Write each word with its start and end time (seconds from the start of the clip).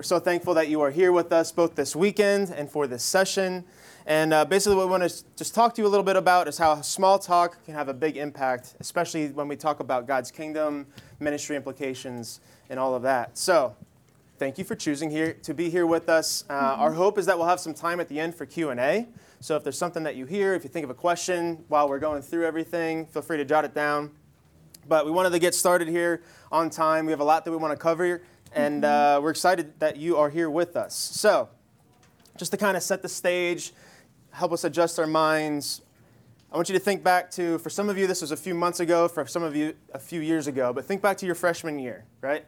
We're 0.00 0.04
so 0.04 0.18
thankful 0.18 0.54
that 0.54 0.70
you 0.70 0.80
are 0.80 0.90
here 0.90 1.12
with 1.12 1.30
us 1.30 1.52
both 1.52 1.74
this 1.74 1.94
weekend 1.94 2.48
and 2.48 2.70
for 2.70 2.86
this 2.86 3.02
session. 3.02 3.66
And 4.06 4.32
uh, 4.32 4.46
basically, 4.46 4.76
what 4.76 4.86
we 4.86 4.90
want 4.92 5.02
to 5.06 5.24
just 5.36 5.54
talk 5.54 5.74
to 5.74 5.82
you 5.82 5.86
a 5.86 5.90
little 5.90 6.04
bit 6.04 6.16
about 6.16 6.48
is 6.48 6.56
how 6.56 6.80
small 6.80 7.18
talk 7.18 7.62
can 7.66 7.74
have 7.74 7.90
a 7.90 7.92
big 7.92 8.16
impact, 8.16 8.76
especially 8.80 9.28
when 9.28 9.46
we 9.46 9.56
talk 9.56 9.78
about 9.80 10.06
God's 10.06 10.30
kingdom, 10.30 10.86
ministry 11.18 11.54
implications, 11.54 12.40
and 12.70 12.80
all 12.80 12.94
of 12.94 13.02
that. 13.02 13.36
So, 13.36 13.76
thank 14.38 14.56
you 14.56 14.64
for 14.64 14.74
choosing 14.74 15.10
here 15.10 15.34
to 15.42 15.52
be 15.52 15.68
here 15.68 15.86
with 15.86 16.08
us. 16.08 16.44
Uh, 16.48 16.54
mm-hmm. 16.54 16.80
Our 16.80 16.92
hope 16.92 17.18
is 17.18 17.26
that 17.26 17.36
we'll 17.36 17.48
have 17.48 17.60
some 17.60 17.74
time 17.74 18.00
at 18.00 18.08
the 18.08 18.18
end 18.18 18.34
for 18.34 18.46
Q 18.46 18.70
and 18.70 18.80
A. 18.80 19.06
So, 19.40 19.54
if 19.54 19.64
there's 19.64 19.76
something 19.76 20.04
that 20.04 20.16
you 20.16 20.24
hear, 20.24 20.54
if 20.54 20.64
you 20.64 20.70
think 20.70 20.84
of 20.84 20.88
a 20.88 20.94
question 20.94 21.62
while 21.68 21.90
we're 21.90 21.98
going 21.98 22.22
through 22.22 22.46
everything, 22.46 23.04
feel 23.04 23.20
free 23.20 23.36
to 23.36 23.44
jot 23.44 23.66
it 23.66 23.74
down. 23.74 24.12
But 24.88 25.04
we 25.04 25.10
wanted 25.10 25.30
to 25.32 25.38
get 25.38 25.54
started 25.54 25.88
here 25.88 26.22
on 26.50 26.70
time. 26.70 27.04
We 27.04 27.12
have 27.12 27.20
a 27.20 27.24
lot 27.24 27.44
that 27.44 27.50
we 27.50 27.58
want 27.58 27.72
to 27.72 27.76
cover, 27.76 28.22
and 28.52 28.82
mm-hmm. 28.82 29.18
uh, 29.18 29.20
we're 29.20 29.30
excited 29.30 29.78
that 29.80 29.96
you 29.96 30.16
are 30.16 30.30
here 30.30 30.50
with 30.50 30.76
us. 30.76 30.94
So, 30.94 31.48
just 32.36 32.50
to 32.52 32.56
kind 32.56 32.76
of 32.76 32.82
set 32.82 33.02
the 33.02 33.08
stage, 33.08 33.72
help 34.30 34.52
us 34.52 34.64
adjust 34.64 34.98
our 34.98 35.06
minds, 35.06 35.82
I 36.52 36.56
want 36.56 36.68
you 36.68 36.72
to 36.72 36.80
think 36.80 37.04
back 37.04 37.30
to, 37.32 37.58
for 37.58 37.70
some 37.70 37.88
of 37.88 37.96
you, 37.96 38.06
this 38.06 38.22
was 38.22 38.32
a 38.32 38.36
few 38.36 38.54
months 38.54 38.80
ago, 38.80 39.06
for 39.06 39.24
some 39.26 39.42
of 39.42 39.54
you, 39.54 39.74
a 39.94 39.98
few 39.98 40.20
years 40.20 40.46
ago, 40.46 40.72
but 40.72 40.84
think 40.84 41.00
back 41.00 41.16
to 41.18 41.26
your 41.26 41.34
freshman 41.34 41.78
year, 41.78 42.04
right? 42.20 42.44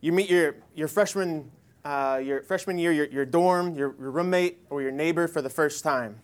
You 0.00 0.12
meet 0.12 0.28
your, 0.28 0.56
your 0.74 0.88
freshman, 0.88 1.50
uh, 1.84 2.20
your 2.22 2.42
freshman 2.42 2.78
year, 2.78 2.90
your, 2.90 3.06
your 3.06 3.24
dorm, 3.24 3.74
your, 3.76 3.94
your 4.00 4.10
roommate, 4.10 4.58
or 4.70 4.82
your 4.82 4.90
neighbor 4.90 5.28
for 5.28 5.40
the 5.40 5.50
first 5.50 5.84
time. 5.84 6.18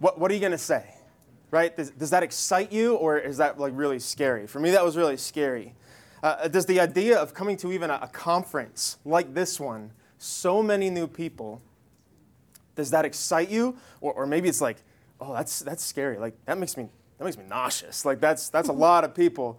What, 0.00 0.18
what 0.18 0.30
are 0.30 0.34
you 0.34 0.40
going 0.40 0.52
to 0.52 0.58
say? 0.58 0.84
right? 1.52 1.76
Does, 1.76 1.90
does, 1.90 2.10
that 2.10 2.24
excite 2.24 2.72
you 2.72 2.94
or 2.94 3.18
is 3.18 3.36
that 3.36 3.60
like 3.60 3.74
really 3.76 4.00
scary? 4.00 4.48
For 4.48 4.58
me, 4.58 4.70
that 4.72 4.84
was 4.84 4.96
really 4.96 5.18
scary. 5.18 5.74
Uh, 6.22 6.46
does 6.46 6.66
the 6.66 6.78
idea 6.78 7.18
of 7.18 7.34
coming 7.34 7.56
to 7.56 7.72
even 7.72 7.90
a, 7.90 7.98
a, 8.02 8.08
conference 8.08 8.98
like 9.04 9.34
this 9.34 9.58
one, 9.58 9.90
so 10.18 10.62
many 10.62 10.88
new 10.88 11.08
people, 11.08 11.60
does 12.76 12.90
that 12.90 13.04
excite 13.04 13.50
you? 13.50 13.76
Or, 14.00 14.12
or 14.12 14.26
maybe 14.26 14.48
it's 14.48 14.60
like, 14.60 14.76
oh, 15.20 15.32
that's, 15.34 15.60
that's 15.60 15.84
scary. 15.84 16.18
Like 16.18 16.34
that 16.44 16.58
makes 16.58 16.76
me, 16.76 16.88
that 17.18 17.24
makes 17.24 17.36
me 17.36 17.44
nauseous. 17.48 18.04
Like 18.04 18.20
that's, 18.20 18.50
that's 18.50 18.68
a 18.68 18.72
lot 18.72 19.02
of 19.02 19.16
people. 19.16 19.58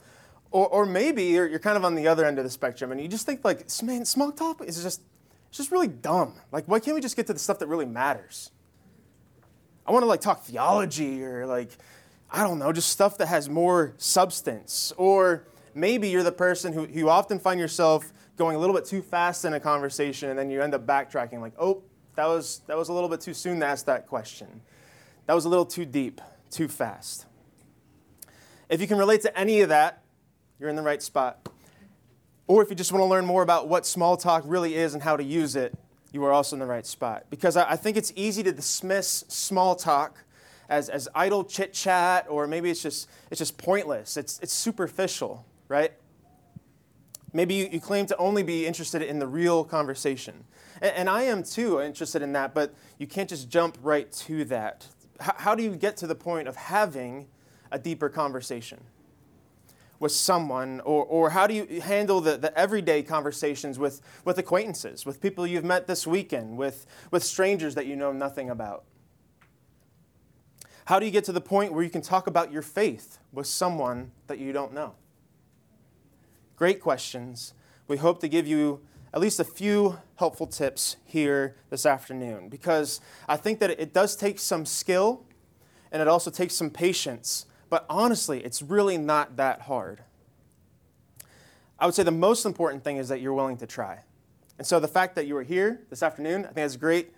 Or, 0.51 0.67
or 0.67 0.85
maybe 0.85 1.23
you're, 1.23 1.47
you're 1.47 1.59
kind 1.59 1.75
of 1.75 1.83
on 1.83 1.95
the 1.95 2.07
other 2.07 2.23
end 2.23 2.37
of 2.37 2.45
the 2.45 2.49
spectrum 2.49 2.93
and 2.93 3.01
you 3.01 3.09
just 3.09 3.25
think 3.25 3.43
like, 3.43 3.67
man, 3.83 4.05
small 4.05 4.31
talk 4.31 4.63
is 4.63 4.81
just, 4.81 5.01
it's 5.49 5.57
just 5.57 5.71
really 5.71 5.87
dumb. 5.87 6.35
Like 6.53 6.63
why 6.65 6.79
can't 6.79 6.95
we 6.95 7.01
just 7.01 7.17
get 7.17 7.27
to 7.27 7.33
the 7.33 7.39
stuff 7.39 7.59
that 7.59 7.67
really 7.67 7.85
matters? 7.85 8.51
I 9.85 9.91
want 9.91 10.03
to 10.03 10.07
like 10.07 10.21
talk 10.21 10.43
theology 10.43 11.23
or 11.25 11.45
like, 11.45 11.71
I 12.31 12.41
don't 12.43 12.57
know, 12.57 12.71
just 12.71 12.89
stuff 12.89 13.17
that 13.17 13.27
has 13.27 13.49
more 13.49 13.95
substance. 13.97 14.93
Or 14.95 15.45
maybe 15.75 16.09
you're 16.09 16.23
the 16.23 16.31
person 16.31 16.73
who 16.73 16.87
you 16.87 17.09
often 17.09 17.39
find 17.39 17.59
yourself 17.59 18.11
going 18.37 18.55
a 18.55 18.59
little 18.59 18.75
bit 18.75 18.85
too 18.85 19.01
fast 19.01 19.45
in 19.45 19.53
a 19.53 19.59
conversation 19.59 20.29
and 20.29 20.39
then 20.39 20.49
you 20.49 20.61
end 20.61 20.73
up 20.73 20.85
backtracking 20.85 21.39
like, 21.41 21.53
oh, 21.59 21.83
that 22.15 22.27
was, 22.27 22.61
that 22.67 22.77
was 22.77 22.89
a 22.89 22.93
little 22.93 23.09
bit 23.09 23.21
too 23.21 23.33
soon 23.33 23.59
to 23.59 23.65
ask 23.65 23.85
that 23.85 24.07
question. 24.07 24.61
That 25.25 25.33
was 25.33 25.45
a 25.45 25.49
little 25.49 25.65
too 25.65 25.85
deep, 25.85 26.21
too 26.49 26.67
fast. 26.67 27.25
If 28.69 28.81
you 28.81 28.87
can 28.87 28.97
relate 28.97 29.21
to 29.21 29.37
any 29.37 29.61
of 29.61 29.69
that, 29.69 30.03
you're 30.59 30.69
in 30.69 30.75
the 30.75 30.81
right 30.81 31.01
spot. 31.01 31.49
Or 32.47 32.61
if 32.61 32.69
you 32.69 32.75
just 32.75 32.91
want 32.91 33.01
to 33.01 33.05
learn 33.05 33.25
more 33.25 33.41
about 33.41 33.67
what 33.67 33.85
small 33.85 34.17
talk 34.17 34.43
really 34.45 34.75
is 34.75 34.93
and 34.93 35.01
how 35.01 35.15
to 35.15 35.23
use 35.23 35.55
it, 35.55 35.77
you 36.11 36.23
are 36.25 36.31
also 36.31 36.55
in 36.55 36.59
the 36.59 36.65
right 36.65 36.85
spot. 36.85 37.25
Because 37.29 37.57
I 37.57 37.75
think 37.75 37.97
it's 37.97 38.13
easy 38.15 38.43
to 38.43 38.51
dismiss 38.51 39.25
small 39.27 39.75
talk 39.75 40.23
as, 40.69 40.89
as 40.89 41.09
idle 41.15 41.43
chit 41.43 41.73
chat, 41.73 42.25
or 42.29 42.47
maybe 42.47 42.69
it's 42.69 42.81
just, 42.81 43.09
it's 43.31 43.39
just 43.39 43.57
pointless. 43.57 44.17
It's, 44.17 44.39
it's 44.39 44.53
superficial, 44.53 45.45
right? 45.67 45.93
Maybe 47.33 47.55
you, 47.55 47.69
you 47.71 47.79
claim 47.79 48.05
to 48.07 48.17
only 48.17 48.43
be 48.43 48.65
interested 48.65 49.01
in 49.01 49.19
the 49.19 49.27
real 49.27 49.63
conversation. 49.63 50.43
And, 50.81 50.95
and, 50.95 51.09
I 51.09 51.23
am 51.23 51.43
too 51.43 51.81
interested 51.81 52.21
in 52.21 52.33
that, 52.33 52.53
but 52.53 52.75
you 52.99 53.07
can't 53.07 53.27
just 53.27 53.49
jump 53.49 53.77
right 53.81 54.11
to 54.11 54.45
that. 54.45 54.87
H- 55.21 55.31
how 55.37 55.55
do 55.55 55.63
you 55.63 55.75
get 55.75 55.97
to 55.97 56.07
the 56.07 56.15
point 56.15 56.47
of 56.47 56.55
having 56.55 57.27
a 57.71 57.79
deeper 57.79 58.09
conversation? 58.09 58.79
with 60.03 60.11
someone? 60.11 60.81
Or, 60.81 61.05
or 61.05 61.29
how 61.31 61.47
do 61.47 61.53
you 61.55 61.81
handle 61.81 62.19
the, 62.19 62.37
the 62.37 62.55
everyday 62.59 63.01
conversations 63.01 63.79
with, 63.79 64.01
with 64.25 64.37
acquaintances, 64.37 65.05
with 65.05 65.21
people 65.21 65.47
you've 65.47 65.63
met 65.63 65.87
this 65.87 66.05
weekend, 66.05 66.57
with, 66.57 66.85
with 67.09 67.23
strangers 67.23 67.73
that 67.75 67.87
you 67.87 67.95
know 67.95 68.11
nothing 68.11 68.49
about? 68.49 68.83
How 70.85 70.99
do 70.99 71.05
you 71.05 71.11
get 71.11 71.23
to 71.25 71.31
the 71.31 71.41
point 71.41 71.71
where 71.71 71.83
you 71.83 71.89
can 71.89 72.01
talk 72.01 72.27
about 72.27 72.51
your 72.51 72.61
faith 72.61 73.17
with 73.31 73.47
someone 73.47 74.11
that 74.27 74.39
you 74.39 74.51
don't 74.51 74.73
know? 74.73 74.95
Great 76.63 76.79
questions. 76.79 77.53
We 77.89 77.97
hope 77.97 78.21
to 78.21 78.29
give 78.29 78.47
you 78.47 78.79
at 79.13 79.19
least 79.19 79.37
a 79.37 79.43
few 79.43 79.99
helpful 80.15 80.47
tips 80.47 80.95
here 81.03 81.57
this 81.69 81.85
afternoon 81.85 82.47
because 82.47 83.01
I 83.27 83.35
think 83.35 83.59
that 83.59 83.71
it 83.71 83.91
does 83.91 84.15
take 84.15 84.39
some 84.39 84.65
skill 84.65 85.25
and 85.91 86.01
it 86.01 86.07
also 86.07 86.31
takes 86.31 86.55
some 86.55 86.69
patience 86.69 87.47
but 87.69 87.85
honestly, 87.89 88.41
it's 88.45 88.61
really 88.61 88.97
not 88.97 89.35
that 89.35 89.63
hard. 89.63 90.03
I 91.77 91.85
would 91.85 91.95
say 91.95 92.03
the 92.03 92.11
most 92.11 92.45
important 92.45 92.85
thing 92.85 92.95
is 92.95 93.09
that 93.09 93.19
you're 93.19 93.33
willing 93.33 93.57
to 93.57 93.67
try. 93.67 93.99
And 94.57 94.65
so 94.65 94.79
the 94.79 94.87
fact 94.87 95.15
that 95.15 95.27
you 95.27 95.35
are 95.35 95.43
here 95.43 95.81
this 95.89 96.01
afternoon, 96.01 96.43
I 96.43 96.45
think 96.45 96.55
that's 96.55 96.75
a 96.75 96.77
great, 96.77 97.13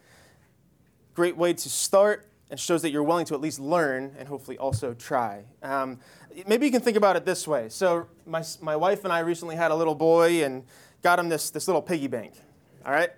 great 1.14 1.38
way 1.38 1.54
to 1.54 1.70
start 1.70 2.28
and 2.50 2.60
shows 2.60 2.82
that 2.84 2.92
you're 2.92 3.04
willing 3.04 3.26
to 3.26 3.34
at 3.34 3.42
least 3.42 3.60
learn 3.60 4.16
and 4.18 4.28
hopefully 4.28 4.58
also 4.58 4.94
try. 4.94 5.44
Um, 5.64 6.00
maybe 6.48 6.66
you 6.66 6.72
can 6.72 6.82
think 6.82 6.98
about 6.98 7.16
it 7.16 7.26
this 7.26 7.48
way. 7.48 7.70
So 7.70 8.08
my, 8.26 8.44
my 8.62 8.76
wife 8.76 9.04
and 9.04 9.12
I 9.12 9.20
recently 9.20 9.56
had 9.56 9.72
a 9.72 9.76
little 9.76 9.96
boy 9.96 10.44
and 10.44 10.64
got 11.02 11.18
him 11.18 11.30
this, 11.30 11.50
this 11.50 11.68
little 11.68 11.82
piggy 11.82 12.08
bank. 12.08 12.34
All 12.86 12.92
right? 12.92 13.10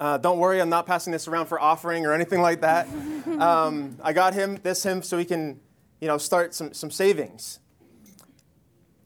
Uh, 0.00 0.18
don't 0.18 0.38
worry, 0.38 0.60
I'm 0.60 0.68
not 0.68 0.86
passing 0.86 1.12
this 1.12 1.26
around 1.26 1.46
for 1.46 1.60
offering 1.60 2.06
or 2.06 2.12
anything 2.12 2.40
like 2.40 2.60
that. 2.60 2.88
Um, 3.28 3.98
I 4.02 4.14
got 4.14 4.34
him 4.34 4.58
this 4.64 4.82
him 4.82 5.00
so 5.02 5.16
he 5.16 5.24
can 5.24 5.60
you 6.00 6.08
know, 6.08 6.18
start 6.18 6.54
some, 6.54 6.72
some 6.72 6.90
savings. 6.90 7.60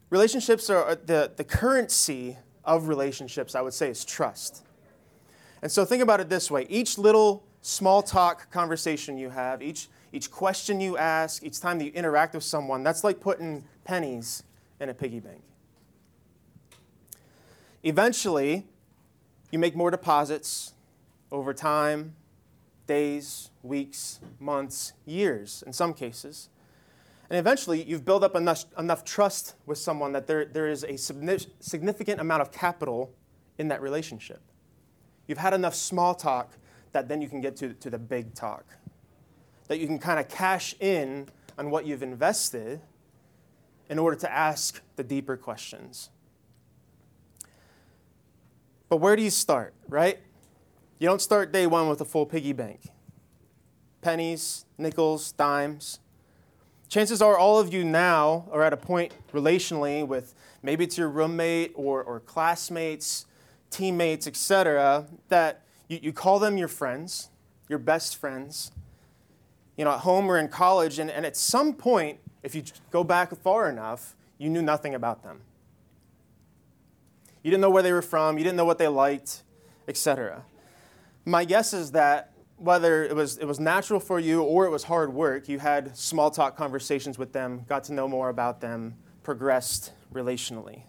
Relationships 0.09 0.69
are 0.69 0.95
the, 0.95 1.31
the 1.35 1.43
currency 1.43 2.37
of 2.63 2.87
relationships, 2.87 3.55
I 3.55 3.61
would 3.61 3.73
say, 3.73 3.89
is 3.89 4.05
trust. 4.05 4.63
And 5.61 5.71
so 5.71 5.85
think 5.85 6.03
about 6.03 6.19
it 6.19 6.29
this 6.29 6.51
way 6.51 6.65
each 6.69 6.97
little 6.97 7.43
small 7.63 8.03
talk 8.03 8.51
conversation 8.51 9.17
you 9.17 9.29
have, 9.29 9.61
each, 9.63 9.87
each 10.11 10.29
question 10.29 10.79
you 10.79 10.97
ask, 10.97 11.43
each 11.43 11.59
time 11.59 11.79
that 11.79 11.85
you 11.85 11.91
interact 11.91 12.35
with 12.35 12.43
someone, 12.43 12.83
that's 12.83 13.03
like 13.03 13.19
putting 13.19 13.63
pennies 13.85 14.43
in 14.79 14.89
a 14.89 14.93
piggy 14.93 15.21
bank. 15.21 15.41
Eventually, 17.81 18.67
you 19.49 19.59
make 19.59 19.75
more 19.75 19.89
deposits 19.89 20.73
over 21.31 21.53
time, 21.53 22.15
days, 22.85 23.49
weeks, 23.63 24.19
months, 24.39 24.93
years 25.05 25.63
in 25.65 25.71
some 25.71 25.93
cases. 25.93 26.49
And 27.29 27.39
eventually, 27.39 27.81
you've 27.81 28.03
built 28.03 28.23
up 28.23 28.35
enough, 28.35 28.65
enough 28.77 29.05
trust 29.05 29.55
with 29.65 29.77
someone 29.77 30.11
that 30.11 30.27
there, 30.27 30.45
there 30.45 30.67
is 30.67 30.83
a 30.83 30.97
significant 30.97 32.19
amount 32.19 32.41
of 32.41 32.51
capital 32.51 33.13
in 33.57 33.69
that 33.69 33.81
relationship. 33.81 34.41
You've 35.27 35.37
had 35.37 35.53
enough 35.53 35.75
small 35.75 36.13
talk 36.13 36.57
that 36.93 37.07
then 37.07 37.21
you 37.21 37.27
can 37.27 37.41
get 37.41 37.55
to, 37.57 37.73
to 37.73 37.89
the 37.89 37.97
big 37.97 38.33
talk. 38.33 38.65
That 39.67 39.79
you 39.79 39.87
can 39.87 39.99
kind 39.99 40.19
of 40.19 40.29
cash 40.29 40.75
in 40.79 41.27
on 41.57 41.69
what 41.69 41.85
you've 41.85 42.03
invested 42.03 42.79
in 43.89 43.99
order 43.99 44.15
to 44.17 44.31
ask 44.31 44.81
the 44.95 45.03
deeper 45.03 45.35
questions. 45.35 46.09
But 48.89 48.97
where 48.97 49.15
do 49.15 49.23
you 49.23 49.29
start, 49.29 49.73
right? 49.87 50.19
You 50.99 51.07
don't 51.07 51.21
start 51.21 51.51
day 51.51 51.67
one 51.67 51.89
with 51.89 51.99
a 52.01 52.05
full 52.05 52.25
piggy 52.25 52.53
bank. 52.53 52.81
Pennies, 54.01 54.65
nickels, 54.77 55.31
dimes. 55.31 55.99
Chances 56.89 57.21
are 57.21 57.37
all 57.37 57.59
of 57.59 57.73
you 57.73 57.83
now 57.83 58.47
are 58.51 58.61
at 58.61 58.71
a 58.71 58.77
point 58.77 59.13
relationally 59.33 60.05
with 60.05 60.35
maybe 60.61 60.83
it's 60.83 60.97
your 60.97 61.09
roommate 61.09 61.71
or, 61.75 62.03
or 62.03 62.19
classmates, 62.19 63.25
teammates, 63.71 64.27
etc., 64.27 65.07
that 65.29 65.62
you, 65.87 65.99
you 66.01 66.13
call 66.13 66.39
them 66.39 66.57
your 66.57 66.67
friends, 66.67 67.29
your 67.69 67.79
best 67.79 68.17
friends, 68.17 68.71
you 69.77 69.85
know, 69.85 69.91
at 69.91 69.99
home 69.99 70.29
or 70.29 70.37
in 70.37 70.47
college, 70.47 70.99
and, 70.99 71.09
and 71.09 71.25
at 71.25 71.35
some 71.35 71.73
point, 71.73 72.19
if 72.43 72.53
you 72.53 72.63
go 72.91 73.03
back 73.03 73.35
far 73.41 73.69
enough, 73.69 74.15
you 74.37 74.49
knew 74.49 74.61
nothing 74.61 74.93
about 74.93 75.23
them. 75.23 75.41
You 77.41 77.51
didn't 77.51 77.61
know 77.61 77.69
where 77.69 77.83
they 77.83 77.93
were 77.93 78.01
from, 78.01 78.37
you 78.37 78.43
didn't 78.43 78.57
know 78.57 78.65
what 78.65 78.77
they 78.77 78.87
liked, 78.87 79.43
etc. 79.87 80.43
My 81.25 81.45
guess 81.45 81.73
is 81.73 81.91
that 81.91 82.31
whether 82.57 83.03
it 83.03 83.15
was, 83.15 83.37
it 83.37 83.45
was 83.45 83.59
natural 83.59 83.99
for 83.99 84.19
you 84.19 84.41
or 84.41 84.65
it 84.65 84.69
was 84.69 84.83
hard 84.83 85.13
work, 85.13 85.49
you 85.49 85.59
had 85.59 85.97
small 85.97 86.31
talk 86.31 86.55
conversations 86.55 87.17
with 87.17 87.33
them, 87.33 87.65
got 87.67 87.83
to 87.85 87.93
know 87.93 88.07
more 88.07 88.29
about 88.29 88.61
them, 88.61 88.95
progressed 89.23 89.91
relationally. 90.13 90.83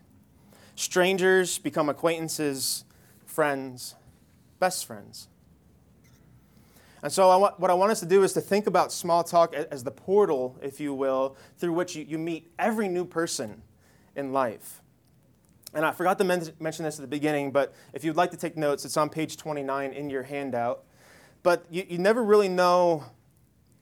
Strangers 0.77 1.59
become 1.59 1.89
acquaintances, 1.89 2.85
friends, 3.27 3.95
best 4.59 4.87
friends. 4.87 5.29
And 7.03 7.13
so, 7.13 7.29
I 7.29 7.37
want, 7.37 7.61
what 7.61 7.71
I 7.71 7.75
want 7.75 7.93
us 7.93 8.01
to 8.01 8.07
do 8.07 8.23
is 8.23 8.33
to 8.33 8.41
think 8.41 8.67
about 8.67 8.91
small 8.91 9.23
talk 9.23 9.55
as 9.55 9.85
the 9.85 9.91
portal, 9.91 10.59
if 10.63 10.81
you 10.81 10.95
will, 10.95 11.37
through 11.59 11.75
which 11.75 11.95
you, 11.95 12.05
you 12.05 12.17
meet 12.17 12.51
every 12.59 12.89
new 12.89 13.05
person 13.05 13.63
in 14.17 14.33
life. 14.33 14.81
And 15.75 15.85
I 15.85 15.91
forgot 15.91 16.19
to 16.19 16.25
men- 16.25 16.53
mention 16.61 16.85
this 16.85 16.97
at 16.99 17.03
the 17.03 17.09
beginning, 17.09 17.51
but 17.51 17.75
if 17.93 18.05
you'd 18.05 18.17
like 18.17 18.31
to 18.31 18.37
take 18.37 18.57
notes, 18.57 18.85
it's 18.85 18.97
on 18.97 19.11
page 19.11 19.37
29 19.37 19.93
in 19.93 20.09
your 20.09 20.23
handout. 20.23 20.85
But 21.43 21.67
you, 21.69 21.85
you 21.89 21.99
never 21.99 22.25
really 22.25 22.49
know 22.49 23.05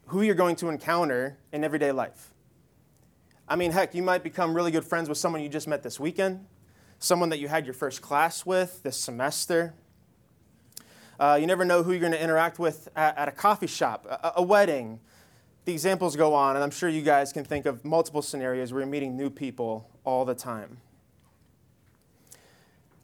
who 0.06 0.22
you're 0.22 0.34
going 0.34 0.56
to 0.56 0.68
encounter 0.68 1.38
in 1.52 1.62
everyday 1.62 1.92
life. 1.92 2.32
I 3.46 3.56
mean, 3.56 3.70
heck, 3.70 3.94
you 3.94 4.02
might 4.02 4.22
become 4.22 4.54
really 4.54 4.70
good 4.70 4.84
friends 4.84 5.08
with 5.08 5.18
someone 5.18 5.42
you 5.42 5.48
just 5.48 5.68
met 5.68 5.82
this 5.82 6.00
weekend, 6.00 6.46
someone 6.98 7.28
that 7.28 7.38
you 7.38 7.48
had 7.48 7.66
your 7.66 7.74
first 7.74 8.00
class 8.00 8.46
with 8.46 8.82
this 8.82 8.96
semester. 8.96 9.74
Uh, 11.20 11.38
you 11.40 11.46
never 11.46 11.64
know 11.64 11.82
who 11.82 11.92
you're 11.92 12.00
going 12.00 12.12
to 12.12 12.22
interact 12.22 12.58
with 12.58 12.88
at, 12.96 13.16
at 13.16 13.28
a 13.28 13.32
coffee 13.32 13.66
shop, 13.66 14.06
a, 14.08 14.32
a 14.36 14.42
wedding. 14.42 15.00
The 15.64 15.72
examples 15.72 16.16
go 16.16 16.34
on, 16.34 16.56
and 16.56 16.64
I'm 16.64 16.70
sure 16.70 16.88
you 16.88 17.02
guys 17.02 17.32
can 17.32 17.44
think 17.44 17.66
of 17.66 17.84
multiple 17.84 18.22
scenarios 18.22 18.72
where 18.72 18.80
you're 18.80 18.90
meeting 18.90 19.16
new 19.16 19.30
people 19.30 19.88
all 20.04 20.24
the 20.24 20.34
time. 20.34 20.78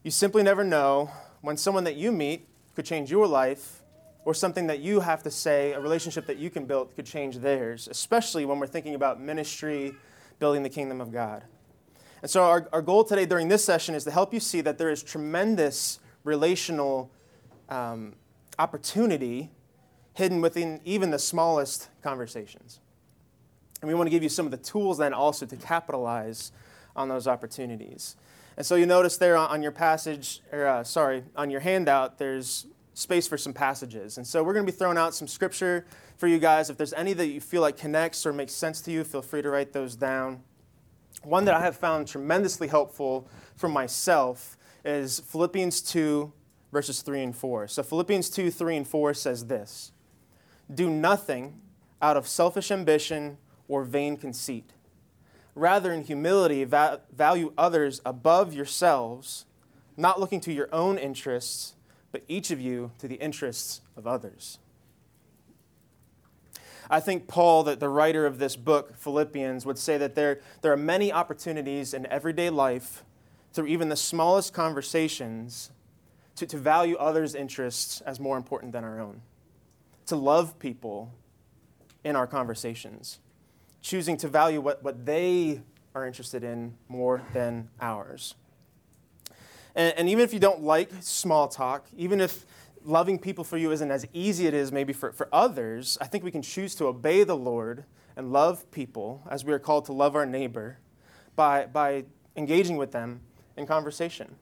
You 0.03 0.11
simply 0.11 0.43
never 0.43 0.65
know 0.65 1.11
when 1.41 1.57
someone 1.57 1.85
that 1.85 1.97
you 1.97 2.11
meet 2.11 2.47
could 2.75 2.85
change 2.85 3.11
your 3.11 3.27
life 3.27 3.83
or 4.25 4.35
something 4.35 4.67
that 4.67 4.81
you 4.81 5.01
have 5.01 5.23
to 5.23 5.31
say, 5.31 5.73
a 5.73 5.81
relationship 5.81 6.27
that 6.27 6.37
you 6.37 6.51
can 6.51 6.67
build 6.67 6.95
could 6.95 7.07
change 7.07 7.39
theirs, 7.39 7.89
especially 7.91 8.45
when 8.45 8.59
we're 8.59 8.67
thinking 8.67 8.95
about 8.95 9.21
ministry, 9.21 9.95
building 10.39 10.63
the 10.63 10.69
kingdom 10.69 11.01
of 11.01 11.13
God. 11.13 11.45
And 12.21 12.31
so, 12.31 12.43
our, 12.43 12.69
our 12.73 12.83
goal 12.83 13.05
today 13.05 13.27
during 13.27 13.49
this 13.49 13.65
session 13.65 13.95
is 13.95 14.05
to 14.05 14.11
help 14.11 14.35
you 14.35 14.41
see 14.41 14.61
that 14.63 14.77
there 14.79 14.91
is 14.91 15.03
tremendous 15.03 16.01
relational 16.25 17.11
um, 17.69 18.15
opportunity 18.59 19.50
hidden 20.15 20.41
within 20.41 20.81
even 20.85 21.11
the 21.11 21.19
smallest 21.19 21.88
conversations. 22.03 22.81
And 23.81 23.88
we 23.88 23.94
want 23.94 24.06
to 24.06 24.11
give 24.11 24.23
you 24.23 24.29
some 24.29 24.47
of 24.47 24.50
the 24.50 24.56
tools 24.56 24.99
then 24.99 25.12
also 25.12 25.47
to 25.47 25.56
capitalize 25.56 26.50
on 26.97 27.09
those 27.09 27.29
opportunities. 27.29 28.17
And 28.56 28.67
so 28.67 28.75
you 28.75 28.87
notice 28.87 29.17
there 29.17 29.37
on 29.37 29.62
your 29.62 29.70
passage, 29.70 30.41
or 30.50 30.67
uh, 30.67 30.82
sorry, 30.82 31.23
on 31.37 31.49
your 31.50 31.61
handout, 31.61 32.19
there's 32.19 32.67
space 32.94 33.29
for 33.29 33.38
some 33.38 33.53
passages. 33.53 34.17
And 34.17 34.26
so 34.26 34.43
we're 34.43 34.55
going 34.55 34.67
to 34.67 34.73
be 34.73 34.76
throwing 34.76 34.99
out 34.99 35.14
some 35.14 35.29
scripture 35.29 35.87
for 36.17 36.26
you 36.26 36.41
guys. 36.41 36.69
If 36.69 36.76
there's 36.76 36.93
any 36.94 37.12
that 37.12 37.29
you 37.29 37.41
feel 37.41 37.62
like 37.62 37.76
connects 37.76 38.26
or 38.26 38.32
makes 38.32 38.53
sense 38.53 38.81
to 38.82 38.91
you, 38.91 39.05
feel 39.05 39.23
free 39.23 39.43
to 39.43 39.50
write 39.50 39.73
those 39.73 39.94
down. 39.94 40.43
One 41.23 41.44
that 41.44 41.55
I 41.55 41.61
have 41.61 41.76
found 41.76 42.09
tremendously 42.09 42.67
helpful 42.67 43.29
for 43.55 43.69
myself 43.69 44.56
is 44.85 45.21
Philippians 45.21 45.81
2, 45.82 46.32
verses 46.73 47.03
3 47.03 47.23
and 47.23 47.37
4. 47.37 47.69
So 47.69 47.82
Philippians 47.82 48.31
2, 48.31 48.50
3 48.50 48.76
and 48.76 48.88
4 48.88 49.15
says 49.15 49.47
this 49.47 49.93
Do 50.73 50.91
nothing 50.91 51.61
out 52.00 52.17
of 52.17 52.29
selfish 52.29 52.70
ambition 52.70 53.38
or 53.67 53.85
vain 53.85 54.17
conceit. 54.17 54.73
Rather, 55.55 55.93
in 55.93 56.05
humility, 56.05 56.65
va- 56.65 57.00
value 57.15 57.53
others 57.59 58.00
above 58.05 58.55
yourselves, 58.55 59.44
not 59.97 60.20
looking 60.20 60.41
to 60.41 60.53
your 60.53 60.69
own 60.73 60.99
interests, 60.99 61.75
but 62.12 62.23
each 62.29 62.50
of 62.50 62.61
you 62.61 62.93
to 62.99 63.09
the 63.09 63.17
interests 63.17 63.81
of 63.97 64.06
others. 64.06 64.59
I 66.91 67.00
think 67.00 67.26
Paul, 67.26 67.64
the, 67.64 67.76
the 67.76 67.88
writer 67.88 68.25
of 68.25 68.38
this 68.38 68.56
book, 68.56 68.97
Philippians, 68.97 69.67
would 69.67 69.79
say 69.79 69.99
that 69.99 70.14
there, 70.14 70.41
there 70.62 70.73
are 70.73 70.76
many 70.76 71.12
opportunities 71.12 71.93
in 71.93 72.06
everyday 72.06 72.49
life, 72.49 73.05
through 73.53 73.67
even 73.67 73.88
the 73.88 73.97
smallest 73.97 74.55
conversations, 74.55 75.71
to, 76.38 76.46
to 76.46 76.56
value 76.56 76.96
others' 76.96 77.35
interests 77.35 78.00
as 78.02 78.20
more 78.20 78.37
important 78.37 78.73
than 78.73 78.85
our 78.85 79.00
own, 79.00 79.20
to 80.06 80.17
love 80.17 80.58
people 80.58 81.12
in 82.05 82.17
our 82.17 82.26
conversations, 82.26 83.19
choosing 83.82 84.17
to 84.17 84.29
value 84.29 84.61
what, 84.61 84.82
what 84.82 85.05
they 85.05 85.61
are 85.94 86.06
interested 86.06 86.44
in 86.44 86.75
more 86.88 87.23
than 87.32 87.69
ours. 87.81 88.35
And, 89.75 89.94
and 89.96 90.08
even 90.08 90.25
if 90.25 90.32
you 90.32 90.40
don't 90.40 90.62
like 90.62 90.90
small 91.00 91.49
talk, 91.49 91.87
even 91.96 92.20
if 92.20 92.46
loving 92.85 93.19
people 93.19 93.44
for 93.44 93.58
you 93.58 93.73
isn't 93.73 93.90
as 93.90 94.06
easy 94.12 94.44
as 94.46 94.49
it 94.49 94.55
is 94.55 94.73
maybe 94.73 94.93
for, 94.93 95.12
for 95.12 95.29
others, 95.32 95.99
I 96.00 96.06
think 96.06 96.25
we 96.25 96.31
can 96.31 96.43
choose 96.43 96.75
to 96.76 96.87
obey 96.87 97.25
the 97.25 97.37
Lord 97.37 97.85
and 98.17 98.32
love 98.32 98.70
people 98.70 99.23
as 99.29 99.44
we 99.44 99.52
are 99.52 99.58
called 99.58 99.87
to 99.87 99.93
love 99.93 100.14
our 100.17 100.26
neighbor 100.26 100.79
by, 101.37 101.67
by 101.67 102.05
engaging 102.37 102.76
with 102.76 102.93
them 102.93 103.20
in 103.56 103.67
conversation. 103.67 104.37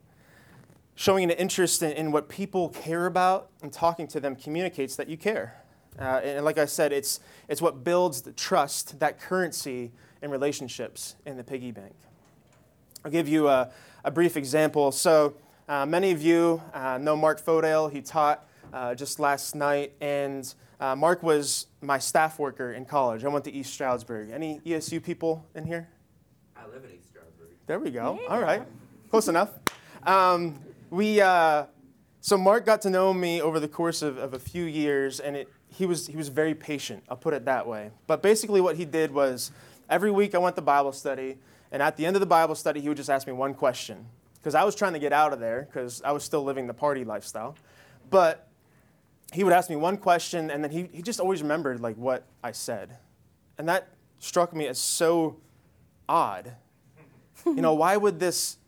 Showing 0.96 1.24
an 1.24 1.30
interest 1.30 1.82
in, 1.82 1.92
in 1.92 2.12
what 2.12 2.28
people 2.28 2.70
care 2.70 3.06
about 3.06 3.50
and 3.62 3.72
talking 3.72 4.08
to 4.08 4.18
them 4.18 4.34
communicates 4.34 4.96
that 4.96 5.08
you 5.08 5.16
care. 5.16 5.62
Uh, 5.98 6.20
and 6.24 6.44
like 6.44 6.58
I 6.58 6.64
said, 6.64 6.92
it's, 6.92 7.20
it's 7.48 7.62
what 7.62 7.84
builds 7.84 8.22
the 8.22 8.32
trust, 8.32 8.98
that 9.00 9.20
currency 9.20 9.92
in 10.22 10.30
relationships 10.30 11.14
in 11.24 11.36
the 11.36 11.44
piggy 11.44 11.70
bank. 11.70 11.94
I'll 13.04 13.10
give 13.10 13.28
you 13.28 13.48
a, 13.48 13.70
a 14.04 14.10
brief 14.10 14.36
example. 14.36 14.90
So, 14.90 15.34
uh, 15.68 15.84
many 15.84 16.12
of 16.12 16.22
you 16.22 16.62
uh, 16.72 16.98
know 16.98 17.16
Mark 17.16 17.40
Fodale. 17.44 17.90
He 17.90 18.00
taught 18.00 18.46
uh, 18.72 18.94
just 18.94 19.18
last 19.18 19.54
night, 19.54 19.92
and 20.00 20.52
uh, 20.80 20.94
Mark 20.94 21.22
was 21.22 21.66
my 21.80 21.98
staff 21.98 22.38
worker 22.38 22.72
in 22.72 22.84
college. 22.84 23.24
I 23.24 23.28
went 23.28 23.44
to 23.46 23.52
East 23.52 23.72
Stroudsburg. 23.72 24.30
Any 24.30 24.60
ESU 24.60 25.02
people 25.02 25.44
in 25.54 25.64
here? 25.64 25.88
I 26.56 26.66
live 26.66 26.84
in 26.84 26.90
East 26.96 27.08
Stroudsburg. 27.08 27.48
There 27.66 27.80
we 27.80 27.90
go. 27.90 28.18
Yeah. 28.22 28.28
All 28.28 28.40
right, 28.40 28.62
close 29.10 29.28
enough. 29.28 29.50
Um, 30.04 30.60
we 30.90 31.20
uh, 31.20 31.66
so 32.20 32.36
Mark 32.36 32.66
got 32.66 32.82
to 32.82 32.90
know 32.90 33.14
me 33.14 33.40
over 33.40 33.60
the 33.60 33.68
course 33.68 34.02
of, 34.02 34.18
of 34.18 34.34
a 34.34 34.38
few 34.38 34.64
years, 34.64 35.20
and 35.20 35.36
it, 35.36 35.48
he 35.68 35.86
was 35.86 36.06
he 36.06 36.16
was 36.16 36.28
very 36.28 36.54
patient. 36.54 37.04
I'll 37.08 37.16
put 37.16 37.34
it 37.34 37.44
that 37.44 37.66
way. 37.66 37.90
But 38.06 38.22
basically, 38.22 38.60
what 38.60 38.76
he 38.76 38.84
did 38.84 39.12
was 39.12 39.52
every 39.88 40.10
week 40.10 40.34
I 40.34 40.38
went 40.38 40.56
to 40.56 40.62
Bible 40.62 40.92
study, 40.92 41.38
and 41.70 41.82
at 41.82 41.96
the 41.96 42.04
end 42.04 42.16
of 42.16 42.20
the 42.20 42.26
Bible 42.26 42.54
study, 42.54 42.80
he 42.80 42.88
would 42.88 42.96
just 42.96 43.10
ask 43.10 43.26
me 43.26 43.32
one 43.32 43.54
question 43.54 44.06
because 44.36 44.54
I 44.54 44.64
was 44.64 44.74
trying 44.74 44.92
to 44.94 44.98
get 44.98 45.12
out 45.12 45.32
of 45.32 45.40
there 45.40 45.68
because 45.70 46.02
I 46.02 46.12
was 46.12 46.24
still 46.24 46.42
living 46.42 46.66
the 46.66 46.74
party 46.74 47.04
lifestyle. 47.04 47.56
But 48.10 48.48
he 49.32 49.44
would 49.44 49.52
ask 49.52 49.68
me 49.68 49.76
one 49.76 49.96
question, 49.96 50.50
and 50.50 50.62
then 50.62 50.70
he, 50.70 50.88
he 50.92 51.02
just 51.02 51.20
always 51.20 51.42
remembered 51.42 51.80
like 51.80 51.96
what 51.96 52.24
I 52.42 52.52
said. 52.52 52.96
And 53.58 53.68
that 53.68 53.88
struck 54.18 54.54
me 54.54 54.66
as 54.66 54.78
so 54.78 55.36
odd. 56.08 56.52
you 57.44 57.54
know, 57.54 57.74
why 57.74 57.96
would 57.96 58.18
this 58.18 58.58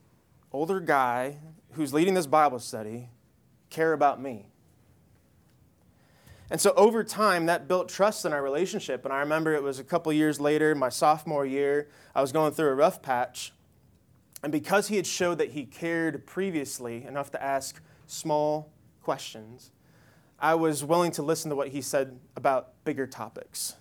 older 0.53 0.81
guy 0.81 1.39
who's 1.79 1.95
leading 1.95 2.15
this 2.15 2.27
Bible 2.27 2.59
study 2.59 3.09
care 3.71 3.93
about 3.93 4.21
me? 4.21 4.47
And 6.51 6.61
so 6.61 6.73
over 6.77 7.05
time, 7.05 7.47
that 7.47 7.69
built 7.69 7.89
trust 7.89 8.25
in 8.25 8.33
our 8.33 8.43
relationship. 8.43 9.05
And 9.05 9.15
I 9.15 9.21
remember 9.21 9.55
it 9.55 9.63
was 9.63 9.79
a 9.79 9.85
couple 9.85 10.13
years 10.13 10.41
later, 10.41 10.75
my 10.75 10.89
sophomore 10.89 11.47
year, 11.47 11.89
I 12.17 12.21
was 12.21 12.33
going 12.33 12.53
through 12.53 12.71
a 12.71 12.75
rough 12.75 13.01
patch. 13.01 13.53
And 14.43 14.51
because 14.51 14.89
he 14.89 14.97
had 14.97 15.07
showed 15.07 15.39
that 15.39 15.53
he 15.53 15.65
cared 15.65 16.27
previously 16.27 17.05
enough 17.05 17.31
to 17.31 17.43
ask 17.43 17.81
small 18.09 18.73
questions, 19.01 19.71
I 20.41 20.57
was 20.57 20.83
willing 20.83 21.13
to 21.13 21.23
listen 21.23 21.49
to 21.51 21.55
what 21.55 21.69
he 21.69 21.81
said 21.81 22.19
about 22.35 22.73
bigger 22.85 23.07
topics. 23.07 23.75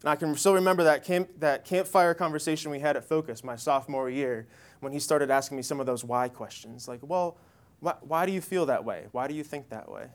And 0.00 0.10
I 0.10 0.16
can 0.16 0.34
still 0.34 0.54
remember 0.54 0.82
that, 0.82 1.04
camp, 1.04 1.28
that 1.38 1.64
campfire 1.64 2.14
conversation 2.14 2.72
we 2.72 2.80
had 2.80 2.96
at 2.96 3.04
Focus 3.04 3.44
my 3.44 3.54
sophomore 3.54 4.10
year 4.10 4.48
when 4.86 4.92
he 4.92 5.00
started 5.00 5.32
asking 5.32 5.56
me 5.56 5.64
some 5.64 5.80
of 5.80 5.86
those 5.86 6.04
why 6.04 6.28
questions. 6.28 6.86
Like, 6.86 7.00
well, 7.02 7.36
why, 7.80 8.24
do 8.24 8.30
you 8.30 8.40
feel 8.40 8.66
that 8.66 8.84
way? 8.84 9.06
Why 9.10 9.26
do 9.26 9.34
you 9.34 9.42
think 9.42 9.68
that 9.70 9.90
way? 9.90 10.06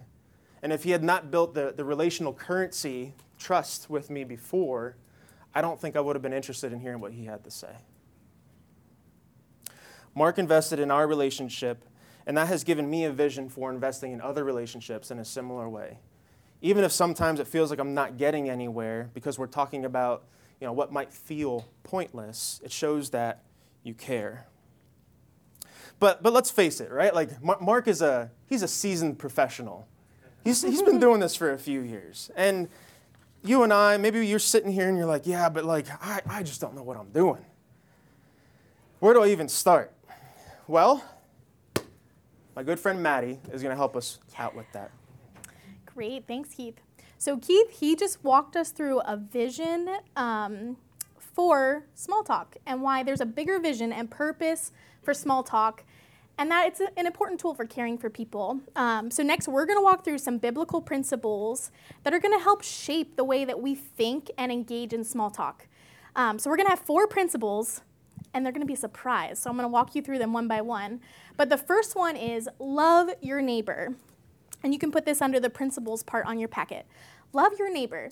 And 0.63 0.71
if 0.71 0.85
he 0.85 0.91
had 0.91 1.03
not 1.03 1.29
built 1.29 1.53
the, 1.53 1.73
the 1.75 1.83
relational 1.83 2.31
currency, 2.31 3.13
trust 3.37 3.89
with 3.89 4.09
me 4.09 4.23
before, 4.23 4.95
I 5.53 5.59
don't 5.59 5.77
think 5.77 5.97
I 5.97 5.99
would 5.99 6.15
have 6.15 6.23
been 6.23 6.31
interested 6.31 6.71
in 6.71 6.79
hearing 6.79 7.01
what 7.01 7.11
he 7.11 7.25
had 7.25 7.43
to 7.43 7.51
say. 7.51 7.75
Mark 10.15 10.39
invested 10.39 10.79
in 10.79 10.89
our 10.89 11.05
relationship, 11.05 11.83
and 12.25 12.37
that 12.37 12.47
has 12.47 12.63
given 12.63 12.89
me 12.89 13.03
a 13.03 13.11
vision 13.11 13.49
for 13.49 13.73
investing 13.73 14.13
in 14.13 14.21
other 14.21 14.45
relationships 14.45 15.11
in 15.11 15.19
a 15.19 15.25
similar 15.25 15.67
way. 15.67 15.99
Even 16.61 16.85
if 16.85 16.93
sometimes 16.93 17.41
it 17.41 17.47
feels 17.47 17.71
like 17.71 17.79
I'm 17.79 17.93
not 17.93 18.15
getting 18.15 18.49
anywhere 18.49 19.09
because 19.13 19.37
we're 19.37 19.47
talking 19.47 19.83
about 19.83 20.23
you 20.61 20.65
know, 20.65 20.71
what 20.71 20.93
might 20.93 21.11
feel 21.11 21.67
pointless, 21.83 22.61
it 22.63 22.71
shows 22.71 23.09
that 23.09 23.43
you 23.83 23.93
care. 23.93 24.45
But, 26.01 26.23
but 26.23 26.33
let's 26.33 26.49
face 26.49 26.81
it, 26.81 26.91
right? 26.91 27.13
Like 27.13 27.29
Mark 27.61 27.87
is 27.87 28.01
a, 28.01 28.31
he's 28.47 28.63
a 28.63 28.67
seasoned 28.67 29.19
professional. 29.19 29.87
He's, 30.43 30.63
he's 30.63 30.81
been 30.81 30.99
doing 30.99 31.19
this 31.19 31.35
for 31.35 31.53
a 31.53 31.59
few 31.59 31.81
years. 31.81 32.31
And 32.35 32.69
you 33.43 33.61
and 33.61 33.71
I, 33.71 33.97
maybe 33.97 34.25
you're 34.25 34.39
sitting 34.39 34.71
here 34.71 34.89
and 34.89 34.97
you're 34.97 35.05
like, 35.05 35.27
yeah, 35.27 35.47
but 35.47 35.63
like, 35.63 35.85
I, 36.03 36.21
I 36.27 36.41
just 36.41 36.59
don't 36.59 36.73
know 36.73 36.81
what 36.81 36.97
I'm 36.97 37.11
doing. 37.11 37.45
Where 38.99 39.13
do 39.13 39.21
I 39.21 39.27
even 39.27 39.47
start? 39.47 39.93
Well, 40.67 41.03
my 42.55 42.63
good 42.63 42.79
friend 42.79 43.03
Madi 43.03 43.39
is 43.53 43.61
going 43.61 43.71
to 43.71 43.77
help 43.77 43.95
us 43.95 44.17
out 44.39 44.55
with 44.55 44.65
that. 44.73 44.89
Great, 45.85 46.25
thanks, 46.27 46.55
Keith. 46.55 46.79
So, 47.19 47.37
Keith, 47.37 47.69
he 47.79 47.95
just 47.95 48.23
walked 48.23 48.55
us 48.55 48.71
through 48.71 49.01
a 49.01 49.17
vision 49.17 49.87
um, 50.15 50.77
for 51.19 51.85
small 51.93 52.23
talk 52.23 52.57
and 52.65 52.81
why 52.81 53.03
there's 53.03 53.21
a 53.21 53.25
bigger 53.27 53.59
vision 53.59 53.93
and 53.93 54.09
purpose 54.09 54.71
for 55.03 55.13
small 55.13 55.43
talk, 55.43 55.83
and 56.41 56.49
that 56.49 56.65
it's 56.65 56.81
an 56.97 57.05
important 57.05 57.39
tool 57.39 57.53
for 57.53 57.65
caring 57.65 57.99
for 57.99 58.09
people. 58.09 58.61
Um, 58.75 59.11
so, 59.11 59.21
next, 59.21 59.47
we're 59.47 59.67
going 59.67 59.77
to 59.77 59.83
walk 59.83 60.03
through 60.03 60.17
some 60.17 60.39
biblical 60.39 60.81
principles 60.81 61.69
that 62.03 62.15
are 62.15 62.19
going 62.19 62.35
to 62.35 62.43
help 62.43 62.63
shape 62.63 63.15
the 63.15 63.23
way 63.23 63.45
that 63.45 63.61
we 63.61 63.75
think 63.75 64.31
and 64.39 64.51
engage 64.51 64.91
in 64.91 65.03
small 65.03 65.29
talk. 65.29 65.67
Um, 66.15 66.39
so, 66.39 66.49
we're 66.49 66.57
going 66.57 66.65
to 66.65 66.71
have 66.71 66.79
four 66.79 67.05
principles 67.05 67.81
and 68.33 68.43
they're 68.43 68.51
going 68.51 68.61
to 68.61 68.67
be 68.67 68.73
a 68.73 68.77
surprise. 68.77 69.37
So 69.37 69.49
I'm 69.49 69.55
going 69.55 69.65
to 69.65 69.71
walk 69.71 69.93
you 69.93 70.01
through 70.01 70.17
them 70.17 70.33
one 70.33 70.47
by 70.47 70.61
one. 70.61 71.01
But 71.37 71.49
the 71.49 71.57
first 71.57 71.95
one 71.95 72.15
is 72.15 72.49
love 72.59 73.09
your 73.21 73.41
neighbor. 73.41 73.93
And 74.63 74.73
you 74.73 74.79
can 74.79 74.89
put 74.89 75.05
this 75.05 75.21
under 75.21 75.39
the 75.39 75.49
principles 75.49 76.01
part 76.01 76.25
on 76.25 76.39
your 76.39 76.47
packet. 76.47 76.87
Love 77.33 77.51
your 77.59 77.71
neighbor. 77.71 78.09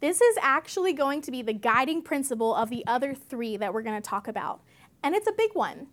This 0.00 0.20
is 0.20 0.36
actually 0.42 0.92
going 0.92 1.22
to 1.22 1.30
be 1.30 1.40
the 1.40 1.54
guiding 1.54 2.02
principle 2.02 2.54
of 2.54 2.68
the 2.70 2.86
other 2.86 3.14
three 3.14 3.56
that 3.56 3.72
we're 3.72 3.82
going 3.82 4.00
to 4.00 4.06
talk 4.06 4.28
about. 4.28 4.60
And 5.02 5.14
it's 5.14 5.26
a 5.26 5.32
big 5.32 5.54
one. 5.54 5.86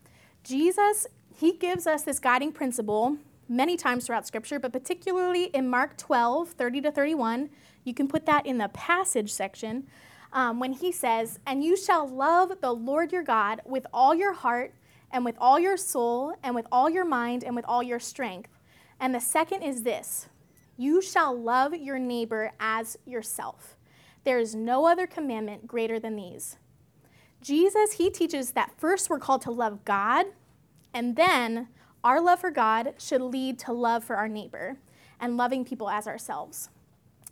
Jesus, 0.43 1.07
he 1.39 1.53
gives 1.53 1.87
us 1.87 2.03
this 2.03 2.19
guiding 2.19 2.51
principle 2.51 3.15
many 3.47 3.77
times 3.77 4.05
throughout 4.05 4.27
Scripture, 4.27 4.59
but 4.59 4.73
particularly 4.73 5.45
in 5.45 5.69
Mark 5.69 5.95
12, 5.95 6.49
30 6.49 6.81
to 6.81 6.91
31. 6.91 7.49
You 7.85 7.93
can 7.93 8.09
put 8.09 8.25
that 8.25 8.45
in 8.45 8.57
the 8.57 8.67
passage 8.69 9.31
section 9.31 9.87
um, 10.33 10.59
when 10.59 10.73
he 10.73 10.91
says, 10.91 11.39
And 11.47 11.63
you 11.63 11.77
shall 11.77 12.05
love 12.05 12.51
the 12.59 12.73
Lord 12.73 13.13
your 13.13 13.23
God 13.23 13.61
with 13.65 13.87
all 13.93 14.13
your 14.13 14.33
heart, 14.33 14.73
and 15.11 15.23
with 15.23 15.35
all 15.39 15.57
your 15.57 15.77
soul, 15.77 16.35
and 16.43 16.53
with 16.53 16.67
all 16.73 16.89
your 16.89 17.05
mind, 17.05 17.45
and 17.45 17.55
with 17.55 17.65
all 17.65 17.81
your 17.81 17.99
strength. 17.99 18.49
And 18.99 19.15
the 19.15 19.21
second 19.21 19.63
is 19.63 19.83
this 19.83 20.27
you 20.75 21.01
shall 21.01 21.33
love 21.37 21.73
your 21.73 21.99
neighbor 21.99 22.51
as 22.59 22.97
yourself. 23.05 23.77
There 24.25 24.39
is 24.39 24.55
no 24.55 24.85
other 24.85 25.07
commandment 25.07 25.67
greater 25.67 25.99
than 25.99 26.17
these. 26.17 26.57
Jesus, 27.41 27.93
he 27.93 28.09
teaches 28.09 28.51
that 28.51 28.73
first 28.77 29.09
we're 29.09 29.19
called 29.19 29.41
to 29.43 29.51
love 29.51 29.85
God, 29.85 30.25
and 30.93 31.15
then 31.15 31.67
our 32.03 32.21
love 32.21 32.39
for 32.39 32.51
God 32.51 32.93
should 32.97 33.21
lead 33.21 33.59
to 33.59 33.73
love 33.73 34.03
for 34.03 34.15
our 34.15 34.27
neighbor 34.27 34.77
and 35.19 35.37
loving 35.37 35.65
people 35.65 35.89
as 35.89 36.07
ourselves. 36.07 36.69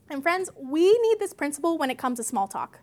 And 0.10 0.22
friends, 0.22 0.50
we 0.56 0.98
need 1.00 1.20
this 1.20 1.34
principle 1.34 1.78
when 1.78 1.90
it 1.90 1.98
comes 1.98 2.18
to 2.18 2.24
small 2.24 2.48
talk. 2.48 2.80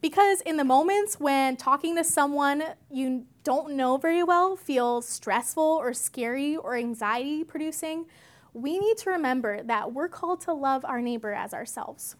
Because 0.00 0.42
in 0.42 0.58
the 0.58 0.64
moments 0.64 1.18
when 1.18 1.56
talking 1.56 1.96
to 1.96 2.04
someone 2.04 2.62
you 2.90 3.24
don't 3.42 3.74
know 3.74 3.96
very 3.96 4.22
well 4.22 4.54
feels 4.54 5.08
stressful 5.08 5.62
or 5.62 5.94
scary 5.94 6.56
or 6.56 6.76
anxiety 6.76 7.42
producing, 7.42 8.06
we 8.52 8.78
need 8.78 8.98
to 8.98 9.10
remember 9.10 9.62
that 9.62 9.92
we're 9.92 10.08
called 10.08 10.40
to 10.42 10.52
love 10.52 10.84
our 10.84 11.00
neighbor 11.00 11.32
as 11.32 11.54
ourselves. 11.54 12.16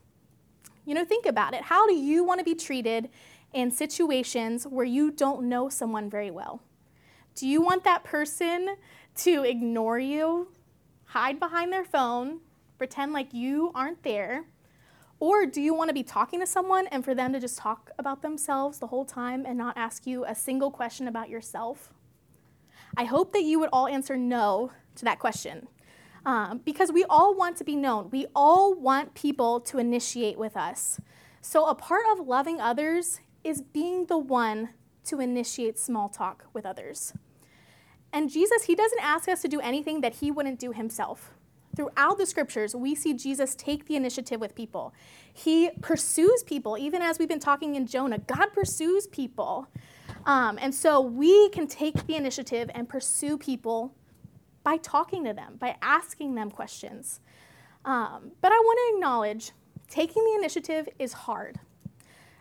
You 0.86 0.94
know, 0.94 1.04
think 1.04 1.26
about 1.26 1.54
it. 1.54 1.62
How 1.62 1.86
do 1.86 1.94
you 1.94 2.24
want 2.24 2.40
to 2.40 2.44
be 2.44 2.54
treated 2.54 3.08
in 3.52 3.70
situations 3.70 4.66
where 4.66 4.84
you 4.84 5.10
don't 5.10 5.48
know 5.48 5.68
someone 5.68 6.10
very 6.10 6.30
well? 6.30 6.62
Do 7.34 7.48
you 7.48 7.60
want 7.60 7.84
that 7.84 8.04
person 8.04 8.76
to 9.16 9.42
ignore 9.42 9.98
you, 9.98 10.48
hide 11.06 11.40
behind 11.40 11.72
their 11.72 11.84
phone, 11.84 12.40
pretend 12.78 13.12
like 13.12 13.34
you 13.34 13.72
aren't 13.74 14.02
there? 14.02 14.44
Or 15.20 15.46
do 15.46 15.60
you 15.60 15.74
want 15.74 15.88
to 15.88 15.94
be 15.94 16.02
talking 16.02 16.40
to 16.40 16.46
someone 16.46 16.86
and 16.88 17.04
for 17.04 17.14
them 17.14 17.32
to 17.32 17.40
just 17.40 17.56
talk 17.56 17.90
about 17.98 18.22
themselves 18.22 18.78
the 18.78 18.88
whole 18.88 19.04
time 19.04 19.44
and 19.46 19.56
not 19.56 19.76
ask 19.76 20.06
you 20.06 20.24
a 20.24 20.34
single 20.34 20.70
question 20.70 21.08
about 21.08 21.28
yourself? 21.28 21.92
I 22.96 23.04
hope 23.04 23.32
that 23.32 23.42
you 23.42 23.58
would 23.58 23.70
all 23.72 23.88
answer 23.88 24.16
no 24.16 24.72
to 24.96 25.04
that 25.04 25.18
question. 25.18 25.68
Um, 26.26 26.60
because 26.64 26.92
we 26.92 27.04
all 27.04 27.34
want 27.34 27.56
to 27.58 27.64
be 27.64 27.76
known. 27.76 28.10
We 28.10 28.26
all 28.34 28.74
want 28.74 29.14
people 29.14 29.60
to 29.60 29.78
initiate 29.78 30.38
with 30.38 30.56
us. 30.56 31.00
So, 31.42 31.66
a 31.66 31.74
part 31.74 32.04
of 32.12 32.26
loving 32.26 32.60
others 32.60 33.20
is 33.42 33.60
being 33.60 34.06
the 34.06 34.16
one 34.16 34.70
to 35.04 35.20
initiate 35.20 35.78
small 35.78 36.08
talk 36.08 36.46
with 36.54 36.64
others. 36.64 37.12
And 38.14 38.30
Jesus, 38.30 38.62
he 38.62 38.76
doesn't 38.76 39.02
ask 39.02 39.28
us 39.28 39.42
to 39.42 39.48
do 39.48 39.60
anything 39.60 40.00
that 40.02 40.14
he 40.14 40.30
wouldn't 40.30 40.60
do 40.60 40.70
himself. 40.70 41.34
Throughout 41.74 42.16
the 42.16 42.26
scriptures, 42.26 42.72
we 42.76 42.94
see 42.94 43.12
Jesus 43.12 43.56
take 43.56 43.86
the 43.86 43.96
initiative 43.96 44.40
with 44.40 44.54
people. 44.54 44.94
He 45.32 45.70
pursues 45.80 46.44
people, 46.44 46.78
even 46.78 47.02
as 47.02 47.18
we've 47.18 47.28
been 47.28 47.40
talking 47.40 47.74
in 47.74 47.88
Jonah. 47.88 48.18
God 48.18 48.52
pursues 48.52 49.08
people. 49.08 49.66
Um, 50.26 50.60
and 50.62 50.72
so 50.72 51.00
we 51.00 51.48
can 51.48 51.66
take 51.66 52.06
the 52.06 52.14
initiative 52.14 52.70
and 52.72 52.88
pursue 52.88 53.36
people 53.36 53.92
by 54.62 54.76
talking 54.76 55.24
to 55.24 55.32
them, 55.32 55.56
by 55.58 55.76
asking 55.82 56.36
them 56.36 56.52
questions. 56.52 57.18
Um, 57.84 58.30
but 58.40 58.52
I 58.52 58.58
want 58.60 58.78
to 58.78 58.96
acknowledge 58.96 59.50
taking 59.90 60.24
the 60.24 60.34
initiative 60.38 60.88
is 61.00 61.12
hard. 61.12 61.58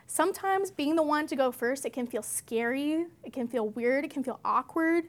Sometimes 0.06 0.70
being 0.70 0.94
the 0.94 1.02
one 1.02 1.26
to 1.26 1.34
go 1.34 1.50
first, 1.50 1.84
it 1.84 1.92
can 1.92 2.06
feel 2.06 2.22
scary, 2.22 3.06
it 3.24 3.32
can 3.32 3.48
feel 3.48 3.70
weird, 3.70 4.04
it 4.04 4.12
can 4.12 4.22
feel 4.22 4.38
awkward. 4.44 5.06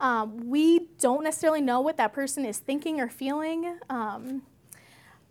Um, 0.00 0.48
we 0.48 0.88
don't 1.00 1.24
necessarily 1.24 1.60
know 1.60 1.80
what 1.80 1.96
that 1.96 2.12
person 2.12 2.44
is 2.44 2.58
thinking 2.58 3.00
or 3.00 3.08
feeling. 3.08 3.78
Um, 3.90 4.42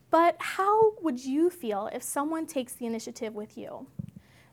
but 0.09 0.35
how 0.39 0.93
would 1.01 1.23
you 1.23 1.49
feel 1.49 1.89
if 1.93 2.03
someone 2.03 2.45
takes 2.45 2.73
the 2.73 2.85
initiative 2.85 3.33
with 3.33 3.57
you? 3.57 3.87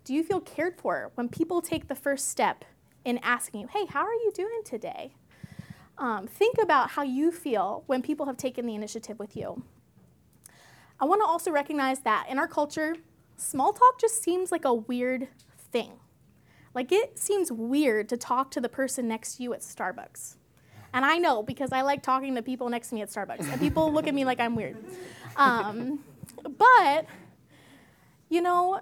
Do 0.05 0.13
you 0.13 0.23
feel 0.23 0.41
cared 0.41 0.77
for 0.77 1.11
when 1.15 1.29
people 1.29 1.63
take 1.63 1.89
the 1.89 1.95
first 1.95 2.29
step 2.29 2.65
in 3.05 3.19
asking 3.23 3.61
you, 3.63 3.69
hey, 3.69 3.87
how 3.87 4.03
are 4.03 4.13
you 4.13 4.31
doing 4.35 4.63
today? 4.65 5.15
Um, 5.97 6.27
think 6.27 6.57
about 6.61 6.91
how 6.91 7.03
you 7.03 7.31
feel 7.31 7.85
when 7.87 8.03
people 8.03 8.27
have 8.27 8.37
taken 8.37 8.67
the 8.67 8.75
initiative 8.75 9.19
with 9.19 9.37
you. 9.37 9.63
I 11.01 11.05
want 11.05 11.23
to 11.23 11.27
also 11.27 11.51
recognize 11.51 12.01
that 12.01 12.27
in 12.29 12.39
our 12.39 12.49
culture, 12.49 12.97
small 13.37 13.73
talk 13.73 14.01
just 14.01 14.23
seems 14.23 14.51
like 14.51 14.65
a 14.65 14.75
weird 14.75 15.29
thing. 15.73 15.93
Like 16.75 16.91
it 16.93 17.19
seems 17.19 17.53
weird 17.53 18.09
to 18.09 18.17
talk 18.17 18.51
to 18.53 18.61
the 18.61 18.69
person 18.69 19.09
next 19.09 19.37
to 19.37 19.43
you 19.43 19.55
at 19.55 19.61
Starbucks. 19.61 20.37
And 20.93 21.05
I 21.05 21.19
know 21.19 21.43
because 21.43 21.73
I 21.73 21.83
like 21.83 22.03
talking 22.03 22.35
to 22.37 22.43
people 22.43 22.69
next 22.69 22.91
to 22.91 22.95
me 22.95 23.03
at 23.03 23.09
Starbucks, 23.09 23.51
and 23.51 23.61
people 23.61 23.93
look 23.93 24.07
at 24.07 24.15
me 24.15 24.25
like 24.25 24.39
I'm 24.39 24.55
weird. 24.55 24.77
Um, 25.37 25.99
but, 26.57 27.07
you 28.29 28.41
know, 28.41 28.81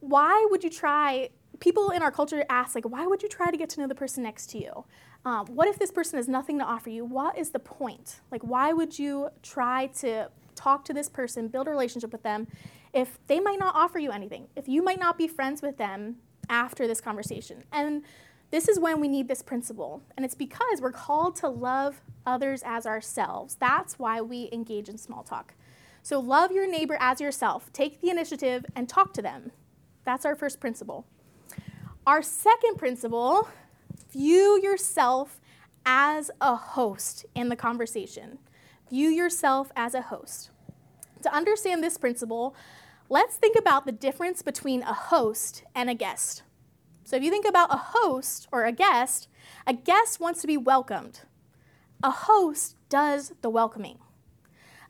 why 0.00 0.46
would 0.50 0.62
you 0.62 0.68
try? 0.68 1.30
People 1.60 1.90
in 1.90 2.02
our 2.02 2.10
culture 2.10 2.44
ask, 2.50 2.74
like, 2.74 2.88
why 2.88 3.06
would 3.06 3.22
you 3.22 3.28
try 3.28 3.50
to 3.50 3.56
get 3.56 3.70
to 3.70 3.80
know 3.80 3.86
the 3.86 3.94
person 3.94 4.22
next 4.22 4.50
to 4.50 4.58
you? 4.58 4.84
Um, 5.24 5.46
what 5.46 5.68
if 5.68 5.78
this 5.78 5.90
person 5.90 6.18
has 6.18 6.28
nothing 6.28 6.58
to 6.58 6.64
offer 6.64 6.90
you? 6.90 7.04
What 7.04 7.38
is 7.38 7.50
the 7.50 7.60
point? 7.60 8.20
Like, 8.30 8.42
why 8.42 8.72
would 8.72 8.98
you 8.98 9.30
try 9.42 9.86
to 10.00 10.28
talk 10.54 10.84
to 10.86 10.92
this 10.92 11.08
person, 11.08 11.48
build 11.48 11.68
a 11.68 11.70
relationship 11.70 12.12
with 12.12 12.24
them, 12.24 12.48
if 12.92 13.18
they 13.28 13.40
might 13.40 13.60
not 13.60 13.74
offer 13.74 13.98
you 13.98 14.10
anything? 14.10 14.48
If 14.56 14.68
you 14.68 14.82
might 14.82 14.98
not 14.98 15.16
be 15.16 15.28
friends 15.28 15.62
with 15.62 15.78
them 15.78 16.16
after 16.52 16.86
this 16.86 17.00
conversation? 17.00 17.64
And 17.72 18.04
this 18.50 18.68
is 18.68 18.78
when 18.78 19.00
we 19.00 19.08
need 19.08 19.26
this 19.26 19.42
principle. 19.42 20.02
And 20.16 20.24
it's 20.24 20.34
because 20.34 20.80
we're 20.80 20.92
called 20.92 21.34
to 21.36 21.48
love 21.48 22.00
others 22.26 22.62
as 22.64 22.86
ourselves. 22.86 23.56
That's 23.56 23.98
why 23.98 24.20
we 24.20 24.48
engage 24.52 24.88
in 24.88 24.98
small 24.98 25.22
talk. 25.24 25.54
So, 26.04 26.20
love 26.20 26.52
your 26.52 26.70
neighbor 26.70 26.96
as 27.00 27.20
yourself. 27.20 27.72
Take 27.72 28.00
the 28.00 28.10
initiative 28.10 28.66
and 28.76 28.88
talk 28.88 29.14
to 29.14 29.22
them. 29.22 29.52
That's 30.04 30.24
our 30.24 30.34
first 30.34 30.60
principle. 30.60 31.06
Our 32.06 32.22
second 32.22 32.76
principle 32.76 33.48
View 34.12 34.60
yourself 34.62 35.40
as 35.86 36.30
a 36.40 36.54
host 36.54 37.24
in 37.34 37.48
the 37.48 37.56
conversation. 37.56 38.38
View 38.90 39.08
yourself 39.08 39.72
as 39.74 39.94
a 39.94 40.02
host. 40.02 40.50
To 41.22 41.34
understand 41.34 41.82
this 41.82 41.96
principle, 41.96 42.54
let's 43.08 43.36
think 43.36 43.56
about 43.58 43.86
the 43.86 43.92
difference 43.92 44.42
between 44.42 44.82
a 44.82 44.92
host 44.92 45.64
and 45.74 45.90
a 45.90 45.94
guest. 45.94 46.42
So, 47.04 47.16
if 47.16 47.22
you 47.22 47.30
think 47.30 47.46
about 47.46 47.72
a 47.72 47.78
host 47.78 48.48
or 48.52 48.64
a 48.64 48.72
guest, 48.72 49.28
a 49.66 49.74
guest 49.74 50.20
wants 50.20 50.40
to 50.40 50.46
be 50.46 50.56
welcomed. 50.56 51.20
A 52.02 52.10
host 52.10 52.76
does 52.88 53.32
the 53.42 53.50
welcoming. 53.50 53.98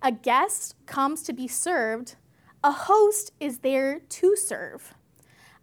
A 0.02 0.12
guest 0.12 0.74
comes 0.86 1.22
to 1.24 1.32
be 1.32 1.46
served. 1.48 2.16
A 2.64 2.72
host 2.72 3.32
is 3.40 3.58
there 3.58 4.00
to 4.00 4.36
serve. 4.36 4.94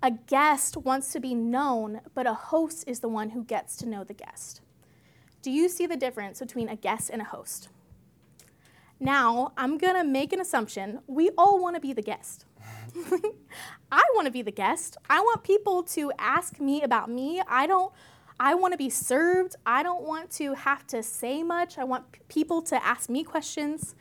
A 0.02 0.12
guest 0.12 0.78
wants 0.78 1.12
to 1.12 1.20
be 1.20 1.36
known, 1.36 2.02
but 2.14 2.26
a 2.26 2.34
host 2.34 2.86
is 2.88 3.00
the 3.00 3.10
one 3.10 3.32
who 3.32 3.44
gets 3.44 3.76
to 3.78 3.90
know 3.90 4.04
the 4.04 4.14
guest. 4.14 4.62
Do 5.42 5.52
you 5.52 5.70
see 5.70 5.86
the 5.86 5.98
difference 5.98 6.40
between 6.40 6.70
a 6.70 6.76
guest 6.76 7.10
and 7.10 7.22
a 7.22 7.26
host? 7.26 7.70
Now, 9.00 9.54
I'm 9.58 9.78
to 9.78 10.04
make 10.04 10.34
an 10.34 10.42
assumption. 10.42 11.00
We 11.08 11.30
all 11.38 11.62
want 11.62 11.76
to 11.76 11.80
be 11.80 11.94
the 11.94 12.02
guest. 12.02 12.46
I 13.92 14.04
want 14.14 14.26
to 14.26 14.32
be 14.32 14.42
the 14.42 14.52
guest. 14.52 14.98
I 15.10 15.22
want 15.22 15.44
people 15.44 15.84
to 15.84 16.12
ask 16.20 16.60
me 16.60 16.82
about 16.82 17.10
me. 17.10 17.42
I 17.48 17.66
don't 17.66 17.94
I 18.40 18.56
want 18.56 18.72
to 18.74 18.78
be 18.78 18.90
served. 18.90 19.56
I 19.66 19.84
don't 19.84 20.04
want 20.04 20.32
to 20.32 20.54
have 20.54 20.88
to 20.88 21.04
say 21.04 21.44
much. 21.44 21.78
I 21.78 21.84
want 21.84 22.12
p- 22.14 22.22
people 22.30 22.62
to 22.64 22.84
ask 22.86 23.10
me 23.10 23.24
questions. 23.24 23.96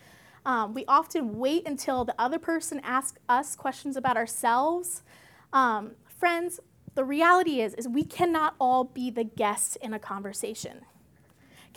Um, 0.47 0.75
we 0.75 0.85
often 0.87 1.39
wait 1.39 1.67
until 1.67 2.05
the 2.05 2.15
other 2.19 2.39
person 2.39 2.81
asks 2.85 3.19
us 3.29 3.57
questions 3.57 3.97
about 3.97 4.17
ourselves. 4.17 5.03
Um, 5.53 5.93
friends, 6.07 6.61
the 6.95 7.05
reality 7.05 7.61
is, 7.61 7.75
is 7.75 7.89
we 7.89 8.05
cannot 8.05 8.55
all 8.61 8.85
be 8.85 9.11
the 9.11 9.25
guests 9.25 9.75
in 9.77 9.93
a 9.93 9.99
conversation. 9.99 10.83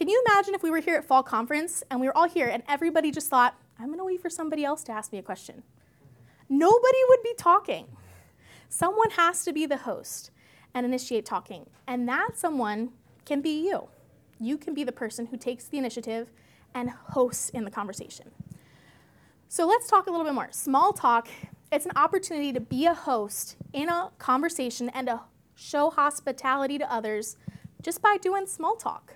Can 0.01 0.09
you 0.09 0.23
imagine 0.27 0.55
if 0.55 0.63
we 0.63 0.71
were 0.71 0.79
here 0.79 0.95
at 0.95 1.05
fall 1.05 1.21
conference 1.21 1.83
and 1.91 2.01
we 2.01 2.07
were 2.07 2.17
all 2.17 2.27
here 2.27 2.47
and 2.47 2.63
everybody 2.67 3.11
just 3.11 3.29
thought, 3.29 3.55
I'm 3.77 3.85
going 3.85 3.99
to 3.99 4.03
wait 4.03 4.19
for 4.19 4.31
somebody 4.31 4.65
else 4.65 4.83
to 4.85 4.91
ask 4.91 5.11
me 5.11 5.19
a 5.19 5.21
question? 5.21 5.61
Nobody 6.49 6.97
would 7.09 7.21
be 7.21 7.35
talking. 7.37 7.85
Someone 8.67 9.11
has 9.11 9.45
to 9.45 9.53
be 9.53 9.67
the 9.67 9.77
host 9.77 10.31
and 10.73 10.87
initiate 10.87 11.23
talking. 11.23 11.69
And 11.85 12.09
that 12.09 12.29
someone 12.35 12.93
can 13.25 13.41
be 13.41 13.63
you. 13.63 13.89
You 14.39 14.57
can 14.57 14.73
be 14.73 14.83
the 14.83 14.91
person 14.91 15.27
who 15.27 15.37
takes 15.37 15.65
the 15.65 15.77
initiative 15.77 16.31
and 16.73 16.89
hosts 16.89 17.49
in 17.49 17.63
the 17.63 17.69
conversation. 17.69 18.31
So 19.49 19.67
let's 19.67 19.87
talk 19.87 20.07
a 20.07 20.09
little 20.09 20.25
bit 20.25 20.33
more. 20.33 20.47
Small 20.49 20.93
talk 20.93 21.27
it's 21.71 21.85
an 21.85 21.91
opportunity 21.95 22.51
to 22.53 22.59
be 22.59 22.87
a 22.87 22.95
host 22.95 23.55
in 23.71 23.87
a 23.87 24.09
conversation 24.17 24.89
and 24.95 25.05
to 25.05 25.21
show 25.53 25.91
hospitality 25.91 26.79
to 26.79 26.91
others 26.91 27.37
just 27.83 28.01
by 28.01 28.17
doing 28.19 28.47
small 28.47 28.75
talk. 28.75 29.13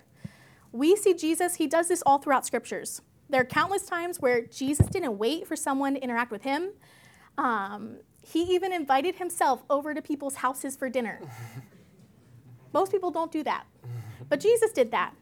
We 0.75 0.97
see 0.97 1.13
Jesus, 1.13 1.55
he 1.55 1.67
does 1.67 1.87
this 1.87 2.03
all 2.05 2.17
throughout 2.17 2.45
scriptures. 2.45 3.01
There 3.29 3.39
are 3.39 3.45
countless 3.45 3.83
times 3.83 4.19
where 4.19 4.41
Jesus 4.41 4.87
didn't 4.87 5.17
wait 5.17 5.47
for 5.47 5.55
someone 5.55 5.93
to 5.93 6.03
interact 6.03 6.31
with 6.31 6.43
him. 6.43 6.71
Um, 7.37 7.99
he 8.21 8.43
even 8.53 8.73
invited 8.73 9.15
himself 9.15 9.63
over 9.69 9.93
to 9.93 10.01
people's 10.01 10.35
houses 10.35 10.75
for 10.75 10.89
dinner. 10.89 11.21
Most 12.73 12.91
people 12.91 13.09
don't 13.09 13.31
do 13.31 13.41
that. 13.43 13.65
But 14.27 14.41
Jesus 14.41 14.73
did 14.73 14.91
that. 14.91 15.13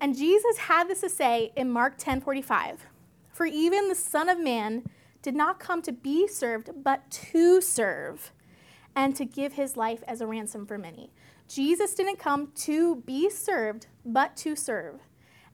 And 0.00 0.16
Jesus 0.16 0.56
had 0.56 0.88
this 0.88 1.02
to 1.02 1.10
say 1.10 1.52
in 1.54 1.70
Mark 1.70 1.94
10 1.98 2.22
45. 2.22 2.86
For 3.30 3.44
even 3.44 3.88
the 3.90 3.94
Son 3.94 4.30
of 4.30 4.40
Man 4.40 4.84
did 5.20 5.34
not 5.34 5.60
come 5.60 5.82
to 5.82 5.92
be 5.92 6.26
served, 6.26 6.70
but 6.82 7.10
to 7.10 7.60
serve, 7.60 8.32
and 8.96 9.14
to 9.16 9.26
give 9.26 9.52
his 9.52 9.76
life 9.76 10.02
as 10.06 10.22
a 10.22 10.26
ransom 10.26 10.64
for 10.64 10.78
many. 10.78 11.12
Jesus 11.54 11.94
didn't 11.94 12.18
come 12.18 12.48
to 12.56 12.96
be 12.96 13.30
served, 13.30 13.86
but 14.04 14.36
to 14.38 14.56
serve. 14.56 15.02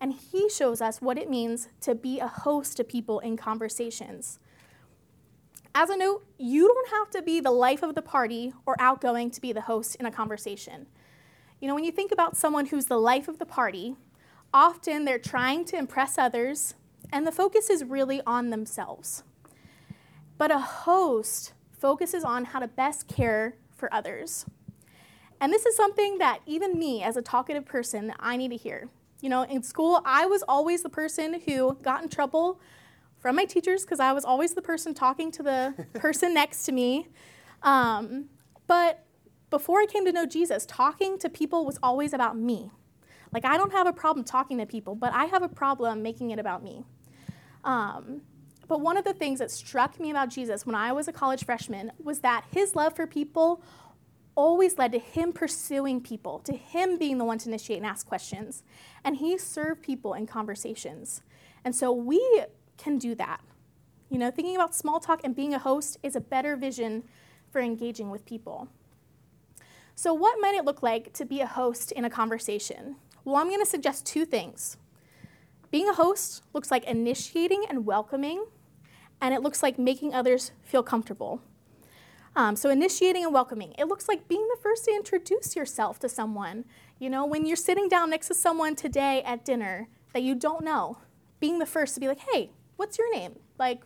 And 0.00 0.14
he 0.14 0.48
shows 0.48 0.80
us 0.80 1.02
what 1.02 1.18
it 1.18 1.28
means 1.28 1.68
to 1.82 1.94
be 1.94 2.20
a 2.20 2.26
host 2.26 2.78
to 2.78 2.84
people 2.84 3.18
in 3.20 3.36
conversations. 3.36 4.38
As 5.74 5.90
a 5.90 5.96
note, 5.98 6.24
you 6.38 6.68
don't 6.68 6.98
have 6.98 7.10
to 7.10 7.20
be 7.20 7.38
the 7.38 7.50
life 7.50 7.82
of 7.82 7.94
the 7.94 8.00
party 8.00 8.54
or 8.64 8.76
outgoing 8.80 9.30
to 9.30 9.42
be 9.42 9.52
the 9.52 9.60
host 9.60 9.94
in 9.96 10.06
a 10.06 10.10
conversation. 10.10 10.86
You 11.60 11.68
know, 11.68 11.74
when 11.74 11.84
you 11.84 11.92
think 11.92 12.12
about 12.12 12.34
someone 12.34 12.64
who's 12.64 12.86
the 12.86 12.96
life 12.96 13.28
of 13.28 13.38
the 13.38 13.44
party, 13.44 13.94
often 14.54 15.04
they're 15.04 15.18
trying 15.18 15.66
to 15.66 15.76
impress 15.76 16.16
others, 16.16 16.76
and 17.12 17.26
the 17.26 17.32
focus 17.32 17.68
is 17.68 17.84
really 17.84 18.22
on 18.26 18.48
themselves. 18.48 19.22
But 20.38 20.50
a 20.50 20.60
host 20.60 21.52
focuses 21.78 22.24
on 22.24 22.46
how 22.46 22.60
to 22.60 22.68
best 22.68 23.06
care 23.06 23.56
for 23.76 23.92
others. 23.92 24.46
And 25.40 25.52
this 25.52 25.64
is 25.64 25.74
something 25.74 26.18
that 26.18 26.40
even 26.46 26.78
me, 26.78 27.02
as 27.02 27.16
a 27.16 27.22
talkative 27.22 27.64
person, 27.64 28.12
I 28.20 28.36
need 28.36 28.50
to 28.50 28.56
hear. 28.56 28.88
You 29.20 29.28
know, 29.28 29.42
in 29.42 29.62
school, 29.62 30.02
I 30.04 30.26
was 30.26 30.42
always 30.46 30.82
the 30.82 30.88
person 30.88 31.40
who 31.46 31.76
got 31.82 32.02
in 32.02 32.08
trouble 32.08 32.60
from 33.18 33.36
my 33.36 33.44
teachers 33.44 33.84
because 33.84 34.00
I 34.00 34.12
was 34.12 34.24
always 34.24 34.54
the 34.54 34.62
person 34.62 34.94
talking 34.94 35.30
to 35.32 35.42
the 35.42 35.86
person 35.94 36.34
next 36.34 36.64
to 36.64 36.72
me. 36.72 37.08
Um, 37.62 38.26
but 38.66 39.04
before 39.50 39.80
I 39.80 39.86
came 39.86 40.04
to 40.04 40.12
know 40.12 40.26
Jesus, 40.26 40.64
talking 40.66 41.18
to 41.18 41.28
people 41.28 41.64
was 41.64 41.78
always 41.82 42.12
about 42.12 42.36
me. 42.36 42.70
Like, 43.32 43.44
I 43.44 43.56
don't 43.56 43.72
have 43.72 43.86
a 43.86 43.92
problem 43.92 44.24
talking 44.24 44.58
to 44.58 44.66
people, 44.66 44.94
but 44.94 45.12
I 45.12 45.26
have 45.26 45.42
a 45.42 45.48
problem 45.48 46.02
making 46.02 46.30
it 46.30 46.38
about 46.38 46.62
me. 46.62 46.84
Um, 47.64 48.22
but 48.68 48.80
one 48.80 48.96
of 48.96 49.04
the 49.04 49.12
things 49.12 49.40
that 49.40 49.50
struck 49.50 49.98
me 50.00 50.10
about 50.10 50.30
Jesus 50.30 50.64
when 50.64 50.74
I 50.74 50.92
was 50.92 51.08
a 51.08 51.12
college 51.12 51.44
freshman 51.44 51.92
was 52.02 52.20
that 52.20 52.44
his 52.52 52.74
love 52.76 52.94
for 52.94 53.06
people 53.06 53.62
always 54.34 54.78
led 54.78 54.92
to 54.92 54.98
him 54.98 55.32
pursuing 55.32 56.00
people, 56.00 56.38
to 56.40 56.52
him 56.54 56.96
being 56.98 57.18
the 57.18 57.24
one 57.24 57.38
to 57.38 57.48
initiate 57.48 57.78
and 57.78 57.86
ask 57.86 58.06
questions. 58.06 58.62
And 59.04 59.16
he 59.16 59.36
served 59.38 59.82
people 59.82 60.14
in 60.14 60.26
conversations. 60.26 61.22
And 61.64 61.74
so 61.74 61.92
we 61.92 62.44
can 62.76 62.98
do 62.98 63.14
that. 63.16 63.40
You 64.08 64.18
know, 64.18 64.30
thinking 64.30 64.56
about 64.56 64.74
small 64.74 64.98
talk 64.98 65.20
and 65.22 65.36
being 65.36 65.54
a 65.54 65.58
host 65.58 65.98
is 66.02 66.16
a 66.16 66.20
better 66.20 66.56
vision 66.56 67.04
for 67.50 67.60
engaging 67.60 68.10
with 68.10 68.24
people. 68.24 68.68
So, 69.94 70.14
what 70.14 70.38
might 70.40 70.54
it 70.54 70.64
look 70.64 70.82
like 70.82 71.12
to 71.14 71.24
be 71.24 71.40
a 71.40 71.46
host 71.46 71.92
in 71.92 72.04
a 72.04 72.10
conversation? 72.10 72.96
Well, 73.24 73.36
I'm 73.36 73.48
going 73.48 73.60
to 73.60 73.66
suggest 73.66 74.06
two 74.06 74.24
things. 74.24 74.78
Being 75.70 75.88
a 75.88 75.94
host 75.94 76.42
looks 76.52 76.70
like 76.70 76.84
initiating 76.84 77.64
and 77.68 77.86
welcoming, 77.86 78.46
and 79.20 79.34
it 79.34 79.42
looks 79.42 79.62
like 79.62 79.78
making 79.78 80.14
others 80.14 80.52
feel 80.62 80.82
comfortable. 80.82 81.42
Um, 82.36 82.54
so, 82.54 82.70
initiating 82.70 83.24
and 83.24 83.34
welcoming, 83.34 83.74
it 83.76 83.86
looks 83.86 84.06
like 84.06 84.28
being 84.28 84.46
the 84.48 84.60
first 84.62 84.84
to 84.84 84.92
introduce 84.92 85.56
yourself 85.56 85.98
to 86.00 86.08
someone. 86.08 86.64
You 86.98 87.10
know, 87.10 87.26
when 87.26 87.44
you're 87.44 87.56
sitting 87.56 87.88
down 87.88 88.10
next 88.10 88.28
to 88.28 88.34
someone 88.34 88.76
today 88.76 89.22
at 89.24 89.44
dinner 89.44 89.88
that 90.12 90.22
you 90.22 90.34
don't 90.34 90.64
know, 90.64 90.98
being 91.40 91.58
the 91.58 91.66
first 91.66 91.94
to 91.94 92.00
be 92.00 92.06
like, 92.06 92.20
hey, 92.32 92.50
what's 92.76 92.98
your 92.98 93.12
name? 93.12 93.36
Like, 93.58 93.82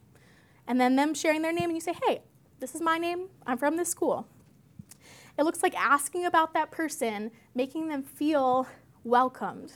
and 0.67 0.81
then 0.81 0.97
them 0.97 1.15
sharing 1.15 1.43
their 1.43 1.53
name, 1.53 1.65
and 1.65 1.75
you 1.75 1.81
say, 1.81 1.95
hey, 2.07 2.23
this 2.61 2.75
is 2.75 2.81
my 2.81 2.99
name, 2.99 3.29
I'm 3.47 3.57
from 3.57 3.77
this 3.77 3.89
school. 3.89 4.27
It 5.39 5.45
looks 5.45 5.63
like 5.63 5.75
asking 5.75 6.27
about 6.27 6.55
that 6.55 6.71
person, 6.71 7.31
making 7.55 7.89
them 7.89 8.03
feel 8.03 8.69
welcomed. 9.05 9.73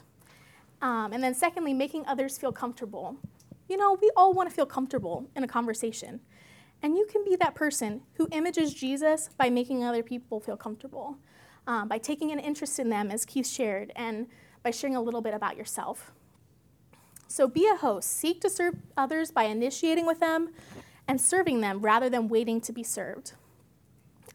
Um, 0.81 1.13
and 1.13 1.23
then, 1.23 1.35
secondly, 1.35 1.73
making 1.73 2.07
others 2.07 2.39
feel 2.39 2.53
comfortable. 2.53 3.17
You 3.69 3.77
know, 3.77 3.99
we 4.01 4.11
all 4.17 4.33
want 4.33 4.49
to 4.49 4.55
feel 4.55 4.67
comfortable 4.67 5.29
in 5.35 5.43
a 5.43 5.49
conversation. 5.49 6.21
And 6.83 6.97
you 6.97 7.07
can 7.07 7.25
be 7.25 7.37
that 7.37 7.55
person 7.55 8.03
who 8.15 8.29
images 8.31 8.73
Jesus 8.73 9.31
by 9.37 9.51
making 9.51 9.85
other 9.85 10.03
people 10.03 10.41
feel 10.41 10.57
comfortable, 10.57 11.17
um, 11.67 11.89
by 11.89 11.99
taking 11.99 12.31
an 12.31 12.39
interest 12.39 12.79
in 12.79 12.89
them, 12.89 13.11
as 13.11 13.25
Keith 13.25 13.49
shared, 13.49 13.93
and 13.97 14.27
by 14.63 14.71
sharing 14.71 14.97
a 14.97 15.03
little 15.03 15.21
bit 15.21 15.35
about 15.35 15.57
yourself. 15.57 16.13
So 17.27 17.47
be 17.47 17.69
a 17.69 17.77
host. 17.77 18.11
Seek 18.11 18.41
to 18.41 18.51
serve 18.51 18.77
others 18.97 19.31
by 19.31 19.45
initiating 19.45 20.07
with 20.07 20.21
them 20.21 20.51
and 21.07 21.21
serving 21.21 21.61
them 21.61 21.81
rather 21.81 22.09
than 22.09 22.29
waiting 22.29 22.61
to 22.63 22.73
be 22.73 22.83
served. 22.83 23.33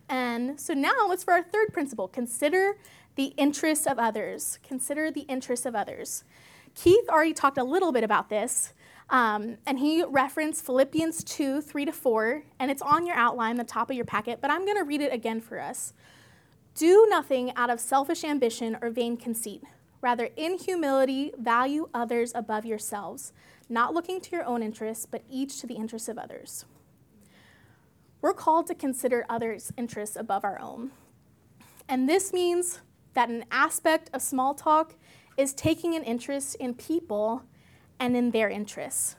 And 0.09 0.59
so 0.59 0.73
now 0.73 1.07
let's 1.07 1.23
for 1.23 1.33
our 1.33 1.43
third 1.43 1.73
principle 1.73 2.07
consider 2.07 2.77
the 3.15 3.33
interests 3.37 3.87
of 3.87 3.99
others. 3.99 4.59
Consider 4.63 5.11
the 5.11 5.21
interests 5.21 5.65
of 5.65 5.75
others. 5.75 6.23
Keith 6.75 7.07
already 7.09 7.33
talked 7.33 7.57
a 7.57 7.63
little 7.63 7.91
bit 7.91 8.03
about 8.03 8.29
this, 8.29 8.73
um, 9.09 9.57
and 9.65 9.79
he 9.79 10.03
referenced 10.03 10.65
Philippians 10.65 11.23
2 11.23 11.61
3 11.61 11.85
to 11.85 11.91
4, 11.91 12.43
and 12.59 12.71
it's 12.71 12.81
on 12.81 13.05
your 13.05 13.15
outline, 13.15 13.57
the 13.57 13.63
top 13.63 13.89
of 13.89 13.95
your 13.95 14.05
packet, 14.05 14.41
but 14.41 14.51
I'm 14.51 14.65
going 14.65 14.77
to 14.77 14.83
read 14.83 15.01
it 15.01 15.13
again 15.13 15.41
for 15.41 15.59
us. 15.59 15.93
Do 16.75 17.05
nothing 17.09 17.55
out 17.55 17.69
of 17.69 17.79
selfish 17.79 18.23
ambition 18.23 18.77
or 18.81 18.89
vain 18.89 19.17
conceit 19.17 19.63
Rather, 20.03 20.27
in 20.35 20.57
humility, 20.57 21.31
value 21.39 21.87
others 21.93 22.33
above 22.35 22.65
yourselves, 22.65 23.31
not 23.69 23.93
looking 23.93 24.19
to 24.19 24.31
your 24.31 24.43
own 24.43 24.61
interests, 24.61 25.07
but 25.09 25.23
each 25.29 25.61
to 25.61 25.65
the 25.65 25.75
interests 25.75 26.09
of 26.09 26.17
others. 26.17 26.65
We're 28.21 28.33
called 28.33 28.67
to 28.67 28.75
consider 28.75 29.25
others' 29.29 29.71
interests 29.77 30.17
above 30.17 30.43
our 30.43 30.59
own. 30.59 30.91
And 31.87 32.09
this 32.09 32.33
means 32.33 32.81
that 33.13 33.29
an 33.29 33.45
aspect 33.49 34.09
of 34.13 34.21
small 34.21 34.53
talk 34.53 34.95
is 35.37 35.53
taking 35.53 35.95
an 35.95 36.03
interest 36.03 36.55
in 36.55 36.73
people 36.73 37.43
and 37.99 38.15
in 38.15 38.31
their 38.31 38.49
interests. 38.49 39.15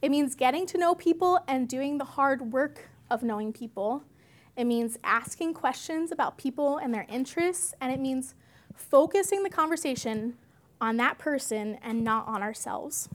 It 0.00 0.10
means 0.10 0.34
getting 0.34 0.66
to 0.66 0.78
know 0.78 0.94
people 0.94 1.38
and 1.46 1.68
doing 1.68 1.98
the 1.98 2.04
hard 2.04 2.52
work 2.52 2.88
of 3.10 3.22
knowing 3.22 3.52
people. 3.52 4.02
It 4.56 4.64
means 4.64 4.98
asking 5.04 5.54
questions 5.54 6.10
about 6.10 6.36
people 6.36 6.78
and 6.78 6.92
their 6.92 7.06
interests, 7.08 7.74
and 7.80 7.92
it 7.92 8.00
means 8.00 8.34
focusing 8.74 9.42
the 9.42 9.50
conversation 9.50 10.34
on 10.80 10.96
that 10.96 11.18
person 11.18 11.78
and 11.82 12.02
not 12.02 12.26
on 12.26 12.42
ourselves. 12.42 13.08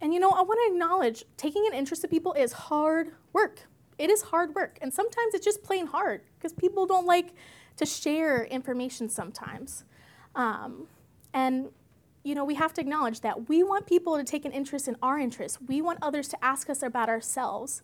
And 0.00 0.12
you 0.14 0.20
know, 0.20 0.30
I 0.30 0.42
want 0.42 0.60
to 0.66 0.72
acknowledge 0.72 1.24
taking 1.36 1.66
an 1.66 1.72
interest 1.72 2.04
in 2.04 2.10
people 2.10 2.34
is 2.34 2.52
hard 2.52 3.12
work. 3.32 3.62
It 3.98 4.10
is 4.10 4.22
hard 4.22 4.54
work. 4.54 4.78
And 4.80 4.92
sometimes 4.92 5.34
it's 5.34 5.44
just 5.44 5.62
plain 5.62 5.86
hard 5.86 6.20
because 6.36 6.52
people 6.52 6.86
don't 6.86 7.06
like 7.06 7.34
to 7.78 7.86
share 7.86 8.44
information 8.44 9.08
sometimes. 9.08 9.84
Um, 10.34 10.86
and 11.34 11.70
you 12.24 12.34
know, 12.34 12.44
we 12.44 12.54
have 12.54 12.72
to 12.74 12.80
acknowledge 12.80 13.20
that 13.20 13.48
we 13.48 13.62
want 13.62 13.86
people 13.86 14.16
to 14.16 14.24
take 14.24 14.44
an 14.44 14.52
interest 14.52 14.88
in 14.88 14.96
our 15.02 15.18
interests. 15.18 15.58
We 15.66 15.80
want 15.80 15.98
others 16.02 16.28
to 16.28 16.44
ask 16.44 16.68
us 16.68 16.82
about 16.82 17.08
ourselves. 17.08 17.82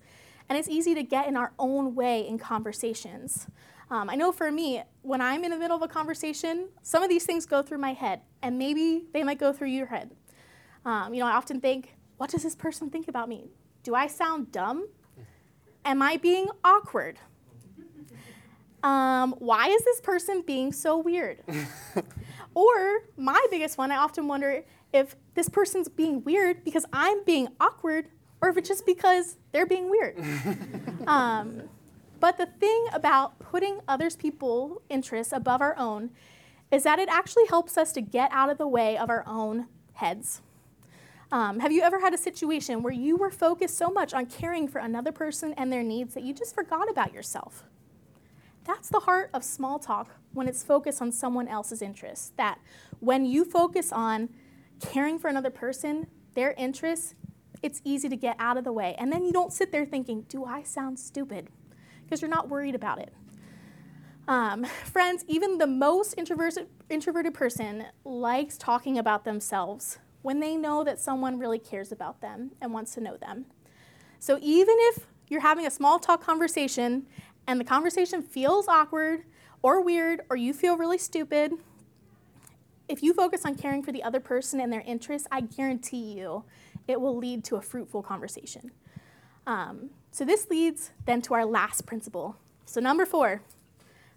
And 0.48 0.58
it's 0.58 0.68
easy 0.68 0.94
to 0.94 1.02
get 1.02 1.26
in 1.26 1.36
our 1.36 1.52
own 1.58 1.94
way 1.94 2.26
in 2.26 2.38
conversations. 2.38 3.46
Um, 3.90 4.10
I 4.10 4.14
know 4.14 4.32
for 4.32 4.50
me, 4.50 4.82
when 5.02 5.20
I'm 5.20 5.44
in 5.44 5.50
the 5.50 5.58
middle 5.58 5.76
of 5.76 5.82
a 5.82 5.88
conversation, 5.88 6.68
some 6.82 7.02
of 7.02 7.08
these 7.08 7.24
things 7.24 7.46
go 7.46 7.62
through 7.62 7.78
my 7.78 7.92
head, 7.92 8.20
and 8.42 8.58
maybe 8.58 9.04
they 9.12 9.22
might 9.22 9.38
go 9.38 9.52
through 9.52 9.68
your 9.68 9.86
head. 9.86 10.10
Um, 10.84 11.14
you 11.14 11.20
know, 11.20 11.26
I 11.26 11.32
often 11.32 11.60
think, 11.60 11.94
what 12.16 12.30
does 12.30 12.42
this 12.42 12.54
person 12.54 12.90
think 12.90 13.08
about 13.08 13.28
me? 13.28 13.44
Do 13.82 13.94
I 13.94 14.06
sound 14.06 14.52
dumb? 14.52 14.88
Am 15.84 16.00
I 16.02 16.16
being 16.16 16.48
awkward? 16.62 17.18
Um, 18.82 19.34
why 19.38 19.68
is 19.68 19.82
this 19.84 20.00
person 20.00 20.42
being 20.46 20.72
so 20.72 20.98
weird? 20.98 21.42
or 22.54 23.02
my 23.16 23.44
biggest 23.50 23.78
one, 23.78 23.90
I 23.90 23.96
often 23.96 24.28
wonder 24.28 24.64
if 24.92 25.16
this 25.34 25.48
person's 25.48 25.88
being 25.88 26.22
weird 26.22 26.64
because 26.64 26.86
I'm 26.92 27.24
being 27.24 27.48
awkward, 27.60 28.08
or 28.40 28.48
if 28.48 28.56
it's 28.56 28.68
just 28.68 28.86
because 28.86 29.36
they're 29.52 29.66
being 29.66 29.90
weird. 29.90 30.16
um, 31.06 31.62
but 32.20 32.38
the 32.38 32.46
thing 32.46 32.86
about 32.92 33.38
putting 33.38 33.80
others' 33.88 34.16
people 34.16 34.82
interests 34.88 35.32
above 35.32 35.60
our 35.60 35.76
own 35.76 36.10
is 36.70 36.84
that 36.84 36.98
it 36.98 37.08
actually 37.08 37.46
helps 37.46 37.76
us 37.76 37.92
to 37.92 38.00
get 38.00 38.30
out 38.32 38.50
of 38.50 38.58
the 38.58 38.66
way 38.66 38.96
of 38.96 39.10
our 39.10 39.24
own 39.26 39.66
heads. 39.94 40.40
Um, 41.32 41.60
have 41.60 41.72
you 41.72 41.82
ever 41.82 42.00
had 42.00 42.14
a 42.14 42.18
situation 42.18 42.82
where 42.82 42.92
you 42.92 43.16
were 43.16 43.30
focused 43.30 43.76
so 43.76 43.90
much 43.90 44.14
on 44.14 44.26
caring 44.26 44.68
for 44.68 44.78
another 44.78 45.10
person 45.10 45.52
and 45.54 45.72
their 45.72 45.82
needs 45.82 46.14
that 46.14 46.22
you 46.22 46.32
just 46.32 46.54
forgot 46.54 46.88
about 46.88 47.12
yourself? 47.12 47.64
That's 48.64 48.88
the 48.88 49.00
heart 49.00 49.30
of 49.34 49.44
small 49.44 49.78
talk 49.78 50.16
when 50.32 50.48
it's 50.48 50.62
focused 50.62 51.02
on 51.02 51.12
someone 51.12 51.48
else's 51.48 51.82
interests. 51.82 52.32
That 52.36 52.58
when 53.00 53.26
you 53.26 53.44
focus 53.44 53.92
on 53.92 54.30
caring 54.80 55.18
for 55.18 55.28
another 55.28 55.50
person, 55.50 56.06
their 56.34 56.52
interests, 56.52 57.14
it's 57.62 57.80
easy 57.84 58.08
to 58.08 58.16
get 58.16 58.36
out 58.38 58.56
of 58.56 58.64
the 58.64 58.72
way. 58.72 58.94
And 58.98 59.12
then 59.12 59.24
you 59.24 59.32
don't 59.32 59.52
sit 59.52 59.72
there 59.72 59.84
thinking, 59.84 60.22
do 60.28 60.44
I 60.44 60.62
sound 60.62 60.98
stupid? 60.98 61.48
because 62.04 62.22
you're 62.22 62.30
not 62.30 62.48
worried 62.48 62.74
about 62.74 62.98
it. 62.98 63.12
Um, 64.28 64.64
friends, 64.84 65.24
even 65.28 65.58
the 65.58 65.66
most 65.66 66.14
introverted, 66.16 66.68
introverted 66.88 67.34
person 67.34 67.86
likes 68.04 68.56
talking 68.56 68.98
about 68.98 69.24
themselves 69.24 69.98
when 70.22 70.40
they 70.40 70.56
know 70.56 70.84
that 70.84 70.98
someone 70.98 71.38
really 71.38 71.58
cares 71.58 71.92
about 71.92 72.20
them 72.20 72.52
and 72.60 72.72
wants 72.72 72.94
to 72.94 73.00
know 73.00 73.16
them. 73.16 73.46
So 74.18 74.38
even 74.40 74.74
if 74.78 75.06
you're 75.28 75.42
having 75.42 75.66
a 75.66 75.70
small 75.70 75.98
talk 75.98 76.22
conversation 76.22 77.06
and 77.46 77.60
the 77.60 77.64
conversation 77.64 78.22
feels 78.22 78.68
awkward 78.68 79.24
or 79.62 79.82
weird 79.82 80.20
or 80.30 80.36
you 80.36 80.52
feel 80.52 80.76
really 80.76 80.98
stupid, 80.98 81.52
if 82.88 83.02
you 83.02 83.14
focus 83.14 83.44
on 83.44 83.54
caring 83.54 83.82
for 83.82 83.92
the 83.92 84.02
other 84.02 84.20
person 84.20 84.60
and 84.60 84.72
their 84.72 84.82
interests, 84.82 85.26
I 85.30 85.40
guarantee 85.40 86.12
you 86.18 86.44
it 86.86 87.00
will 87.00 87.16
lead 87.16 87.44
to 87.44 87.56
a 87.56 87.62
fruitful 87.62 88.02
conversation. 88.02 88.72
Um, 89.46 89.90
so 90.10 90.24
this 90.24 90.48
leads 90.50 90.90
then 91.06 91.22
to 91.22 91.34
our 91.34 91.44
last 91.44 91.86
principle. 91.86 92.36
So, 92.66 92.80
number 92.80 93.04
four 93.04 93.42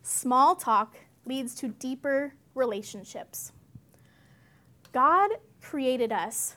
small 0.01 0.55
talk 0.55 0.95
leads 1.25 1.55
to 1.55 1.67
deeper 1.67 2.33
relationships. 2.55 3.51
God 4.93 5.31
created 5.61 6.11
us 6.11 6.55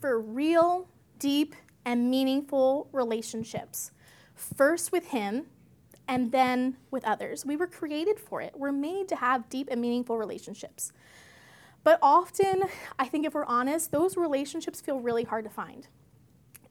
for 0.00 0.20
real, 0.20 0.88
deep, 1.18 1.54
and 1.84 2.10
meaningful 2.10 2.88
relationships, 2.92 3.92
first 4.34 4.92
with 4.92 5.08
Him 5.08 5.46
and 6.08 6.32
then 6.32 6.76
with 6.90 7.04
others. 7.04 7.44
We 7.44 7.56
were 7.56 7.66
created 7.66 8.18
for 8.18 8.40
it. 8.40 8.54
We're 8.56 8.72
made 8.72 9.08
to 9.08 9.16
have 9.16 9.48
deep 9.48 9.68
and 9.70 9.80
meaningful 9.80 10.18
relationships. 10.18 10.92
But 11.84 11.98
often, 12.02 12.64
I 12.98 13.06
think 13.06 13.26
if 13.26 13.34
we're 13.34 13.44
honest, 13.44 13.92
those 13.92 14.16
relationships 14.16 14.80
feel 14.80 15.00
really 15.00 15.24
hard 15.24 15.44
to 15.44 15.50
find. 15.50 15.86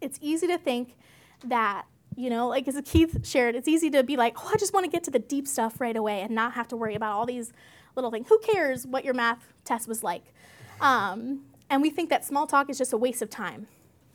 It's 0.01 0.19
easy 0.21 0.47
to 0.47 0.57
think 0.57 0.97
that, 1.45 1.85
you 2.15 2.29
know, 2.29 2.47
like 2.47 2.67
as 2.67 2.79
Keith 2.85 3.25
shared, 3.25 3.55
it's 3.55 3.67
easy 3.67 3.89
to 3.91 4.03
be 4.03 4.17
like, 4.17 4.35
oh, 4.37 4.51
I 4.53 4.57
just 4.57 4.73
want 4.73 4.85
to 4.85 4.91
get 4.91 5.03
to 5.05 5.11
the 5.11 5.19
deep 5.19 5.47
stuff 5.47 5.79
right 5.79 5.95
away 5.95 6.21
and 6.21 6.31
not 6.31 6.53
have 6.53 6.67
to 6.69 6.77
worry 6.77 6.95
about 6.95 7.13
all 7.13 7.25
these 7.25 7.53
little 7.95 8.11
things. 8.11 8.27
Who 8.27 8.39
cares 8.39 8.85
what 8.85 9.05
your 9.05 9.13
math 9.13 9.53
test 9.63 9.87
was 9.87 10.03
like? 10.03 10.33
Um, 10.81 11.45
and 11.69 11.81
we 11.81 11.89
think 11.89 12.09
that 12.09 12.25
small 12.25 12.45
talk 12.45 12.69
is 12.69 12.77
just 12.77 12.93
a 12.93 12.97
waste 12.97 13.21
of 13.21 13.29
time. 13.29 13.67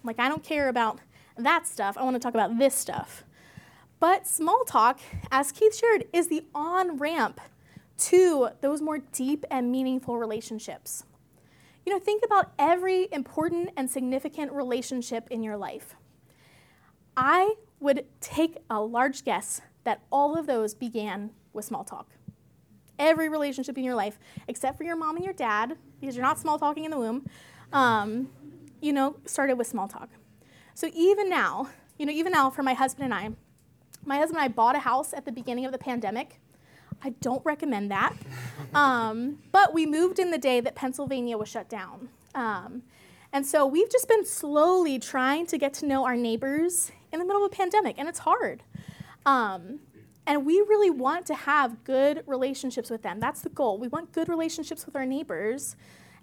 Like, 0.02 0.18
I 0.18 0.28
don't 0.28 0.44
care 0.44 0.68
about 0.68 1.00
that 1.37 1.66
stuff. 1.66 1.96
I 1.96 2.02
want 2.04 2.14
to 2.14 2.20
talk 2.20 2.35
about 2.35 2.59
this 2.59 2.74
stuff. 2.74 3.24
But 4.00 4.26
small 4.26 4.64
talk, 4.64 4.98
as 5.30 5.52
Keith 5.52 5.76
shared, 5.76 6.06
is 6.12 6.28
the 6.28 6.44
on 6.54 6.96
ramp 6.96 7.38
to 7.98 8.48
those 8.62 8.80
more 8.80 8.98
deep 8.98 9.44
and 9.50 9.70
meaningful 9.70 10.16
relationships. 10.16 11.04
You 11.84 11.92
know, 11.92 11.98
think 11.98 12.24
about 12.24 12.52
every 12.58 13.08
important 13.12 13.70
and 13.76 13.90
significant 13.90 14.52
relationship 14.52 15.28
in 15.30 15.42
your 15.42 15.58
life. 15.58 15.96
I 17.14 17.56
would 17.78 18.06
take 18.20 18.56
a 18.70 18.80
large 18.80 19.24
guess 19.24 19.60
that 19.84 20.00
all 20.10 20.38
of 20.38 20.46
those 20.46 20.74
began 20.74 21.30
with 21.52 21.66
small 21.66 21.84
talk. 21.84 22.08
Every 22.98 23.28
relationship 23.28 23.76
in 23.76 23.84
your 23.84 23.94
life, 23.94 24.18
except 24.48 24.78
for 24.78 24.84
your 24.84 24.96
mom 24.96 25.16
and 25.16 25.24
your 25.24 25.34
dad, 25.34 25.76
because 26.00 26.16
you're 26.16 26.24
not 26.24 26.38
small 26.38 26.58
talking 26.58 26.84
in 26.84 26.90
the 26.90 26.98
womb, 26.98 27.26
um, 27.72 28.30
you 28.80 28.94
know, 28.94 29.16
started 29.26 29.56
with 29.56 29.66
small 29.66 29.88
talk. 29.88 30.08
So 30.74 30.90
even 30.94 31.28
now, 31.28 31.68
you 31.98 32.06
know, 32.06 32.12
even 32.12 32.32
now 32.32 32.48
for 32.48 32.62
my 32.62 32.74
husband 32.74 33.04
and 33.04 33.14
I, 33.14 33.30
my 34.04 34.18
husband 34.18 34.38
and 34.38 34.44
I 34.44 34.48
bought 34.48 34.76
a 34.76 34.80
house 34.80 35.12
at 35.12 35.24
the 35.24 35.32
beginning 35.32 35.64
of 35.64 35.72
the 35.72 35.78
pandemic. 35.78 36.40
I 37.02 37.10
don't 37.20 37.44
recommend 37.44 37.90
that. 37.90 38.14
Um, 38.72 39.38
but 39.50 39.74
we 39.74 39.84
moved 39.84 40.20
in 40.20 40.30
the 40.30 40.38
day 40.38 40.60
that 40.60 40.76
Pennsylvania 40.76 41.36
was 41.36 41.48
shut 41.48 41.68
down. 41.68 42.08
Um, 42.36 42.82
and 43.32 43.44
so 43.44 43.66
we've 43.66 43.90
just 43.90 44.06
been 44.06 44.24
slowly 44.24 45.00
trying 45.00 45.46
to 45.46 45.58
get 45.58 45.74
to 45.74 45.86
know 45.86 46.04
our 46.04 46.14
neighbors 46.14 46.92
in 47.12 47.18
the 47.18 47.24
middle 47.24 47.44
of 47.44 47.50
a 47.52 47.54
pandemic, 47.56 47.96
and 47.98 48.08
it's 48.08 48.20
hard. 48.20 48.62
Um, 49.26 49.80
and 50.26 50.46
we 50.46 50.60
really 50.60 50.90
want 50.90 51.26
to 51.26 51.34
have 51.34 51.82
good 51.82 52.22
relationships 52.26 52.90
with 52.90 53.02
them. 53.02 53.18
That's 53.18 53.40
the 53.40 53.48
goal. 53.48 53.78
We 53.78 53.88
want 53.88 54.12
good 54.12 54.28
relationships 54.28 54.86
with 54.86 54.94
our 54.94 55.06
neighbors, 55.06 55.74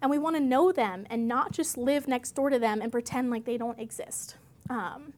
and 0.02 0.10
we 0.10 0.18
want 0.18 0.38
to 0.38 0.42
know 0.42 0.72
them 0.72 1.06
and 1.10 1.28
not 1.28 1.52
just 1.52 1.78
live 1.78 2.08
next 2.08 2.32
door 2.32 2.50
to 2.50 2.60
them 2.60 2.82
and 2.82 2.92
pretend 2.92 3.30
like 3.30 3.44
they 3.44 3.58
don't 3.58 3.80
exist. 3.80 4.38
Um, 4.70 5.14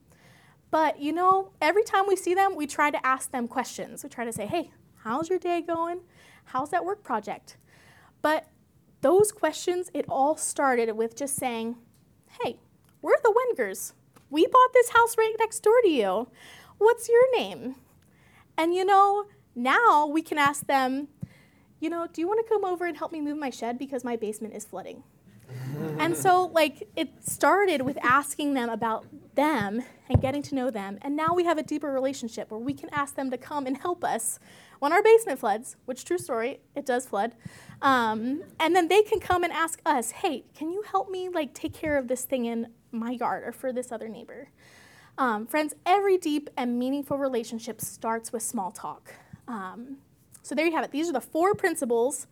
but 0.72 1.00
you 1.00 1.12
know, 1.12 1.52
every 1.62 1.84
time 1.84 2.06
we 2.08 2.16
see 2.16 2.34
them, 2.34 2.56
we 2.56 2.68
try 2.68 2.92
to 2.92 3.06
ask 3.06 3.32
them 3.32 3.48
questions. 3.48 4.04
We 4.04 4.10
try 4.10 4.26
to 4.26 4.34
say, 4.34 4.46
hey, 4.46 4.72
how's 5.04 5.30
your 5.30 5.40
day 5.40 5.62
going? 5.62 6.02
How's 6.46 6.70
that 6.70 6.86
work 6.86 7.04
project? 7.04 7.58
But 8.22 8.48
those 9.02 9.32
questions, 9.32 9.90
it 9.94 10.06
all 10.10 10.36
started 10.36 10.92
with 10.94 11.16
just 11.16 11.36
saying, 11.36 11.78
hey, 12.42 12.60
we're 13.02 13.20
the 13.24 13.34
Wengers. 13.34 13.94
We 14.30 14.46
bought 14.46 14.74
this 14.74 14.90
house 14.90 15.18
right 15.18 15.34
next 15.40 15.62
door 15.62 15.82
to 15.82 15.90
you. 15.90 16.30
What's 16.78 17.10
your 17.10 17.38
name? 17.38 17.76
And 18.58 18.74
you 18.74 18.86
know, 18.86 19.26
now 19.56 20.06
we 20.06 20.22
can 20.22 20.38
ask 20.38 20.68
them, 20.68 21.08
you 21.80 21.90
know, 21.90 22.08
do 22.12 22.22
you 22.22 22.28
want 22.28 22.46
to 22.46 22.54
come 22.54 22.66
over 22.66 22.86
and 22.86 22.98
help 22.98 23.12
me 23.12 23.22
move 23.22 23.38
my 23.38 23.50
shed 23.50 23.80
because 23.80 24.04
my 24.04 24.16
basement 24.16 24.54
is 24.54 24.66
flooding? 24.66 25.04
And 25.98 26.16
so, 26.16 26.46
like, 26.54 26.88
it 26.96 27.10
started 27.24 27.82
with 27.82 27.98
asking 28.04 28.54
them 28.54 28.70
about 28.70 29.06
them 29.36 29.82
and 30.10 30.22
getting 30.22 30.42
to 30.44 30.56
know 30.56 30.70
them. 30.70 30.98
And 31.02 31.16
now 31.16 31.34
we 31.34 31.46
have 31.46 31.58
a 31.58 31.64
deeper 31.64 31.92
relationship 31.92 32.52
where 32.52 32.60
we 32.60 32.74
can 32.74 32.90
ask 32.92 33.16
them 33.16 33.32
to 33.32 33.38
come 33.38 33.66
and 33.66 33.78
help 33.78 34.04
us 34.04 34.40
when 34.80 34.92
our 34.94 35.04
basement 35.04 35.40
floods, 35.40 35.76
which, 35.86 36.06
true 36.06 36.18
story, 36.18 36.60
it 36.76 36.86
does 36.86 37.06
flood. 37.06 37.36
Um, 37.82 38.44
and 38.60 38.76
then 38.76 38.88
they 38.88 39.04
can 39.04 39.20
come 39.20 39.44
and 39.44 39.54
ask 39.54 39.82
us, 39.86 40.12
hey, 40.12 40.44
can 40.56 40.72
you 40.72 40.84
help 40.84 41.10
me, 41.10 41.30
like, 41.30 41.54
take 41.54 41.74
care 41.74 41.98
of 41.98 42.08
this 42.08 42.24
thing 42.24 42.46
in 42.46 42.68
my 42.92 43.12
yard 43.12 43.44
or 43.46 43.52
for 43.52 43.72
this 43.72 43.92
other 43.92 44.08
neighbor? 44.08 44.50
Um, 45.18 45.46
friends, 45.48 45.74
every 45.86 46.18
deep 46.18 46.50
and 46.56 46.80
meaningful 46.80 47.18
relationship 47.18 47.82
starts 47.82 48.32
with 48.32 48.42
small 48.42 48.72
talk. 48.72 49.14
Um, 49.48 49.98
so 50.44 50.56
there 50.56 50.66
you 50.66 50.72
have 50.72 50.86
it. 50.86 50.92
These 50.92 51.10
are 51.10 51.14
the 51.14 51.22
four 51.22 51.54
principles 51.54 52.28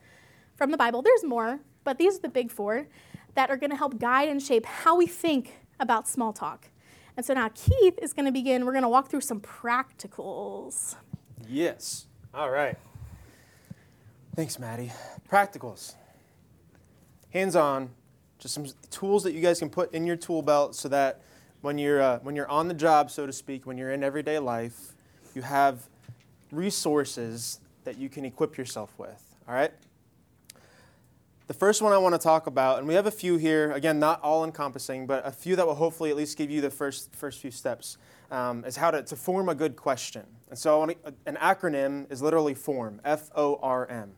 from 0.55 0.71
the 0.71 0.77
Bible. 0.77 1.01
There's 1.01 1.23
more, 1.23 1.59
but 1.83 1.97
these 1.97 2.17
are 2.17 2.21
the 2.21 2.29
big 2.29 2.49
four 2.49 2.87
that 3.37 3.51
are 3.51 3.55
going 3.55 3.69
to 3.69 3.75
help 3.75 3.99
guide 3.99 4.29
and 4.29 4.41
shape 4.41 4.65
how 4.65 4.97
we 4.97 5.05
think 5.05 5.59
about 5.79 6.07
small 6.07 6.33
talk. 6.33 6.69
And 7.15 7.23
so 7.23 7.35
now 7.35 7.49
Keith 7.53 7.99
is 8.01 8.11
going 8.11 8.25
to 8.25 8.31
begin. 8.31 8.65
We're 8.65 8.71
going 8.71 8.81
to 8.81 8.89
walk 8.89 9.09
through 9.09 9.21
some 9.21 9.41
practicals. 9.41 10.95
Yes. 11.47 12.07
All 12.33 12.49
right. 12.49 12.75
Thanks, 14.35 14.57
Madi. 14.57 14.91
Practicals. 15.31 15.93
Hands 17.29 17.55
on. 17.55 17.91
Just 18.39 18.55
some 18.55 18.65
tools 18.89 19.23
that 19.23 19.33
you 19.33 19.41
guys 19.41 19.59
can 19.59 19.69
put 19.69 19.93
in 19.93 20.07
your 20.07 20.15
tool 20.15 20.41
belt 20.41 20.75
so 20.75 20.89
that 20.89 21.21
when 21.61 21.77
you're, 21.77 22.01
uh, 22.01 22.17
when 22.23 22.35
you're 22.35 22.49
on 22.49 22.67
the 22.67 22.73
job, 22.73 23.11
so 23.11 23.27
to 23.27 23.33
speak, 23.33 23.67
when 23.67 23.77
you're 23.77 23.91
in 23.91 24.03
everyday 24.03 24.39
life, 24.39 24.95
you 25.35 25.43
have 25.43 25.87
resources 26.51 27.59
that 27.83 27.99
you 27.99 28.09
can 28.09 28.25
equip 28.25 28.57
yourself 28.57 28.97
with. 28.97 29.23
All 29.47 29.53
right? 29.53 29.73
The 31.47 31.53
first 31.53 31.81
one 31.81 31.93
I 31.93 31.97
want 31.97 32.13
to 32.13 32.19
talk 32.19 32.45
about, 32.45 32.79
and 32.79 32.89
we 32.89 32.93
have 32.95 33.05
a 33.05 33.11
few 33.11 33.37
here, 33.37 33.71
again, 33.71 33.99
not 33.99 34.21
all 34.21 34.43
encompassing, 34.43 35.07
but 35.07 35.25
a 35.25 35.31
few 35.31 35.55
that 35.55 35.65
will 35.65 35.75
hopefully 35.75 36.09
at 36.09 36.17
least 36.17 36.37
give 36.37 36.51
you 36.51 36.59
the 36.59 36.69
first, 36.69 37.15
first 37.15 37.39
few 37.39 37.51
steps, 37.51 37.97
um, 38.31 38.65
is 38.65 38.75
how 38.75 38.91
to, 38.91 39.01
to 39.03 39.15
form 39.15 39.47
a 39.47 39.55
good 39.55 39.77
question. 39.77 40.25
And 40.49 40.59
so 40.59 40.85
to, 40.85 40.95
an 41.25 41.37
acronym 41.37 42.11
is 42.11 42.21
literally 42.21 42.53
FORM, 42.53 42.99
F 43.05 43.29
O 43.33 43.59
R 43.61 43.87
M. 43.87 44.11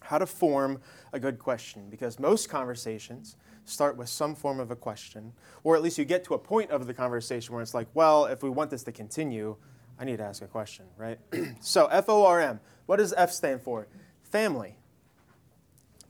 How 0.00 0.18
to 0.18 0.26
form 0.26 0.80
a 1.12 1.20
good 1.20 1.38
question, 1.38 1.88
because 1.88 2.18
most 2.18 2.48
conversations 2.48 3.36
start 3.64 3.96
with 3.96 4.08
some 4.08 4.34
form 4.34 4.58
of 4.58 4.72
a 4.72 4.76
question, 4.76 5.34
or 5.62 5.76
at 5.76 5.82
least 5.82 5.96
you 5.96 6.04
get 6.04 6.24
to 6.24 6.34
a 6.34 6.38
point 6.40 6.72
of 6.72 6.88
the 6.88 6.94
conversation 6.94 7.54
where 7.54 7.62
it's 7.62 7.72
like, 7.72 7.86
well, 7.94 8.24
if 8.24 8.42
we 8.42 8.50
want 8.50 8.68
this 8.68 8.82
to 8.82 8.90
continue, 8.90 9.54
I 9.96 10.04
need 10.04 10.16
to 10.16 10.24
ask 10.24 10.42
a 10.42 10.48
question, 10.48 10.86
right? 10.96 11.20
so, 11.60 11.86
F 11.86 12.08
O 12.08 12.26
R 12.26 12.40
M, 12.40 12.58
what 12.86 12.96
does 12.96 13.12
F 13.12 13.30
stand 13.30 13.62
for? 13.62 13.86
Family 14.24 14.74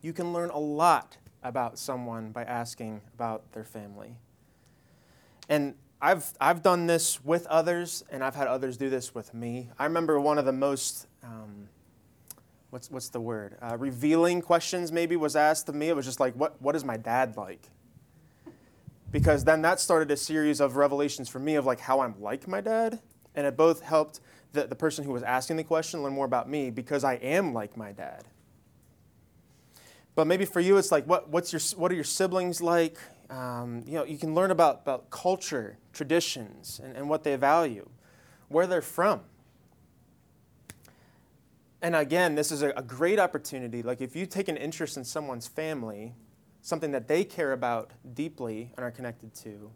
you 0.02 0.12
can 0.12 0.32
learn 0.32 0.50
a 0.50 0.58
lot 0.58 1.16
about 1.42 1.78
someone 1.78 2.30
by 2.30 2.44
asking 2.44 3.00
about 3.14 3.50
their 3.52 3.64
family. 3.64 4.16
And 5.48 5.74
I've, 6.00 6.32
I've 6.40 6.62
done 6.62 6.86
this 6.86 7.24
with 7.24 7.46
others, 7.46 8.04
and 8.10 8.24
I've 8.24 8.34
had 8.34 8.48
others 8.48 8.76
do 8.76 8.90
this 8.90 9.14
with 9.14 9.32
me. 9.32 9.70
I 9.78 9.84
remember 9.84 10.18
one 10.20 10.36
of 10.36 10.44
the 10.44 10.52
most, 10.52 11.06
um, 11.22 11.68
what's, 12.70 12.90
what's 12.90 13.08
the 13.08 13.20
word? 13.20 13.56
Uh, 13.62 13.76
revealing 13.78 14.42
questions 14.42 14.90
maybe 14.90 15.14
was 15.14 15.36
asked 15.36 15.68
of 15.68 15.76
me. 15.76 15.88
It 15.88 15.96
was 15.96 16.04
just 16.04 16.18
like, 16.18 16.34
what, 16.34 16.60
what 16.60 16.74
is 16.74 16.84
my 16.84 16.96
dad 16.96 17.36
like? 17.36 17.68
Because 19.12 19.44
then 19.44 19.62
that 19.62 19.78
started 19.78 20.10
a 20.10 20.16
series 20.16 20.60
of 20.60 20.76
revelations 20.76 21.28
for 21.28 21.38
me 21.38 21.54
of 21.54 21.66
like 21.66 21.78
how 21.78 22.00
I'm 22.00 22.20
like 22.20 22.48
my 22.48 22.60
dad. 22.60 22.98
And 23.34 23.46
it 23.46 23.56
both 23.56 23.82
helped 23.82 24.20
the, 24.52 24.64
the 24.66 24.74
person 24.74 25.04
who 25.04 25.12
was 25.12 25.22
asking 25.22 25.56
the 25.56 25.64
question 25.64 26.02
learn 26.02 26.14
more 26.14 26.24
about 26.24 26.48
me 26.48 26.70
because 26.70 27.04
I 27.04 27.14
am 27.14 27.52
like 27.52 27.76
my 27.76 27.92
dad. 27.92 28.24
But 30.14 30.26
maybe 30.26 30.44
for 30.44 30.60
you, 30.60 30.76
it's 30.76 30.92
like, 30.92 31.06
what, 31.06 31.28
what's 31.30 31.52
your, 31.52 31.60
what 31.78 31.90
are 31.90 31.94
your 31.94 32.04
siblings 32.04 32.60
like? 32.60 32.98
Um, 33.30 33.82
you 33.86 33.94
know, 33.94 34.04
you 34.04 34.18
can 34.18 34.34
learn 34.34 34.50
about, 34.50 34.82
about 34.82 35.08
culture, 35.10 35.78
traditions, 35.92 36.80
and, 36.84 36.94
and 36.94 37.08
what 37.08 37.24
they 37.24 37.34
value, 37.36 37.88
where 38.48 38.66
they're 38.66 38.82
from. 38.82 39.22
And 41.80 41.96
again, 41.96 42.34
this 42.34 42.52
is 42.52 42.62
a, 42.62 42.70
a 42.70 42.82
great 42.82 43.18
opportunity. 43.18 43.82
Like, 43.82 44.00
if 44.00 44.14
you 44.14 44.26
take 44.26 44.48
an 44.48 44.56
interest 44.56 44.96
in 44.96 45.04
someone's 45.04 45.48
family, 45.48 46.14
something 46.60 46.92
that 46.92 47.08
they 47.08 47.24
care 47.24 47.52
about 47.52 47.90
deeply 48.14 48.70
and 48.76 48.84
are 48.84 48.90
connected 48.90 49.34
to, 49.36 49.70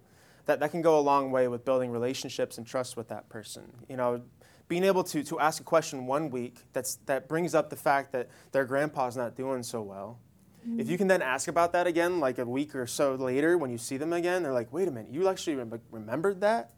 that, 0.44 0.61
that 0.61 0.70
can 0.70 0.83
go 0.83 0.99
a 0.99 1.01
long 1.01 1.31
way 1.31 1.49
with 1.49 1.64
building 1.64 1.90
relationships 1.90 2.59
and 2.59 2.66
trust 2.66 2.96
with 2.96 3.09
that 3.09 3.29
person. 3.29 3.64
You 3.88 3.96
know, 3.96 4.22
being 4.68 4.85
able 4.85 5.03
to, 5.05 5.25
to 5.25 5.40
ask 5.40 5.61
a 5.61 5.64
question 5.64 6.07
one 6.07 6.31
week 6.31 6.59
that's, 6.72 6.96
that 7.07 7.29
brings 7.29 7.55
up 7.55 7.70
the 7.70 7.77
fact 7.77 8.12
that 8.12 8.29
their 8.53 8.64
grandpa's 8.64 9.16
not 9.16 9.35
doing 9.35 9.62
so 9.62 9.83
well. 9.83 10.18
Mm-hmm. 10.66 10.81
If 10.81 10.90
you 10.90 10.98
can 10.98 11.07
then 11.07 11.22
ask 11.22 11.48
about 11.48 11.72
that 11.72 11.87
again, 11.87 12.18
like 12.18 12.38
a 12.38 12.44
week 12.44 12.74
or 12.74 12.87
so 12.87 13.14
later 13.14 13.57
when 13.57 13.70
you 13.70 13.79
see 13.79 13.96
them 13.96 14.12
again, 14.12 14.42
they're 14.42 14.52
like, 14.52 14.72
wait 14.72 14.88
a 14.88 14.90
minute, 14.90 15.12
you 15.12 15.29
actually 15.29 15.57
rem- 15.57 15.81
remembered 15.90 16.40
that? 16.40 16.72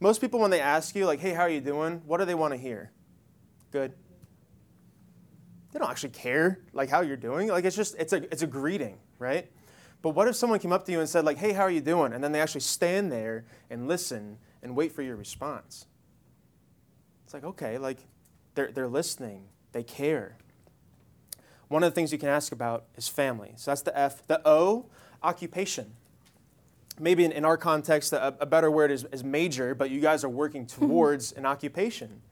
Most 0.00 0.20
people, 0.20 0.40
when 0.40 0.50
they 0.50 0.60
ask 0.60 0.94
you, 0.94 1.06
like, 1.06 1.20
hey, 1.20 1.32
how 1.32 1.42
are 1.42 1.50
you 1.50 1.60
doing? 1.60 2.02
What 2.06 2.18
do 2.18 2.24
they 2.24 2.34
want 2.34 2.54
to 2.54 2.58
hear? 2.58 2.92
Good. 3.70 3.92
They 5.72 5.78
don't 5.78 5.90
actually 5.90 6.10
care, 6.10 6.60
like, 6.72 6.88
how 6.88 7.02
you're 7.02 7.16
doing. 7.16 7.48
Like, 7.48 7.64
it's 7.64 7.76
just, 7.76 7.94
it's 7.98 8.12
a, 8.12 8.22
it's 8.32 8.42
a 8.42 8.46
greeting, 8.46 8.98
right? 9.18 9.50
But 10.00 10.10
what 10.10 10.28
if 10.28 10.36
someone 10.36 10.60
came 10.60 10.72
up 10.72 10.84
to 10.86 10.92
you 10.92 11.00
and 11.00 11.08
said, 11.08 11.24
like, 11.24 11.38
hey, 11.38 11.52
how 11.52 11.62
are 11.62 11.70
you 11.70 11.80
doing? 11.80 12.12
And 12.12 12.22
then 12.22 12.32
they 12.32 12.40
actually 12.40 12.60
stand 12.60 13.10
there 13.10 13.44
and 13.70 13.88
listen 13.88 14.38
and 14.62 14.76
wait 14.76 14.92
for 14.92 15.02
your 15.02 15.16
response. 15.16 15.86
It's 17.24 17.34
like, 17.34 17.44
okay, 17.44 17.76
like, 17.78 17.98
they're, 18.54 18.72
they're 18.72 18.88
listening, 18.88 19.48
they 19.72 19.82
care. 19.82 20.36
One 21.68 21.82
of 21.82 21.90
the 21.90 21.94
things 21.94 22.12
you 22.12 22.18
can 22.18 22.28
ask 22.28 22.52
about 22.52 22.84
is 22.96 23.08
family. 23.08 23.52
So 23.56 23.70
that's 23.70 23.82
the 23.82 23.96
F. 23.98 24.26
The 24.26 24.40
O, 24.46 24.86
occupation. 25.22 25.92
Maybe 26.98 27.24
in, 27.24 27.32
in 27.32 27.44
our 27.44 27.56
context, 27.56 28.12
a, 28.12 28.34
a 28.40 28.46
better 28.46 28.70
word 28.70 28.90
is, 28.90 29.04
is 29.12 29.22
major, 29.22 29.74
but 29.74 29.90
you 29.90 30.00
guys 30.00 30.24
are 30.24 30.28
working 30.28 30.62
hmm. 30.62 30.86
towards 30.86 31.32
an 31.32 31.46
occupation. 31.46 32.22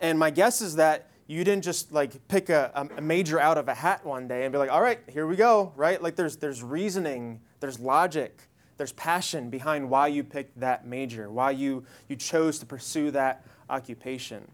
And 0.00 0.18
my 0.18 0.30
guess 0.30 0.60
is 0.60 0.76
that 0.76 1.10
you 1.26 1.44
didn't 1.44 1.64
just 1.64 1.92
like 1.92 2.26
pick 2.28 2.50
a, 2.50 2.88
a, 2.96 3.00
major 3.00 3.40
out 3.40 3.56
of 3.56 3.68
a 3.68 3.74
hat 3.74 4.04
one 4.04 4.28
day 4.28 4.44
and 4.44 4.52
be 4.52 4.58
like, 4.58 4.70
all 4.70 4.82
right, 4.82 5.00
here 5.08 5.26
we 5.26 5.36
go, 5.36 5.72
right? 5.76 6.02
Like 6.02 6.16
there's, 6.16 6.36
there's 6.36 6.62
reasoning, 6.62 7.40
there's 7.60 7.78
logic, 7.78 8.42
there's 8.76 8.92
passion 8.92 9.48
behind 9.48 9.88
why 9.88 10.08
you 10.08 10.22
picked 10.22 10.60
that 10.60 10.86
major, 10.86 11.30
why 11.30 11.52
you, 11.52 11.84
you 12.08 12.16
chose 12.16 12.58
to 12.58 12.66
pursue 12.66 13.10
that 13.12 13.46
occupation. 13.70 14.46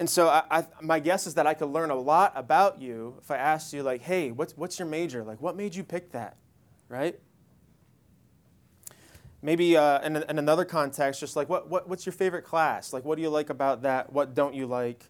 And 0.00 0.10
so 0.10 0.28
I, 0.28 0.42
I, 0.50 0.66
my 0.80 0.98
guess 0.98 1.28
is 1.28 1.34
that 1.34 1.46
I 1.46 1.54
could 1.54 1.68
learn 1.68 1.90
a 1.90 1.94
lot 1.94 2.32
about 2.34 2.80
you 2.80 3.14
if 3.20 3.30
I 3.30 3.36
asked 3.36 3.72
you, 3.72 3.84
like, 3.84 4.00
hey, 4.00 4.32
what's, 4.32 4.56
what's 4.56 4.78
your 4.78 4.88
major? 4.88 5.22
Like, 5.22 5.40
what 5.40 5.56
made 5.56 5.76
you 5.76 5.84
pick 5.84 6.10
that, 6.10 6.36
right? 6.88 7.20
Maybe 9.42 9.76
uh, 9.76 10.00
in, 10.00 10.16
in 10.16 10.38
another 10.38 10.64
context, 10.64 11.20
just 11.20 11.36
like, 11.36 11.48
what, 11.48 11.70
what, 11.70 11.88
what's 11.88 12.04
your 12.04 12.12
favorite 12.12 12.44
class? 12.44 12.92
Like, 12.92 13.04
what 13.04 13.14
do 13.14 13.22
you 13.22 13.30
like 13.30 13.50
about 13.50 13.82
that? 13.82 14.12
What 14.12 14.34
don't 14.34 14.54
you 14.54 14.66
like? 14.66 15.06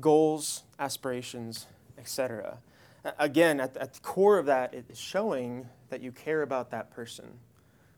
goals, 0.00 0.62
aspirations, 0.78 1.66
etc. 1.98 2.58
Again, 3.18 3.60
at, 3.60 3.76
at 3.76 3.94
the 3.94 4.00
core 4.00 4.38
of 4.38 4.46
that 4.46 4.74
is 4.74 4.98
showing 4.98 5.68
that 5.90 6.00
you 6.00 6.12
care 6.12 6.42
about 6.42 6.70
that 6.70 6.90
person, 6.90 7.38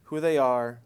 who 0.05 0.21
they 0.21 0.39
are, 0.39 0.81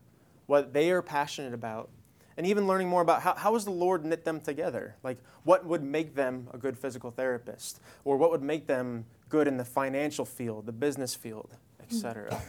what 0.47 0.73
they 0.73 0.91
are 0.91 1.03
passionate 1.03 1.55
about, 1.55 1.89
and 2.39 2.47
even 2.47 2.69
learning 2.69 2.89
more 2.89 3.03
about 3.03 3.21
how, 3.23 3.35
how 3.35 3.55
has 3.55 3.65
the 3.65 3.73
Lord 3.73 4.05
knit 4.05 4.25
them 4.25 4.41
together? 4.41 4.95
Like, 5.03 5.19
what 5.43 5.67
would 5.67 5.83
make 5.83 6.15
them 6.15 6.49
a 6.55 6.57
good 6.57 6.79
physical 6.79 7.11
therapist? 7.11 7.81
Or 8.05 8.17
what 8.17 8.31
would 8.31 8.45
make 8.45 8.69
them 8.69 9.07
good 9.29 9.49
in 9.49 9.57
the 9.57 9.65
financial 9.65 10.25
field, 10.25 10.65
the 10.65 10.73
business 10.73 11.17
field, 11.17 11.51
etc. 11.83 12.41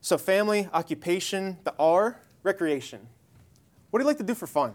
so, 0.00 0.16
family, 0.16 0.66
occupation, 0.72 1.58
the 1.64 1.74
R, 1.78 2.18
recreation. 2.42 3.06
What 3.90 3.98
do 3.98 4.02
you 4.04 4.08
like 4.08 4.16
to 4.16 4.24
do 4.24 4.34
for 4.34 4.46
fun? 4.46 4.74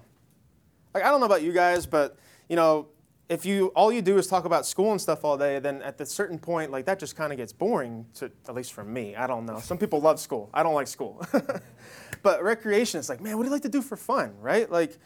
Like 0.93 1.03
I 1.03 1.09
don't 1.09 1.19
know 1.19 1.25
about 1.25 1.41
you 1.41 1.51
guys, 1.51 1.87
but 1.87 2.15
you 2.47 2.55
know, 2.55 2.89
if 3.29 3.45
you 3.45 3.67
all 3.67 3.91
you 3.91 4.01
do 4.01 4.17
is 4.17 4.27
talk 4.27 4.45
about 4.45 4.65
school 4.65 4.91
and 4.91 4.99
stuff 4.99 5.23
all 5.23 5.37
day, 5.37 5.59
then 5.59 5.81
at 5.81 5.99
a 6.01 6.05
certain 6.05 6.37
point, 6.37 6.71
like 6.71 6.85
that 6.85 6.99
just 6.99 7.15
kind 7.15 7.31
of 7.31 7.37
gets 7.37 7.53
boring. 7.53 8.05
To 8.15 8.31
at 8.47 8.55
least 8.55 8.73
for 8.73 8.83
me, 8.83 9.15
I 9.15 9.27
don't 9.27 9.45
know. 9.45 9.59
Some 9.59 9.77
people 9.77 10.01
love 10.01 10.19
school. 10.19 10.49
I 10.53 10.63
don't 10.63 10.73
like 10.73 10.87
school. 10.87 11.25
but 12.23 12.43
recreation, 12.43 12.99
is 12.99 13.09
like, 13.09 13.21
man, 13.21 13.37
what 13.37 13.43
do 13.43 13.47
you 13.47 13.53
like 13.53 13.61
to 13.63 13.69
do 13.69 13.81
for 13.81 13.95
fun, 13.95 14.33
right? 14.39 14.69
Like 14.69 14.97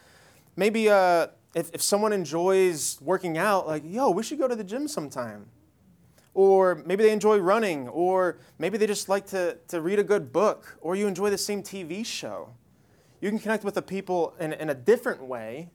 maybe 0.56 0.88
uh, 0.88 1.28
if 1.54 1.70
if 1.72 1.82
someone 1.82 2.12
enjoys 2.12 2.98
working 3.00 3.38
out, 3.38 3.66
like, 3.66 3.82
yo, 3.86 4.10
we 4.10 4.22
should 4.22 4.38
go 4.38 4.48
to 4.48 4.56
the 4.56 4.64
gym 4.64 4.88
sometime. 4.88 5.46
Or 6.34 6.76
maybe 6.86 7.02
they 7.02 7.10
enjoy 7.10 7.38
running, 7.38 7.88
or 7.88 8.38
maybe 8.58 8.78
they 8.78 8.86
just 8.86 9.08
like 9.08 9.26
to, 9.28 9.58
to 9.68 9.80
read 9.80 9.98
a 9.98 10.04
good 10.04 10.32
book, 10.32 10.78
or 10.80 10.94
you 10.94 11.08
enjoy 11.08 11.30
the 11.30 11.38
same 11.38 11.64
TV 11.64 12.06
show. 12.06 12.50
You 13.20 13.28
can 13.30 13.40
connect 13.40 13.64
with 13.64 13.74
the 13.74 13.82
people 13.82 14.34
in, 14.38 14.52
in 14.52 14.70
a 14.70 14.74
different 14.74 15.24
way 15.24 15.70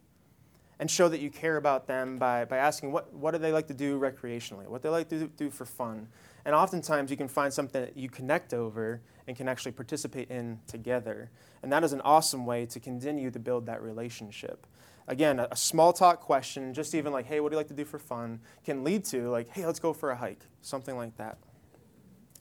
and 0.83 0.91
show 0.91 1.07
that 1.07 1.21
you 1.21 1.29
care 1.29 1.55
about 1.55 1.87
them 1.87 2.17
by, 2.17 2.43
by 2.43 2.57
asking 2.57 2.91
what, 2.91 3.13
what 3.13 3.31
do 3.31 3.37
they 3.37 3.53
like 3.53 3.67
to 3.67 3.73
do 3.73 3.97
recreationally, 3.97 4.67
what 4.67 4.81
they 4.81 4.89
like 4.89 5.07
to 5.07 5.27
do 5.27 5.49
for 5.49 5.63
fun. 5.63 6.09
And 6.43 6.53
oftentimes 6.53 7.09
you 7.09 7.15
can 7.15 7.29
find 7.29 7.53
something 7.53 7.83
that 7.83 7.95
you 7.95 8.09
connect 8.09 8.53
over 8.53 8.99
and 9.25 9.37
can 9.37 9.47
actually 9.47 9.71
participate 9.71 10.29
in 10.29 10.59
together. 10.67 11.31
And 11.61 11.71
that 11.71 11.85
is 11.85 11.93
an 11.93 12.01
awesome 12.01 12.45
way 12.45 12.65
to 12.65 12.81
continue 12.81 13.31
to 13.31 13.39
build 13.39 13.65
that 13.67 13.81
relationship. 13.81 14.67
Again, 15.07 15.39
a, 15.39 15.47
a 15.51 15.55
small 15.55 15.93
talk 15.93 16.19
question, 16.19 16.73
just 16.73 16.93
even 16.93 17.13
like, 17.13 17.27
hey, 17.27 17.39
what 17.39 17.47
do 17.47 17.53
you 17.53 17.59
like 17.59 17.69
to 17.69 17.73
do 17.73 17.85
for 17.85 17.97
fun, 17.97 18.41
can 18.65 18.83
lead 18.83 19.05
to 19.05 19.29
like, 19.29 19.47
hey, 19.51 19.65
let's 19.65 19.79
go 19.79 19.93
for 19.93 20.11
a 20.11 20.17
hike, 20.17 20.41
something 20.61 20.97
like 20.97 21.15
that. 21.15 21.37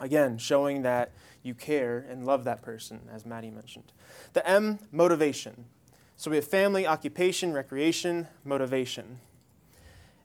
Again, 0.01 0.37
showing 0.37 0.83
that 0.83 1.13
you 1.45 1.55
care 1.55 2.05
and 2.11 2.27
love 2.27 2.43
that 2.43 2.61
person, 2.61 3.03
as 3.15 3.25
Madi 3.25 3.53
mentioned. 3.53 3.93
The 4.33 4.45
M, 4.45 4.81
motivation. 4.91 5.67
So 6.23 6.31
we 6.31 6.37
have 6.37 6.47
family, 6.47 6.87
occupation, 6.87 7.53
recreation, 7.53 8.29
motivation. 8.45 9.19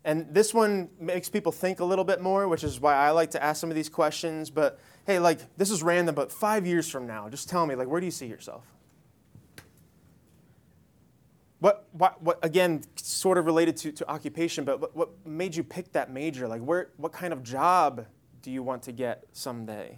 And 0.05 0.31
this 0.31 0.53
one 0.53 0.89
makes 0.99 1.27
people 1.27 1.51
think 1.51 1.79
a 1.79 1.86
little 1.86 2.05
bit 2.05 2.21
more, 2.21 2.47
which 2.47 2.63
is 2.63 2.79
why 2.79 2.93
I 2.93 3.10
like 3.10 3.31
to 3.31 3.43
ask 3.43 3.60
some 3.60 3.71
of 3.71 3.75
these 3.75 3.89
questions. 3.89 4.51
But 4.51 4.79
hey, 5.07 5.17
like, 5.17 5.39
this 5.57 5.71
is 5.71 5.81
random, 5.81 6.13
but 6.13 6.31
five 6.31 6.67
years 6.67 6.88
from 6.88 7.07
now, 7.07 7.29
just 7.29 7.49
tell 7.49 7.65
me, 7.65 7.73
like, 7.73 7.88
where 7.88 7.99
do 7.99 8.05
you 8.05 8.12
see 8.12 8.27
yourself? 8.27 8.63
What, 11.62 11.88
what, 11.93 12.21
what 12.21 12.45
again, 12.45 12.83
sort 12.95 13.39
of 13.39 13.47
related 13.47 13.75
to, 13.77 13.91
to 13.93 14.07
occupation, 14.07 14.65
but 14.65 14.79
what, 14.79 14.95
what 14.95 15.25
made 15.25 15.55
you 15.55 15.63
pick 15.63 15.93
that 15.93 16.12
major? 16.12 16.47
Like, 16.47 16.62
where, 16.62 16.89
what 16.97 17.12
kind 17.12 17.33
of 17.33 17.41
job 17.41 18.05
do 18.43 18.51
you 18.51 18.62
want 18.62 18.83
to 18.83 18.91
get 18.91 19.23
someday? 19.33 19.97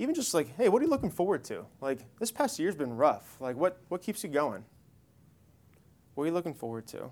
Even 0.00 0.14
just 0.14 0.32
like, 0.32 0.56
hey, 0.56 0.70
what 0.70 0.80
are 0.80 0.84
you 0.86 0.90
looking 0.90 1.10
forward 1.10 1.44
to? 1.44 1.66
Like, 1.82 2.00
this 2.18 2.32
past 2.32 2.58
year's 2.58 2.74
been 2.74 2.96
rough. 2.96 3.36
Like, 3.38 3.56
what, 3.56 3.78
what 3.88 4.00
keeps 4.00 4.24
you 4.24 4.30
going? 4.30 4.64
What 6.14 6.24
are 6.24 6.26
you 6.26 6.32
looking 6.32 6.54
forward 6.54 6.86
to? 6.88 7.10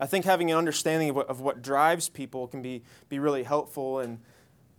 I 0.00 0.06
think 0.06 0.24
having 0.24 0.50
an 0.50 0.56
understanding 0.56 1.10
of 1.10 1.16
what, 1.16 1.28
of 1.28 1.40
what 1.40 1.62
drives 1.62 2.08
people 2.08 2.48
can 2.48 2.62
be, 2.62 2.82
be 3.08 3.20
really 3.20 3.44
helpful 3.44 4.00
and 4.00 4.18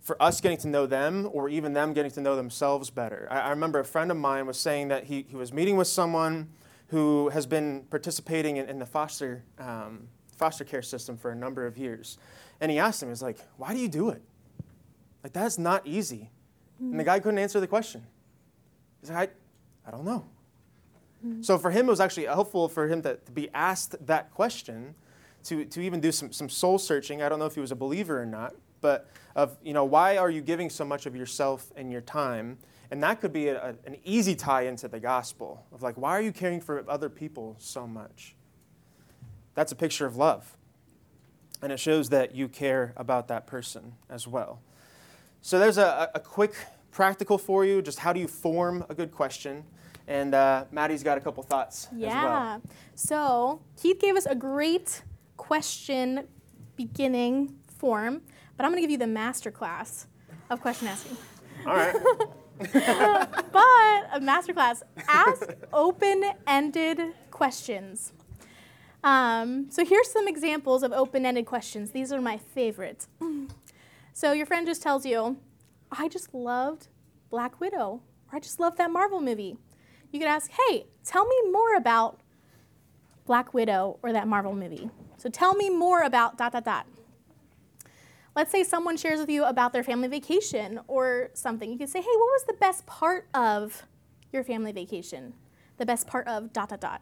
for 0.00 0.20
us 0.22 0.42
getting 0.42 0.58
to 0.58 0.68
know 0.68 0.84
them 0.84 1.26
or 1.32 1.48
even 1.48 1.72
them 1.72 1.94
getting 1.94 2.10
to 2.12 2.20
know 2.20 2.36
themselves 2.36 2.90
better. 2.90 3.26
I, 3.30 3.40
I 3.40 3.50
remember 3.50 3.80
a 3.80 3.84
friend 3.84 4.10
of 4.10 4.18
mine 4.18 4.46
was 4.46 4.58
saying 4.58 4.88
that 4.88 5.04
he, 5.04 5.24
he 5.26 5.36
was 5.36 5.54
meeting 5.54 5.78
with 5.78 5.88
someone 5.88 6.50
who 6.88 7.30
has 7.30 7.46
been 7.46 7.86
participating 7.88 8.58
in, 8.58 8.68
in 8.68 8.78
the 8.78 8.86
foster, 8.86 9.42
um, 9.58 10.08
foster 10.36 10.64
care 10.64 10.82
system 10.82 11.16
for 11.16 11.30
a 11.30 11.36
number 11.36 11.66
of 11.66 11.78
years. 11.78 12.18
And 12.60 12.70
he 12.70 12.78
asked 12.78 13.02
him, 13.02 13.08
he 13.08 13.10
was 13.10 13.22
like, 13.22 13.38
why 13.56 13.72
do 13.72 13.80
you 13.80 13.88
do 13.88 14.10
it? 14.10 14.22
Like, 15.22 15.32
that's 15.32 15.58
not 15.58 15.86
easy. 15.86 16.30
Mm-hmm. 16.76 16.92
And 16.92 17.00
the 17.00 17.04
guy 17.04 17.20
couldn't 17.20 17.38
answer 17.38 17.60
the 17.60 17.66
question. 17.66 18.06
He's 19.00 19.10
like, 19.10 19.30
I, 19.84 19.88
I 19.88 19.90
don't 19.90 20.04
know. 20.04 20.24
Mm-hmm. 21.26 21.42
So 21.42 21.58
for 21.58 21.70
him, 21.70 21.86
it 21.86 21.90
was 21.90 22.00
actually 22.00 22.26
helpful 22.26 22.68
for 22.68 22.88
him 22.88 23.02
to, 23.02 23.16
to, 23.16 23.32
be 23.32 23.50
asked 23.52 24.06
that 24.06 24.32
question, 24.32 24.94
to, 25.44 25.64
to 25.66 25.80
even 25.80 26.00
do 26.00 26.12
some, 26.12 26.32
some 26.32 26.48
soul 26.48 26.78
searching. 26.78 27.22
I 27.22 27.28
don't 27.28 27.38
know 27.38 27.46
if 27.46 27.54
he 27.54 27.60
was 27.60 27.72
a 27.72 27.76
believer 27.76 28.20
or 28.20 28.26
not, 28.26 28.54
but 28.80 29.08
of, 29.36 29.58
you 29.62 29.72
know, 29.72 29.84
why 29.84 30.16
are 30.16 30.30
you 30.30 30.40
giving 30.40 30.70
so 30.70 30.84
much 30.84 31.06
of 31.06 31.14
yourself 31.14 31.70
and 31.76 31.92
your 31.92 32.00
time? 32.00 32.58
And 32.90 33.02
that 33.02 33.20
could 33.20 33.32
be 33.32 33.48
a, 33.48 33.62
a, 33.62 33.68
an 33.86 33.96
easy 34.04 34.34
tie 34.34 34.62
into 34.62 34.88
the 34.88 34.98
gospel 34.98 35.66
of 35.72 35.82
like, 35.82 35.96
why 35.96 36.10
are 36.10 36.22
you 36.22 36.32
caring 36.32 36.60
for 36.60 36.84
other 36.88 37.08
people 37.08 37.56
so 37.58 37.86
much? 37.86 38.34
That's 39.54 39.72
a 39.72 39.76
picture 39.76 40.06
of 40.06 40.16
love. 40.16 40.56
And 41.62 41.70
it 41.70 41.78
shows 41.78 42.08
that 42.08 42.34
you 42.34 42.48
care 42.48 42.94
about 42.96 43.28
that 43.28 43.46
person 43.46 43.92
as 44.08 44.26
well. 44.26 44.60
So 45.42 45.58
there's 45.58 45.78
a, 45.78 46.10
a 46.14 46.20
quick 46.20 46.54
practical 46.90 47.38
for 47.38 47.64
you, 47.64 47.82
just 47.82 47.98
how 47.98 48.12
do 48.12 48.20
you 48.20 48.28
form 48.28 48.84
a 48.88 48.94
good 48.94 49.12
question. 49.12 49.64
And 50.06 50.34
uh, 50.34 50.64
Madi's 50.72 51.02
got 51.02 51.18
a 51.18 51.20
couple 51.20 51.42
thoughts 51.42 51.88
yeah. 51.94 52.24
Well. 52.24 52.62
So 52.94 53.60
Keith 53.80 54.00
gave 54.00 54.16
us 54.16 54.26
a 54.26 54.34
great 54.34 55.02
question 55.36 56.26
beginning 56.76 57.56
form, 57.78 58.22
but 58.56 58.64
I'm 58.64 58.72
going 58.72 58.78
to 58.78 58.82
give 58.82 58.90
you 58.90 58.98
the 58.98 59.06
master 59.06 59.50
class 59.50 60.06
of 60.50 60.60
question 60.60 60.88
asking. 60.88 61.16
All 61.66 61.74
right. 61.74 61.94
but 63.52 64.08
a 64.12 64.20
master 64.20 64.52
class, 64.52 64.82
ask 65.08 65.48
open-ended 65.72 67.14
questions. 67.30 68.12
Um, 69.02 69.70
so 69.70 69.84
here's 69.84 70.10
some 70.10 70.28
examples 70.28 70.82
of 70.82 70.92
open-ended 70.92 71.46
questions. 71.46 71.92
These 71.92 72.12
are 72.12 72.20
my 72.20 72.36
favorites. 72.36 73.08
So 74.12 74.32
your 74.32 74.46
friend 74.46 74.66
just 74.66 74.82
tells 74.82 75.06
you, 75.06 75.38
I 75.90 76.08
just 76.08 76.34
loved 76.34 76.88
Black 77.30 77.60
Widow, 77.60 78.02
or 78.30 78.36
I 78.36 78.40
just 78.40 78.60
loved 78.60 78.78
that 78.78 78.90
Marvel 78.90 79.20
movie. 79.20 79.56
You 80.12 80.18
could 80.18 80.28
ask, 80.28 80.50
hey, 80.50 80.86
tell 81.04 81.26
me 81.26 81.50
more 81.50 81.74
about 81.76 82.20
Black 83.26 83.54
Widow 83.54 83.98
or 84.02 84.12
that 84.12 84.26
Marvel 84.26 84.54
movie. 84.54 84.90
So 85.16 85.28
tell 85.28 85.54
me 85.54 85.70
more 85.70 86.02
about 86.02 86.36
dot, 86.36 86.52
dot, 86.52 86.64
dot. 86.64 86.86
Let's 88.34 88.50
say 88.50 88.64
someone 88.64 88.96
shares 88.96 89.20
with 89.20 89.28
you 89.28 89.44
about 89.44 89.72
their 89.72 89.82
family 89.82 90.08
vacation 90.08 90.80
or 90.86 91.30
something. 91.34 91.70
You 91.70 91.78
could 91.78 91.88
say, 91.88 92.00
hey, 92.00 92.06
what 92.06 92.18
was 92.18 92.44
the 92.46 92.54
best 92.54 92.86
part 92.86 93.28
of 93.34 93.84
your 94.32 94.44
family 94.44 94.72
vacation? 94.72 95.34
the 95.80 95.86
best 95.86 96.06
part 96.06 96.28
of 96.28 96.52
dot 96.52 96.68
dot 96.68 96.80
dot. 96.80 97.00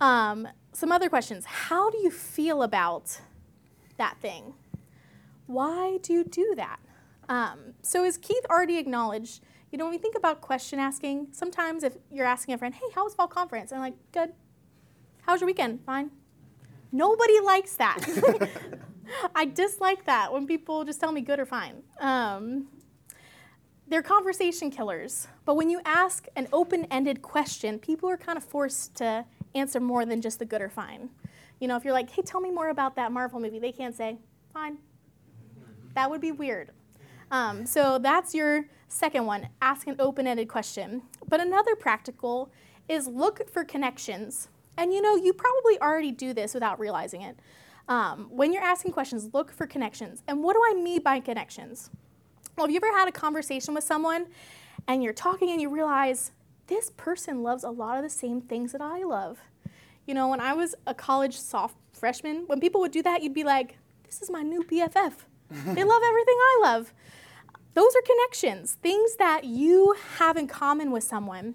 Um, 0.00 0.48
some 0.72 0.90
other 0.90 1.08
questions. 1.08 1.44
How 1.44 1.90
do 1.90 1.98
you 1.98 2.10
feel 2.10 2.62
about 2.62 3.20
that 3.98 4.16
thing? 4.20 4.54
Why 5.50 5.98
do 6.00 6.12
you 6.12 6.22
do 6.22 6.54
that? 6.56 6.78
Um, 7.28 7.74
so, 7.82 8.04
as 8.04 8.16
Keith 8.16 8.46
already 8.48 8.78
acknowledged, 8.78 9.42
you 9.72 9.78
know, 9.78 9.84
when 9.84 9.92
we 9.92 9.98
think 9.98 10.16
about 10.16 10.40
question 10.40 10.78
asking, 10.78 11.28
sometimes 11.32 11.82
if 11.82 11.96
you're 12.08 12.26
asking 12.26 12.54
a 12.54 12.58
friend, 12.58 12.72
hey, 12.72 12.86
how 12.94 13.02
was 13.02 13.14
fall 13.14 13.26
conference? 13.26 13.72
And 13.72 13.82
I'm 13.82 13.90
like, 13.90 13.98
good. 14.12 14.32
How 15.22 15.32
was 15.32 15.40
your 15.40 15.46
weekend? 15.46 15.80
Fine. 15.84 16.12
Nobody 16.92 17.40
likes 17.40 17.74
that. 17.74 17.98
I 19.34 19.44
dislike 19.44 20.04
that 20.04 20.32
when 20.32 20.46
people 20.46 20.84
just 20.84 21.00
tell 21.00 21.10
me 21.10 21.20
good 21.20 21.40
or 21.40 21.46
fine. 21.46 21.82
Um, 21.98 22.68
they're 23.88 24.02
conversation 24.02 24.70
killers. 24.70 25.26
But 25.44 25.56
when 25.56 25.68
you 25.68 25.80
ask 25.84 26.28
an 26.36 26.46
open 26.52 26.86
ended 26.92 27.22
question, 27.22 27.80
people 27.80 28.08
are 28.08 28.16
kind 28.16 28.38
of 28.38 28.44
forced 28.44 28.94
to 28.96 29.24
answer 29.56 29.80
more 29.80 30.06
than 30.06 30.20
just 30.20 30.38
the 30.38 30.44
good 30.44 30.62
or 30.62 30.70
fine. 30.70 31.10
You 31.58 31.66
know, 31.66 31.76
if 31.76 31.84
you're 31.84 31.92
like, 31.92 32.08
hey, 32.08 32.22
tell 32.22 32.40
me 32.40 32.52
more 32.52 32.68
about 32.68 32.94
that 32.94 33.10
Marvel 33.10 33.40
movie, 33.40 33.58
they 33.58 33.72
can't 33.72 33.96
say, 33.96 34.18
fine. 34.52 34.78
That 35.94 36.10
would 36.10 36.20
be 36.20 36.32
weird. 36.32 36.70
Um, 37.30 37.66
so 37.66 37.98
that's 37.98 38.34
your 38.34 38.66
second 38.88 39.24
one 39.24 39.48
ask 39.62 39.86
an 39.86 39.96
open 39.98 40.26
ended 40.26 40.48
question. 40.48 41.02
But 41.28 41.40
another 41.40 41.76
practical 41.76 42.50
is 42.88 43.06
look 43.06 43.48
for 43.48 43.64
connections. 43.64 44.48
And 44.76 44.92
you 44.92 45.00
know, 45.00 45.16
you 45.16 45.32
probably 45.32 45.78
already 45.80 46.10
do 46.10 46.32
this 46.32 46.54
without 46.54 46.80
realizing 46.80 47.22
it. 47.22 47.38
Um, 47.88 48.28
when 48.30 48.52
you're 48.52 48.62
asking 48.62 48.92
questions, 48.92 49.30
look 49.32 49.50
for 49.50 49.66
connections. 49.66 50.22
And 50.28 50.42
what 50.42 50.54
do 50.54 50.62
I 50.64 50.80
mean 50.80 51.02
by 51.02 51.20
connections? 51.20 51.90
Well, 52.56 52.66
have 52.66 52.70
you 52.72 52.76
ever 52.76 52.96
had 52.96 53.08
a 53.08 53.12
conversation 53.12 53.74
with 53.74 53.84
someone 53.84 54.26
and 54.86 55.02
you're 55.02 55.12
talking 55.12 55.50
and 55.50 55.60
you 55.60 55.68
realize 55.68 56.32
this 56.66 56.90
person 56.90 57.42
loves 57.42 57.64
a 57.64 57.70
lot 57.70 57.96
of 57.96 58.02
the 58.02 58.10
same 58.10 58.40
things 58.40 58.72
that 58.72 58.80
I 58.80 59.02
love? 59.02 59.38
You 60.06 60.14
know, 60.14 60.28
when 60.28 60.40
I 60.40 60.52
was 60.52 60.74
a 60.86 60.94
college 60.94 61.36
soft 61.36 61.76
freshman, 61.92 62.44
when 62.46 62.60
people 62.60 62.80
would 62.80 62.92
do 62.92 63.02
that, 63.02 63.22
you'd 63.22 63.34
be 63.34 63.44
like, 63.44 63.78
this 64.04 64.22
is 64.22 64.30
my 64.30 64.42
new 64.42 64.62
BFF. 64.62 65.12
They 65.50 65.84
love 65.84 66.02
everything 66.08 66.36
I 66.38 66.60
love. 66.62 66.92
Those 67.74 67.94
are 67.94 68.02
connections, 68.02 68.74
things 68.82 69.16
that 69.16 69.44
you 69.44 69.94
have 70.18 70.36
in 70.36 70.46
common 70.46 70.90
with 70.90 71.04
someone. 71.04 71.54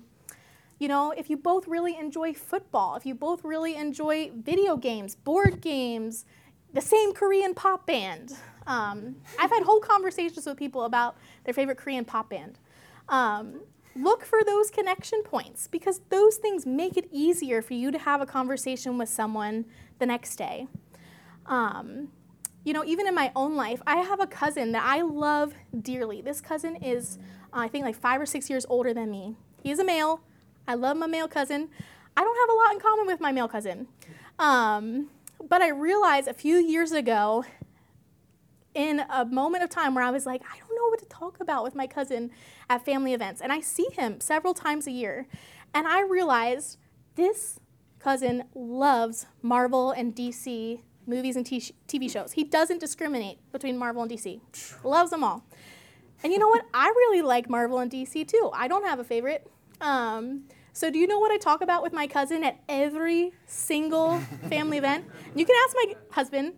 You 0.80 0.88
know, 0.88 1.12
if 1.12 1.30
you 1.30 1.38
both 1.38 1.68
really 1.68 1.98
enjoy 1.98 2.34
football, 2.34 2.96
if 2.96 3.06
you 3.06 3.16
both 3.16 3.44
really 3.44 3.76
enjoy 3.76 4.32
video 4.34 4.76
games, 4.78 5.16
board 5.16 5.62
games, 5.62 6.26
the 6.74 6.82
same 6.82 7.14
Korean 7.14 7.54
pop 7.54 7.86
band. 7.88 8.34
Um, 8.68 9.16
I've 9.40 9.52
had 9.52 9.64
whole 9.64 9.80
conversations 9.80 10.46
with 10.46 10.58
people 10.58 10.84
about 10.84 11.16
their 11.46 11.54
favorite 11.54 11.78
Korean 11.78 12.04
pop 12.04 12.30
band. 12.30 12.60
Um, 13.08 13.62
look 13.96 14.26
for 14.26 14.44
those 14.44 14.70
connection 14.70 15.24
points 15.24 15.68
because 15.68 16.02
those 16.10 16.36
things 16.36 16.66
make 16.66 16.98
it 16.98 17.08
easier 17.12 17.62
for 17.62 17.74
you 17.74 17.92
to 17.92 17.98
have 18.00 18.20
a 18.20 18.26
conversation 18.26 18.98
with 18.98 19.08
someone 19.08 19.66
the 20.00 20.06
next 20.06 20.36
day. 20.36 20.68
Um, 21.46 22.10
you 22.66 22.74
know, 22.74 22.84
even 22.84 23.08
in 23.08 23.16
my 23.16 23.32
own 23.36 23.56
life, 23.56 23.82
I 23.88 23.98
have 23.98 24.20
a 24.20 24.28
cousin 24.28 24.74
that 24.74 24.84
I 24.84 25.02
love 25.02 25.54
dearly. 25.82 26.22
This 26.22 26.42
cousin 26.42 26.76
is, 26.78 27.18
uh, 27.54 27.60
I 27.60 27.68
think, 27.70 27.86
like 27.86 27.96
five 27.96 28.20
or 28.20 28.26
six 28.26 28.50
years 28.50 28.66
older 28.68 28.94
than 28.94 29.10
me. 29.10 29.36
He 29.64 29.72
is 29.72 29.80
a 29.80 29.86
male. 29.86 30.22
I 30.68 30.74
love 30.74 30.98
my 30.98 31.08
male 31.08 31.28
cousin. 31.28 31.70
I 32.18 32.22
don't 32.22 32.38
have 32.38 32.50
a 32.50 32.58
lot 32.58 32.74
in 32.74 32.80
common 32.80 33.06
with 33.06 33.22
my 33.22 33.32
male 33.32 33.48
cousin. 33.48 33.88
Um, 34.40 35.10
but 35.48 35.62
I 35.62 35.70
realized 35.70 36.28
a 36.28 36.34
few 36.34 36.58
years 36.58 36.92
ago, 36.92 37.46
in 38.74 39.00
a 39.10 39.24
moment 39.24 39.64
of 39.64 39.70
time 39.70 39.96
where 39.96 40.04
I 40.04 40.12
was 40.12 40.26
like, 40.26 40.42
I 40.42 40.58
don't 40.60 40.76
know 40.76 40.90
what 40.90 41.00
to 41.00 41.06
talk 41.06 41.40
about 41.40 41.64
with 41.64 41.76
my 41.76 41.88
cousin 41.88 42.30
at 42.70 42.84
family 42.84 43.14
events. 43.14 43.42
And 43.42 43.54
I 43.54 43.62
see 43.62 43.88
him 43.94 44.20
several 44.20 44.54
times 44.54 44.86
a 44.86 44.92
year. 44.92 45.28
And 45.74 45.88
I 45.88 46.02
realized 46.02 46.78
this 47.16 47.58
cousin 48.00 48.44
loves 48.54 49.28
Marvel 49.42 49.92
and 49.92 50.14
DC 50.14 50.82
movies 51.08 51.36
and 51.36 51.46
t- 51.46 51.74
TV 51.88 52.12
shows. 52.12 52.34
He 52.34 52.44
doesn't 52.44 52.80
discriminate 52.80 53.40
between 53.52 53.78
Marvel 53.78 54.02
and 54.02 54.12
DC, 54.12 54.40
loves 54.84 55.12
them 55.12 55.24
all. 55.24 55.44
And 56.24 56.34
you 56.34 56.40
know 56.40 56.48
what? 56.48 56.66
I 56.74 56.88
really 56.88 57.22
like 57.22 57.50
Marvel 57.50 57.80
and 57.80 57.92
DC 57.92 58.28
too. 58.28 58.50
I 58.54 58.68
don't 58.68 58.86
have 58.86 59.00
a 59.00 59.04
favorite. 59.04 59.48
Um, 59.82 60.44
so, 60.74 60.90
do 60.90 61.00
you 61.00 61.08
know 61.08 61.20
what 61.20 61.32
I 61.32 61.38
talk 61.38 61.62
about 61.62 61.84
with 61.84 61.94
my 61.94 62.08
cousin 62.08 62.44
at 62.44 62.60
every 62.68 63.32
single 63.46 64.20
family 64.50 64.78
event? 64.78 65.06
You 65.36 65.46
can 65.46 65.56
ask 65.66 65.76
my 65.76 65.96
husband. 66.12 66.54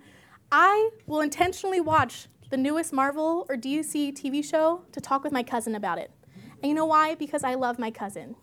I 0.52 0.90
will 1.06 1.22
intentionally 1.22 1.82
watch 1.82 2.28
the 2.50 2.58
newest 2.58 2.94
Marvel 2.94 3.46
or 3.50 3.58
DC 3.58 4.14
TV 4.14 4.44
show 4.44 4.84
to 4.94 5.02
talk 5.02 5.24
with 5.24 5.34
my 5.34 5.44
cousin 5.44 5.76
about 5.76 5.98
it. 5.98 6.12
And 6.64 6.70
you 6.70 6.74
know 6.74 6.86
why? 6.86 7.16
Because 7.16 7.44
I 7.44 7.56
love 7.56 7.78
my 7.78 7.92
cousin. 7.92 8.36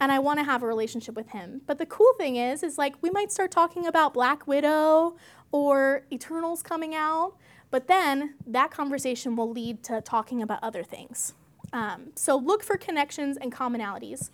And 0.00 0.10
I 0.10 0.18
want 0.18 0.40
to 0.40 0.44
have 0.44 0.62
a 0.62 0.66
relationship 0.66 1.14
with 1.14 1.28
him. 1.28 1.60
But 1.66 1.78
the 1.78 1.86
cool 1.86 2.12
thing 2.18 2.36
is, 2.36 2.62
is 2.62 2.78
like 2.78 2.94
we 3.00 3.10
might 3.10 3.30
start 3.30 3.50
talking 3.50 3.86
about 3.86 4.12
Black 4.12 4.46
Widow 4.46 5.16
or 5.52 6.02
Eternals 6.10 6.62
coming 6.62 6.94
out, 6.94 7.34
but 7.70 7.86
then 7.86 8.34
that 8.46 8.70
conversation 8.70 9.36
will 9.36 9.50
lead 9.50 9.82
to 9.84 10.00
talking 10.00 10.42
about 10.42 10.58
other 10.62 10.82
things. 10.82 11.34
Um, 11.72 12.12
so 12.14 12.36
look 12.36 12.62
for 12.62 12.76
connections 12.76 13.36
and 13.36 13.52
commonalities. 13.52 14.30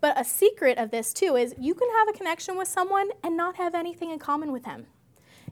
But 0.00 0.20
a 0.20 0.24
secret 0.24 0.78
of 0.78 0.90
this 0.90 1.12
too 1.12 1.36
is 1.36 1.54
you 1.58 1.74
can 1.74 1.88
have 1.90 2.08
a 2.08 2.12
connection 2.12 2.56
with 2.56 2.68
someone 2.68 3.10
and 3.22 3.36
not 3.36 3.56
have 3.56 3.74
anything 3.74 4.10
in 4.10 4.18
common 4.18 4.50
with 4.50 4.64
them. 4.64 4.86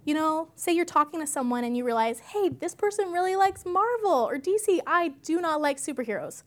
You 0.05 0.15
know, 0.15 0.49
say 0.57 0.73
you're 0.73 0.85
talking 0.85 1.21
to 1.21 1.27
someone 1.27 1.63
and 1.63 1.77
you 1.77 1.85
realize, 1.85 2.21
hey, 2.21 2.49
this 2.49 2.75
person 2.75 3.13
really 3.13 3.37
likes 3.37 3.65
Marvel 3.65 4.11
or 4.11 4.39
DC. 4.39 4.81
I 4.87 5.09
do 5.23 5.41
not 5.41 5.61
like 5.61 5.77
superheroes. 5.77 6.43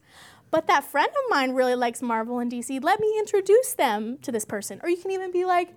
But 0.54 0.68
that 0.68 0.84
friend 0.84 1.08
of 1.08 1.30
mine 1.30 1.50
really 1.50 1.74
likes 1.74 2.00
Marvel 2.00 2.38
and 2.38 2.48
DC. 2.48 2.80
Let 2.80 3.00
me 3.00 3.12
introduce 3.18 3.74
them 3.74 4.18
to 4.18 4.30
this 4.30 4.44
person. 4.44 4.78
Or 4.84 4.88
you 4.88 4.96
can 4.96 5.10
even 5.10 5.32
be 5.32 5.44
like, 5.44 5.74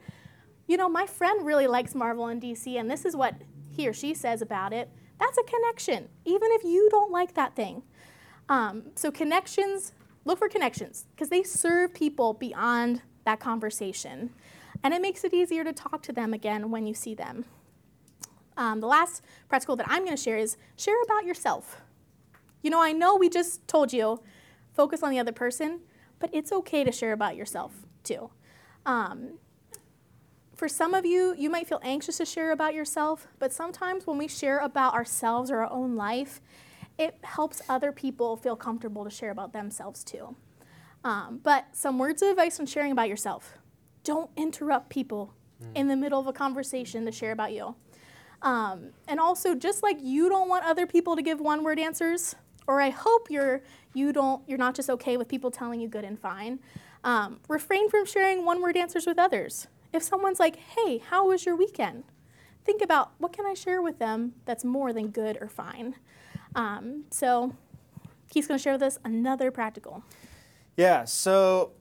you 0.67 0.77
know, 0.77 0.87
my 0.87 1.07
friend 1.07 1.43
really 1.43 1.65
likes 1.65 1.95
Marvel 1.95 2.27
and 2.27 2.39
DC, 2.39 2.79
and 2.79 2.87
this 2.87 3.03
is 3.03 3.15
what 3.15 3.33
he 3.71 3.87
or 3.87 3.93
she 3.93 4.13
says 4.13 4.39
about 4.39 4.73
it. 4.73 4.91
That's 5.19 5.35
a 5.35 5.41
connection, 5.41 6.09
even 6.25 6.49
if 6.51 6.63
you 6.63 6.89
don't 6.91 7.11
like 7.11 7.33
that 7.33 7.55
thing. 7.55 7.81
Um, 8.49 8.91
so, 8.93 9.09
connections, 9.09 9.93
look 10.25 10.37
for 10.37 10.47
connections 10.47 11.07
because 11.15 11.29
they 11.29 11.41
serve 11.41 11.95
people 11.95 12.35
beyond 12.35 13.01
that 13.25 13.39
conversation. 13.39 14.29
And 14.83 14.93
it 14.93 15.01
makes 15.01 15.23
it 15.23 15.33
easier 15.33 15.63
to 15.63 15.73
talk 15.73 16.03
to 16.03 16.13
them 16.13 16.35
again 16.35 16.69
when 16.69 16.85
you 16.85 16.93
see 16.93 17.15
them. 17.15 17.45
Um, 18.57 18.79
the 18.81 18.85
last 18.85 19.23
practical 19.49 19.75
that 19.77 19.87
I'm 19.89 20.05
going 20.05 20.15
to 20.15 20.21
share 20.21 20.37
is 20.37 20.55
share 20.75 21.01
about 21.01 21.25
yourself. 21.25 21.81
You 22.61 22.69
know, 22.69 22.79
I 22.79 22.91
know 22.91 23.15
we 23.15 23.27
just 23.27 23.67
told 23.67 23.91
you 23.91 24.21
focus 24.77 25.03
on 25.03 25.09
the 25.09 25.19
other 25.19 25.33
person, 25.33 25.81
but 26.19 26.29
it's 26.31 26.51
okay 26.51 26.83
to 26.83 26.91
share 26.91 27.11
about 27.11 27.35
yourself 27.35 27.73
too. 28.03 28.29
Um, 28.85 29.39
for 30.55 30.69
some 30.69 30.93
of 30.93 31.05
you, 31.05 31.35
you 31.37 31.49
might 31.49 31.67
feel 31.67 31.81
anxious 31.83 32.17
to 32.17 32.25
share 32.25 32.51
about 32.51 32.73
yourself, 32.73 33.27
but 33.39 33.51
sometimes 33.51 34.07
when 34.07 34.17
we 34.17 34.27
share 34.27 34.59
about 34.59 34.93
ourselves 34.93 35.51
or 35.51 35.57
our 35.61 35.71
own 35.71 35.95
life, 35.95 36.41
it 36.97 37.17
helps 37.23 37.61
other 37.69 37.91
people 37.91 38.37
feel 38.37 38.55
comfortable 38.55 39.03
to 39.03 39.09
share 39.09 39.31
about 39.31 39.53
themselves 39.53 40.03
too. 40.03 40.35
Um, 41.03 41.39
but 41.43 41.67
some 41.73 41.99
words 41.99 42.21
of 42.21 42.29
advice 42.29 42.59
on 42.59 42.65
sharing 42.65 42.91
about 42.91 43.09
yourself 43.09 43.57
don't 44.03 44.31
interrupt 44.35 44.89
people 44.89 45.33
mm. 45.61 45.67
in 45.75 45.87
the 45.87 45.95
middle 45.95 46.19
of 46.19 46.27
a 46.27 46.33
conversation 46.33 47.05
to 47.05 47.11
share 47.11 47.31
about 47.31 47.51
you. 47.51 47.75
Um, 48.41 48.91
and 49.07 49.19
also, 49.19 49.55
just 49.55 49.83
like 49.83 49.97
you 50.01 50.29
don't 50.29 50.49
want 50.49 50.65
other 50.65 50.85
people 50.85 51.15
to 51.15 51.21
give 51.21 51.39
one 51.39 51.63
word 51.63 51.79
answers, 51.79 52.35
or 52.67 52.81
I 52.81 52.89
hope 52.89 53.31
you're 53.31 53.61
you 53.93 54.13
don't 54.13 54.47
you're 54.47 54.57
not 54.57 54.75
just 54.75 54.89
okay 54.89 55.17
with 55.17 55.27
people 55.27 55.49
telling 55.51 55.79
you 55.79 55.87
good 55.87 56.03
and 56.03 56.19
fine. 56.19 56.59
Um, 57.03 57.39
refrain 57.47 57.89
from 57.89 58.05
sharing 58.05 58.45
one 58.45 58.61
word 58.61 58.77
answers 58.77 59.05
with 59.05 59.17
others. 59.17 59.67
If 59.93 60.03
someone's 60.03 60.39
like, 60.39 60.57
"Hey, 60.57 60.97
how 60.97 61.27
was 61.27 61.45
your 61.45 61.55
weekend?" 61.55 62.03
Think 62.65 62.81
about 62.81 63.11
what 63.17 63.31
can 63.31 63.45
I 63.45 63.53
share 63.53 63.81
with 63.81 63.97
them 63.97 64.33
that's 64.45 64.65
more 64.65 64.91
than 64.91 65.07
good 65.07 65.37
or 65.39 65.47
fine. 65.47 65.95
Um, 66.53 67.05
so, 67.09 67.55
he's 68.33 68.45
going 68.47 68.57
to 68.57 68.61
share 68.61 68.73
with 68.73 68.83
us 68.83 68.99
another 69.05 69.51
practical. 69.51 70.03
Yeah. 70.75 71.05
So 71.05 71.71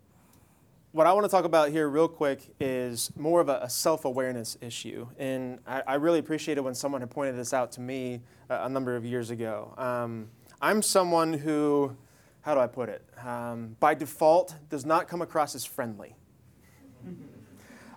what 0.92 1.06
I 1.06 1.12
want 1.12 1.24
to 1.24 1.30
talk 1.30 1.44
about 1.44 1.70
here, 1.70 1.88
real 1.88 2.08
quick, 2.08 2.40
is 2.58 3.10
more 3.16 3.40
of 3.40 3.50
a, 3.50 3.60
a 3.62 3.68
self 3.68 4.04
awareness 4.04 4.56
issue. 4.62 5.06
And 5.18 5.58
I, 5.66 5.82
I, 5.86 5.94
really 5.96 6.18
appreciated 6.18 6.62
when 6.62 6.74
someone 6.74 7.02
had 7.02 7.10
pointed 7.10 7.36
this 7.36 7.52
out 7.52 7.72
to 7.72 7.82
me 7.82 8.22
a, 8.48 8.64
a 8.64 8.68
number 8.68 8.96
of 8.96 9.04
years 9.04 9.30
ago. 9.30 9.74
Um, 9.76 10.28
I'm 10.60 10.80
someone 10.82 11.32
who, 11.34 11.96
how 12.40 12.54
do 12.54 12.60
I 12.60 12.66
put 12.66 12.88
it, 12.88 13.04
um, 13.24 13.76
by 13.78 13.94
default 13.94 14.54
does 14.70 14.86
not 14.86 15.08
come 15.08 15.20
across 15.20 15.54
as 15.54 15.64
friendly. 15.64 16.16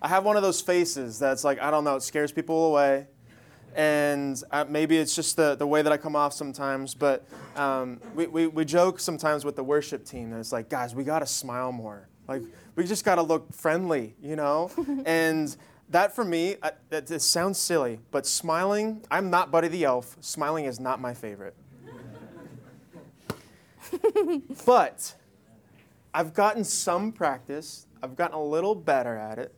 I 0.01 0.07
have 0.07 0.23
one 0.23 0.37
of 0.37 0.43
those 0.43 0.61
faces 0.61 1.19
that's 1.19 1.43
like, 1.43 1.59
I 1.61 1.71
don't 1.71 1.83
know, 1.83 1.95
it 1.95 2.03
scares 2.03 2.31
people 2.31 2.67
away. 2.67 3.07
And 3.75 4.41
uh, 4.51 4.65
maybe 4.67 4.97
it's 4.97 5.15
just 5.15 5.35
the, 5.35 5.55
the 5.55 5.67
way 5.67 5.81
that 5.81 5.91
I 5.91 5.97
come 5.97 6.15
off 6.15 6.33
sometimes, 6.33 6.95
but 6.95 7.25
um, 7.55 8.01
we, 8.15 8.27
we, 8.27 8.47
we 8.47 8.65
joke 8.65 8.99
sometimes 8.99 9.45
with 9.45 9.55
the 9.55 9.63
worship 9.63 10.05
team, 10.05 10.31
and 10.31 10.39
it's 10.39 10.51
like, 10.51 10.69
guys, 10.69 10.95
we 10.95 11.03
got 11.03 11.19
to 11.19 11.27
smile 11.27 11.71
more. 11.71 12.07
Like, 12.27 12.41
we 12.75 12.85
just 12.85 13.05
got 13.05 13.15
to 13.15 13.21
look 13.21 13.53
friendly, 13.53 14.15
you 14.21 14.35
know? 14.35 14.71
and 15.05 15.55
that 15.89 16.15
for 16.15 16.25
me, 16.25 16.55
I, 16.63 16.71
that, 16.89 17.11
it 17.11 17.21
sounds 17.21 17.59
silly, 17.59 17.99
but 18.11 18.25
smiling, 18.25 19.05
I'm 19.11 19.29
not 19.29 19.51
Buddy 19.51 19.67
the 19.67 19.83
Elf. 19.83 20.17
Smiling 20.19 20.65
is 20.65 20.79
not 20.79 20.99
my 20.99 21.13
favorite. 21.13 21.55
but 24.65 25.15
I've 26.13 26.33
gotten 26.33 26.63
some 26.63 27.11
practice, 27.11 27.87
I've 28.01 28.15
gotten 28.15 28.35
a 28.35 28.43
little 28.43 28.75
better 28.75 29.15
at 29.15 29.39
it. 29.39 29.53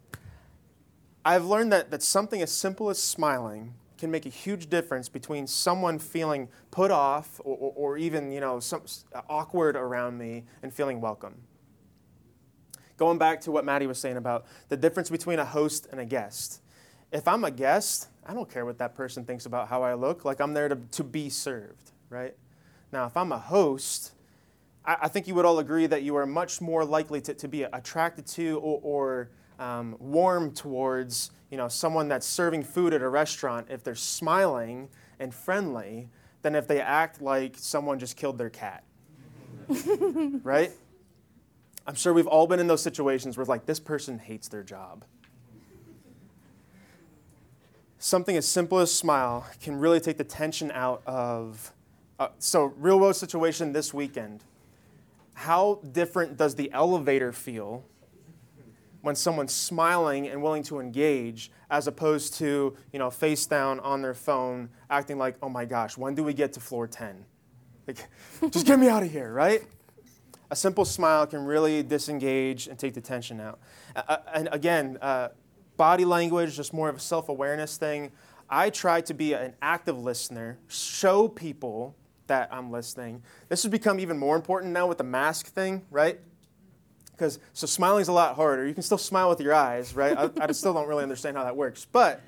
I've 1.23 1.45
learned 1.45 1.71
that, 1.71 1.91
that 1.91 2.01
something 2.01 2.41
as 2.41 2.51
simple 2.51 2.89
as 2.89 3.01
smiling 3.01 3.73
can 3.97 4.09
make 4.09 4.25
a 4.25 4.29
huge 4.29 4.67
difference 4.67 5.07
between 5.09 5.45
someone 5.45 5.99
feeling 5.99 6.49
put 6.71 6.89
off 6.89 7.39
or, 7.43 7.55
or, 7.55 7.73
or 7.75 7.97
even 7.97 8.32
you 8.32 8.39
know 8.39 8.59
some, 8.59 8.82
awkward 9.29 9.75
around 9.75 10.17
me 10.17 10.43
and 10.63 10.73
feeling 10.73 10.99
welcome. 10.99 11.36
Going 12.97 13.19
back 13.19 13.41
to 13.41 13.51
what 13.51 13.63
Madi 13.63 13.86
was 13.88 13.99
saying 13.99 14.17
about 14.17 14.45
the 14.69 14.77
difference 14.77 15.09
between 15.09 15.39
a 15.39 15.45
host 15.45 15.88
and 15.91 15.99
a 15.99 16.05
guest. 16.05 16.61
If 17.11 17.27
I'm 17.27 17.43
a 17.43 17.51
guest, 17.51 18.07
I 18.25 18.34
don't 18.34 18.49
care 18.49 18.65
what 18.65 18.77
that 18.79 18.95
person 18.95 19.23
thinks 19.23 19.45
about 19.45 19.67
how 19.67 19.84
I 19.84 19.93
look. 19.93 20.25
Like 20.25 20.39
I'm 20.39 20.53
there 20.53 20.69
to, 20.69 20.75
to 20.75 21.03
be 21.03 21.29
served, 21.29 21.91
right? 22.09 22.36
Now, 22.91 23.05
if 23.05 23.15
I'm 23.15 23.32
a 23.32 23.38
host, 23.38 24.13
I, 24.86 24.97
I 25.03 25.07
think 25.07 25.27
you 25.27 25.36
would 25.36 25.45
all 25.45 25.59
agree 25.59 25.88
that 25.88 26.03
you 26.03 26.15
are 26.15 26.25
much 26.25 26.61
more 26.61 26.86
likely 26.86 27.21
to, 27.21 27.34
to 27.34 27.47
be 27.47 27.63
attracted 27.63 28.25
to 28.27 28.59
or, 28.59 28.79
or 28.84 29.29
um, 29.59 29.95
warm 29.99 30.53
towards 30.53 31.32
you 31.51 31.57
know, 31.57 31.67
someone 31.67 32.07
that's 32.07 32.25
serving 32.25 32.63
food 32.63 32.93
at 32.93 33.01
a 33.01 33.09
restaurant 33.09 33.67
if 33.69 33.84
they're 33.84 33.93
smiling 33.93 34.88
and 35.19 35.34
friendly 35.34 36.07
than 36.41 36.55
if 36.55 36.67
they 36.67 36.82
act 36.82 37.21
like 37.21 37.55
someone 37.57 37.99
just 37.99 38.15
killed 38.15 38.38
their 38.38 38.49
cat. 38.49 38.84
right? 40.43 40.71
I'm 41.86 41.95
sure 41.95 42.13
we've 42.13 42.27
all 42.27 42.47
been 42.47 42.59
in 42.59 42.67
those 42.67 42.82
situations 42.82 43.38
where, 43.38 43.41
it's 43.41 43.49
like, 43.49 43.65
this 43.65 43.79
person 43.79 44.17
hates 44.17 44.47
their 44.47 44.63
job. 44.63 45.03
Something 47.99 48.38
as 48.38 48.47
simple 48.47 48.79
as 48.79 48.91
smile 48.91 49.45
can 49.61 49.75
really 49.75 49.99
take 49.99 50.17
the 50.17 50.23
tension 50.23 50.71
out 50.71 51.03
of. 51.05 51.73
Uh, 52.17 52.29
so, 52.39 52.73
real 52.77 52.99
world 52.99 53.15
situation 53.15 53.73
this 53.73 53.93
weekend. 53.93 54.43
How 55.41 55.79
different 55.91 56.37
does 56.37 56.53
the 56.53 56.71
elevator 56.71 57.31
feel 57.31 57.83
when 59.01 59.15
someone's 59.15 59.51
smiling 59.51 60.27
and 60.27 60.43
willing 60.43 60.61
to 60.61 60.79
engage 60.79 61.49
as 61.71 61.87
opposed 61.87 62.35
to 62.35 62.77
you 62.93 62.99
know 62.99 63.09
face 63.09 63.47
down 63.47 63.79
on 63.79 64.03
their 64.03 64.13
phone 64.13 64.69
acting 64.91 65.17
like 65.17 65.35
oh 65.41 65.49
my 65.49 65.65
gosh 65.65 65.97
when 65.97 66.13
do 66.13 66.23
we 66.23 66.35
get 66.35 66.53
to 66.53 66.59
floor 66.59 66.85
10 66.85 67.25
like 67.87 68.07
just 68.51 68.67
get 68.67 68.77
me 68.77 68.87
out 68.87 69.01
of 69.01 69.11
here 69.11 69.33
right? 69.33 69.63
A 70.51 70.55
simple 70.55 70.85
smile 70.85 71.25
can 71.25 71.43
really 71.43 71.81
disengage 71.81 72.67
and 72.67 72.77
take 72.77 72.93
the 72.93 73.01
tension 73.01 73.41
out. 73.41 73.59
Uh, 73.95 74.17
and 74.35 74.47
again 74.51 74.99
uh, 75.01 75.29
body 75.75 76.05
language 76.05 76.55
just 76.55 76.71
more 76.71 76.87
of 76.87 76.97
a 76.97 76.99
self-awareness 76.99 77.77
thing. 77.77 78.11
I 78.47 78.69
try 78.69 79.01
to 79.01 79.13
be 79.15 79.33
an 79.33 79.55
active 79.59 79.97
listener 79.97 80.59
show 80.67 81.27
people 81.27 81.95
that 82.32 82.47
i'm 82.51 82.71
listening 82.71 83.21
this 83.49 83.61
has 83.63 83.69
become 83.69 83.99
even 83.99 84.17
more 84.17 84.38
important 84.38 84.71
now 84.71 84.88
with 84.88 84.97
the 84.97 85.03
mask 85.03 85.47
thing 85.47 85.82
right 85.91 86.19
because 87.21 87.38
so 87.53 87.67
smiling's 87.67 88.07
a 88.07 88.11
lot 88.11 88.36
harder. 88.36 88.65
You 88.65 88.73
can 88.73 88.82
still 88.82 88.97
smile 88.97 89.29
with 89.29 89.39
your 89.39 89.53
eyes, 89.53 89.95
right? 89.95 90.17
I, 90.17 90.32
I 90.41 90.51
still 90.53 90.73
don't 90.73 90.88
really 90.88 91.03
understand 91.03 91.38
how 91.38 91.43
that 91.43 91.55
works, 91.55 91.86
but 91.86 92.19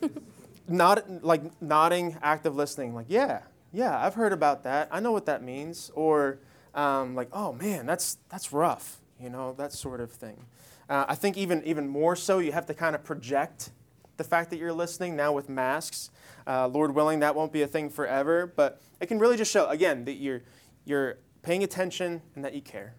not 0.68 1.24
like 1.24 1.42
nodding, 1.60 2.16
active 2.22 2.54
listening, 2.54 2.94
like 2.94 3.06
yeah, 3.08 3.40
yeah, 3.72 3.98
I've 3.98 4.14
heard 4.14 4.32
about 4.32 4.62
that. 4.62 4.88
I 4.92 5.00
know 5.00 5.10
what 5.10 5.26
that 5.26 5.42
means, 5.42 5.90
or 5.96 6.38
um, 6.72 7.16
like 7.16 7.30
oh 7.32 7.52
man, 7.52 7.84
that's 7.84 8.18
that's 8.28 8.52
rough, 8.52 8.98
you 9.20 9.28
know, 9.28 9.54
that 9.58 9.72
sort 9.72 10.00
of 10.00 10.12
thing. 10.12 10.46
Uh, 10.88 11.04
I 11.08 11.16
think 11.16 11.36
even 11.36 11.60
even 11.64 11.88
more 11.88 12.14
so, 12.14 12.38
you 12.38 12.52
have 12.52 12.66
to 12.66 12.74
kind 12.74 12.94
of 12.94 13.02
project 13.02 13.70
the 14.16 14.24
fact 14.24 14.50
that 14.50 14.58
you're 14.58 14.72
listening 14.72 15.16
now 15.16 15.32
with 15.32 15.48
masks. 15.48 16.10
Uh, 16.46 16.68
Lord 16.68 16.94
willing, 16.94 17.20
that 17.20 17.34
won't 17.34 17.52
be 17.52 17.62
a 17.62 17.66
thing 17.66 17.90
forever, 17.90 18.46
but 18.46 18.80
it 19.00 19.06
can 19.06 19.18
really 19.18 19.36
just 19.36 19.50
show 19.50 19.68
again 19.68 20.04
that 20.04 20.14
you're 20.14 20.42
you're 20.84 21.18
paying 21.42 21.62
attention 21.62 22.22
and 22.34 22.44
that 22.44 22.54
you 22.54 22.60
care. 22.60 22.94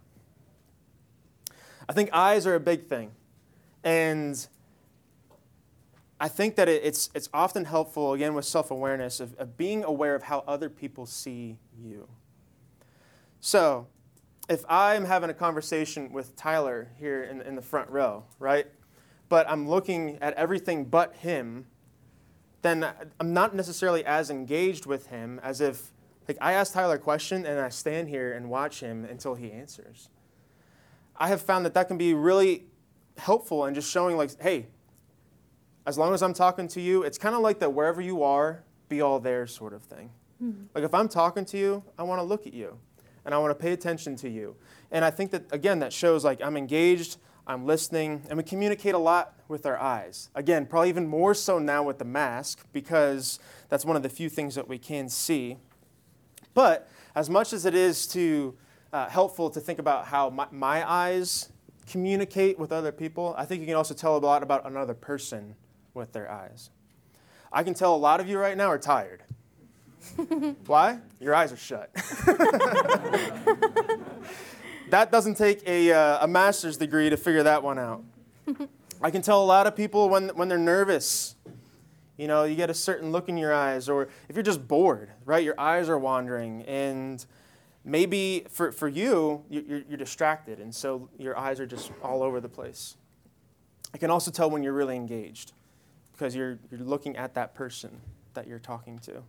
I 1.88 1.94
think 1.94 2.10
eyes 2.14 2.48
are 2.48 2.56
a 2.56 2.60
big 2.60 2.88
thing. 2.88 3.12
And 3.84 4.46
I 6.20 6.30
think 6.30 6.56
that 6.56 6.70
it's, 6.70 7.10
it's 7.14 7.30
often 7.34 7.66
helpful, 7.66 8.14
again, 8.14 8.34
with 8.34 8.46
self 8.46 8.72
awareness, 8.72 9.20
of, 9.20 9.34
of 9.36 9.58
being 9.58 9.84
aware 9.84 10.16
of 10.16 10.24
how 10.24 10.44
other 10.48 10.70
people 10.70 11.06
see 11.06 11.58
you. 11.78 12.08
So, 13.42 13.88
if 14.50 14.64
I'm 14.70 15.06
having 15.06 15.30
a 15.30 15.34
conversation 15.34 16.12
with 16.12 16.36
Tyler 16.36 16.90
here 16.98 17.24
in, 17.24 17.42
in 17.42 17.56
the 17.56 17.62
front 17.62 17.90
row, 17.90 18.24
right, 18.40 18.68
but 19.34 19.50
I'm 19.50 19.68
looking 19.68 20.20
at 20.22 20.36
everything 20.36 20.86
but 20.86 21.16
him, 21.16 21.66
then 22.62 22.86
I'm 23.20 23.34
not 23.34 23.56
necessarily 23.56 24.06
as 24.06 24.30
engaged 24.30 24.86
with 24.86 25.08
him 25.08 25.40
as 25.42 25.60
if, 25.60 25.92
like, 26.28 26.38
I 26.40 26.54
ask 26.54 26.72
Tyler 26.72 26.98
a 26.98 27.00
question 27.00 27.44
and 27.44 27.60
I 27.60 27.70
stand 27.70 28.10
here 28.10 28.34
and 28.34 28.48
watch 28.48 28.80
him 28.80 29.04
until 29.04 29.34
he 29.34 29.52
answers. 29.52 30.10
I 31.18 31.30
have 31.30 31.42
found 31.42 31.66
that 31.66 31.74
that 31.74 31.88
can 31.88 31.98
be 31.98 32.14
really 32.14 32.66
helpful 33.18 33.66
in 33.66 33.74
just 33.74 33.90
showing, 33.90 34.18
like, 34.18 34.40
hey, 34.40 34.68
as 35.88 35.98
long 35.98 36.14
as 36.14 36.22
I'm 36.22 36.36
talking 36.36 36.68
to 36.68 36.80
you, 36.80 37.02
it's 37.02 37.18
kind 37.18 37.34
of 37.34 37.42
like 37.42 37.58
that 37.58 37.74
wherever 37.74 38.02
you 38.02 38.22
are, 38.22 38.64
be 38.88 39.02
all 39.02 39.20
there 39.20 39.48
sort 39.48 39.74
of 39.74 39.82
thing. 39.82 40.12
Mm-hmm. 40.44 40.66
Like, 40.76 40.84
if 40.84 40.94
I'm 40.94 41.10
talking 41.10 41.44
to 41.46 41.58
you, 41.58 41.84
I 41.98 42.04
want 42.04 42.20
to 42.20 42.24
look 42.24 42.46
at 42.46 42.54
you 42.54 42.78
and 43.26 43.34
I 43.34 43.40
want 43.40 43.50
to 43.50 43.60
pay 43.60 43.72
attention 43.72 44.16
to 44.18 44.30
you. 44.30 44.56
And 44.92 45.04
I 45.04 45.10
think 45.10 45.32
that, 45.32 45.52
again, 45.52 45.80
that 45.80 45.92
shows 45.92 46.24
like 46.24 46.40
I'm 46.40 46.56
engaged, 46.56 47.18
I'm 47.46 47.66
listening, 47.66 48.24
and 48.30 48.38
we 48.38 48.44
communicate 48.44 48.96
a 48.96 49.00
lot 49.00 49.34
with 49.48 49.66
our 49.66 49.78
eyes. 49.78 50.30
Again, 50.34 50.66
probably 50.66 50.90
even 50.90 51.08
more 51.08 51.34
so 51.34 51.60
now 51.60 51.84
with 51.84 52.00
the 52.00 52.06
mask 52.06 52.66
because 52.72 53.40
that's 53.70 53.84
one 53.84 53.96
of 53.96 54.04
the 54.04 54.10
few 54.10 54.30
things 54.30 54.56
that 54.56 54.68
we 54.68 54.78
can 54.78 55.10
see. 55.10 55.58
But 56.54 56.88
as 57.16 57.30
much 57.30 57.52
as 57.52 57.66
it 57.66 57.76
is 57.76 58.08
to 58.08 58.56
uh, 58.94 59.10
helpful 59.10 59.50
to 59.50 59.60
think 59.60 59.80
about 59.80 60.06
how 60.06 60.30
my, 60.30 60.48
my 60.52 60.90
eyes 60.90 61.50
communicate 61.88 62.58
with 62.58 62.72
other 62.72 62.92
people. 62.92 63.36
I 63.38 63.46
think 63.46 63.62
you 63.62 63.68
can 63.68 63.76
also 63.76 63.94
tell 63.94 64.16
a 64.16 64.20
lot 64.20 64.44
about 64.44 64.66
another 64.66 64.94
person 64.94 65.56
with 65.94 66.14
their 66.14 66.32
eyes. 66.32 66.70
I 67.52 67.64
can 67.64 67.74
tell 67.74 67.96
a 67.96 67.98
lot 67.98 68.20
of 68.20 68.28
you 68.28 68.40
right 68.40 68.56
now 68.56 68.68
are 68.68 68.80
tired. 68.80 69.24
Why? 70.66 71.00
Your 71.20 71.34
eyes 71.34 71.52
are 71.52 71.58
shut. 71.58 71.90
that 74.94 75.12
doesn't 75.12 75.34
take 75.34 75.68
a, 75.68 75.92
uh, 75.92 76.24
a 76.24 76.28
master's 76.28 76.78
degree 76.78 77.10
to 77.10 77.18
figure 77.18 77.42
that 77.42 77.64
one 77.64 77.80
out. 77.80 78.04
I 79.02 79.10
can 79.10 79.24
tell 79.24 79.42
a 79.42 79.46
lot 79.46 79.66
of 79.66 79.76
people 79.76 80.08
when, 80.08 80.30
when 80.30 80.50
they're 80.50 80.60
nervous. 80.60 81.36
You 82.16 82.28
know, 82.28 82.44
you 82.44 82.56
get 82.56 82.70
a 82.70 82.76
certain 82.76 83.12
look 83.12 83.28
in 83.28 83.36
your 83.36 83.52
eyes, 83.52 83.90
or 83.90 84.10
if 84.30 84.36
you're 84.36 84.44
just 84.44 84.68
bored, 84.68 85.10
right? 85.26 85.44
Your 85.44 85.60
eyes 85.60 85.90
are 85.90 85.98
wandering, 85.98 86.62
and 86.64 87.26
maybe 87.84 88.46
for, 88.52 88.72
for 88.72 88.88
you, 88.88 89.44
you're, 89.50 89.82
you're 89.90 89.98
distracted, 89.98 90.60
and 90.60 90.74
so 90.74 91.10
your 91.18 91.36
eyes 91.36 91.60
are 91.60 91.66
just 91.66 91.92
all 92.04 92.22
over 92.22 92.40
the 92.40 92.48
place. 92.48 92.96
I 93.96 93.98
can 93.98 94.12
also 94.12 94.30
tell 94.30 94.52
when 94.52 94.62
you're 94.62 94.74
really 94.74 94.96
engaged 94.96 95.54
because 96.12 96.36
you're, 96.36 96.60
you're 96.70 96.82
looking 96.82 97.18
at 97.18 97.34
that 97.34 97.56
person 97.56 98.00
that 98.36 98.46
you're 98.46 98.60
talking 98.60 99.00
to. 99.00 99.24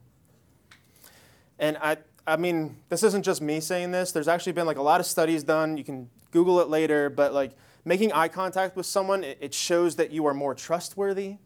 And 1.59 1.79
I, 1.79 1.97
I 2.27 2.37
mean, 2.37 2.77
this 2.89 3.03
isn't 3.03 3.23
just 3.23 3.43
me 3.43 3.61
saying 3.61 3.91
this. 3.91 4.13
There's 4.13 4.29
actually 4.29 4.53
been 4.53 4.67
like 4.67 4.79
a 4.79 4.83
lot 4.83 5.01
of 5.01 5.07
studies 5.07 5.45
done. 5.45 5.77
You 5.77 5.85
can 5.85 6.09
Google 6.31 6.61
it 6.61 6.69
later, 6.69 7.11
but 7.11 7.35
like 7.35 7.53
making 7.85 8.13
eye 8.13 8.29
contact 8.29 8.77
with 8.77 8.87
someone, 8.87 9.25
it, 9.25 9.39
it 9.41 9.55
shows 9.55 9.97
that 9.97 10.11
you 10.11 10.27
are 10.27 10.35
more 10.35 10.55
trustworthy, 10.55 11.37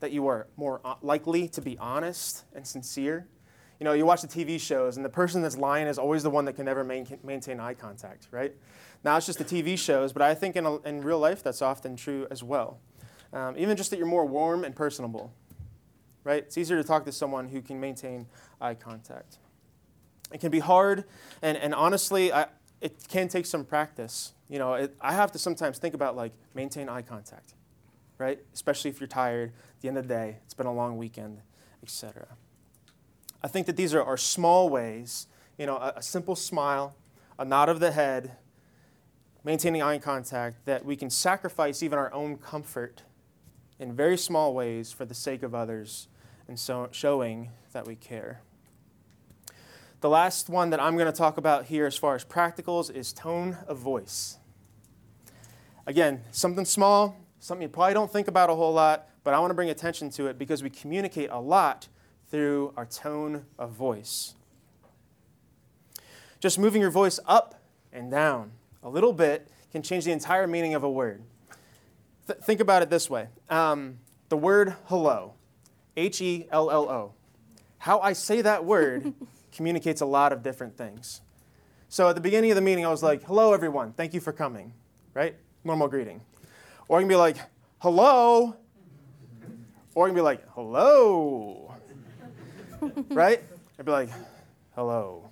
that 0.00 0.12
you 0.12 0.26
are 0.26 0.46
more 0.56 0.80
uh, 0.84 0.94
likely 1.02 1.48
to 1.48 1.60
be 1.60 1.76
honest 1.78 2.44
and 2.54 2.66
sincere 2.66 3.26
you 3.80 3.84
know, 3.84 3.92
you 3.92 4.06
watch 4.06 4.22
the 4.22 4.28
TV 4.28 4.60
shows, 4.60 4.96
and 4.96 5.04
the 5.04 5.10
person 5.10 5.42
that's 5.42 5.56
lying 5.56 5.86
is 5.86 5.98
always 5.98 6.22
the 6.22 6.30
one 6.30 6.44
that 6.44 6.54
can 6.54 6.64
never 6.64 6.84
main, 6.84 7.06
maintain 7.22 7.58
eye 7.60 7.74
contact, 7.74 8.28
right? 8.30 8.54
Now 9.02 9.16
it's 9.16 9.26
just 9.26 9.38
the 9.38 9.44
TV 9.44 9.78
shows, 9.78 10.12
but 10.12 10.22
I 10.22 10.34
think 10.34 10.56
in, 10.56 10.64
a, 10.64 10.76
in 10.82 11.02
real 11.02 11.18
life 11.18 11.42
that's 11.42 11.60
often 11.60 11.96
true 11.96 12.26
as 12.30 12.42
well. 12.42 12.78
Um, 13.32 13.56
even 13.58 13.76
just 13.76 13.90
that 13.90 13.98
you're 13.98 14.06
more 14.06 14.24
warm 14.24 14.64
and 14.64 14.74
personable, 14.76 15.32
right? 16.22 16.44
It's 16.44 16.56
easier 16.56 16.76
to 16.76 16.84
talk 16.84 17.04
to 17.04 17.12
someone 17.12 17.48
who 17.48 17.60
can 17.60 17.80
maintain 17.80 18.26
eye 18.60 18.74
contact. 18.74 19.38
It 20.34 20.40
can 20.40 20.50
be 20.50 20.58
hard, 20.58 21.04
and, 21.42 21.56
and 21.56 21.72
honestly, 21.72 22.32
I, 22.32 22.48
it 22.80 23.06
can 23.08 23.28
take 23.28 23.46
some 23.46 23.64
practice. 23.64 24.34
You 24.48 24.58
know, 24.58 24.74
it, 24.74 24.96
I 25.00 25.12
have 25.12 25.30
to 25.32 25.38
sometimes 25.38 25.78
think 25.78 25.94
about 25.94 26.16
like 26.16 26.32
maintain 26.54 26.88
eye 26.88 27.02
contact, 27.02 27.54
right? 28.18 28.40
Especially 28.52 28.90
if 28.90 29.00
you're 29.00 29.06
tired 29.06 29.50
at 29.50 29.80
the 29.80 29.86
end 29.86 29.96
of 29.96 30.08
the 30.08 30.12
day, 30.12 30.38
it's 30.44 30.52
been 30.52 30.66
a 30.66 30.74
long 30.74 30.98
weekend, 30.98 31.40
etc. 31.84 32.26
I 33.44 33.48
think 33.48 33.66
that 33.68 33.76
these 33.76 33.94
are, 33.94 34.02
are 34.02 34.16
small 34.16 34.68
ways, 34.68 35.28
you 35.56 35.66
know, 35.66 35.76
a, 35.76 35.94
a 35.96 36.02
simple 36.02 36.34
smile, 36.34 36.96
a 37.38 37.44
nod 37.44 37.68
of 37.68 37.78
the 37.78 37.92
head, 37.92 38.32
maintaining 39.44 39.82
eye 39.82 39.98
contact, 39.98 40.64
that 40.64 40.84
we 40.84 40.96
can 40.96 41.10
sacrifice 41.10 41.80
even 41.80 41.96
our 41.96 42.12
own 42.12 42.38
comfort 42.38 43.04
in 43.78 43.92
very 43.92 44.18
small 44.18 44.52
ways 44.52 44.90
for 44.90 45.04
the 45.04 45.14
sake 45.14 45.44
of 45.44 45.54
others 45.54 46.08
and 46.48 46.58
so 46.58 46.88
showing 46.90 47.50
that 47.72 47.86
we 47.86 47.94
care. 47.94 48.40
The 50.00 50.08
last 50.08 50.48
one 50.48 50.70
that 50.70 50.80
I'm 50.80 50.96
going 50.96 51.10
to 51.10 51.16
talk 51.16 51.38
about 51.38 51.66
here, 51.66 51.86
as 51.86 51.96
far 51.96 52.14
as 52.14 52.24
practicals, 52.24 52.94
is 52.94 53.12
tone 53.12 53.56
of 53.66 53.78
voice. 53.78 54.38
Again, 55.86 56.22
something 56.30 56.64
small, 56.64 57.16
something 57.40 57.62
you 57.62 57.68
probably 57.68 57.94
don't 57.94 58.12
think 58.12 58.28
about 58.28 58.50
a 58.50 58.54
whole 58.54 58.72
lot, 58.72 59.08
but 59.22 59.34
I 59.34 59.38
want 59.38 59.50
to 59.50 59.54
bring 59.54 59.70
attention 59.70 60.10
to 60.10 60.26
it 60.26 60.38
because 60.38 60.62
we 60.62 60.70
communicate 60.70 61.30
a 61.30 61.38
lot 61.38 61.88
through 62.30 62.72
our 62.76 62.86
tone 62.86 63.44
of 63.58 63.70
voice. 63.70 64.34
Just 66.40 66.58
moving 66.58 66.80
your 66.82 66.90
voice 66.90 67.18
up 67.26 67.62
and 67.92 68.10
down, 68.10 68.52
a 68.82 68.88
little 68.88 69.12
bit 69.12 69.48
can 69.72 69.82
change 69.82 70.04
the 70.04 70.12
entire 70.12 70.46
meaning 70.46 70.74
of 70.74 70.84
a 70.84 70.90
word. 70.90 71.22
Th- 72.26 72.38
think 72.38 72.60
about 72.60 72.82
it 72.82 72.90
this 72.90 73.10
way 73.10 73.28
um, 73.48 73.98
the 74.28 74.36
word 74.36 74.74
hello, 74.86 75.34
H 75.96 76.20
E 76.20 76.46
L 76.50 76.70
L 76.70 76.88
O. 76.88 77.12
How 77.78 78.00
I 78.00 78.12
say 78.12 78.40
that 78.42 78.64
word 78.64 79.12
communicates 79.54 80.00
a 80.00 80.06
lot 80.06 80.32
of 80.32 80.42
different 80.42 80.76
things. 80.76 81.22
So 81.88 82.08
at 82.08 82.14
the 82.14 82.20
beginning 82.20 82.50
of 82.50 82.56
the 82.56 82.62
meeting, 82.62 82.84
I 82.84 82.90
was 82.90 83.02
like, 83.02 83.24
hello, 83.24 83.52
everyone. 83.52 83.92
Thank 83.92 84.14
you 84.14 84.20
for 84.20 84.32
coming, 84.32 84.72
right? 85.14 85.36
Normal 85.62 85.88
greeting. 85.88 86.20
Or 86.88 86.98
I 86.98 87.02
can 87.02 87.08
be 87.08 87.14
like, 87.14 87.36
hello. 87.78 88.56
Or 89.94 90.06
I 90.06 90.08
can 90.08 90.14
be 90.14 90.20
like, 90.20 90.42
hello. 90.54 91.74
right? 93.10 93.42
I'd 93.78 93.86
be 93.86 93.92
like, 93.92 94.10
hello. 94.74 95.30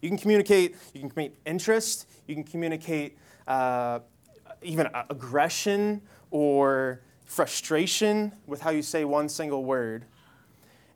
You 0.00 0.08
can 0.08 0.18
communicate, 0.18 0.76
you 0.94 1.00
can 1.00 1.10
communicate 1.10 1.38
interest, 1.44 2.08
you 2.26 2.34
can 2.34 2.44
communicate 2.44 3.18
uh, 3.46 4.00
even 4.62 4.88
aggression 5.10 6.02
or 6.30 7.00
frustration 7.24 8.32
with 8.46 8.60
how 8.60 8.70
you 8.70 8.82
say 8.82 9.04
one 9.04 9.28
single 9.28 9.64
word. 9.64 10.04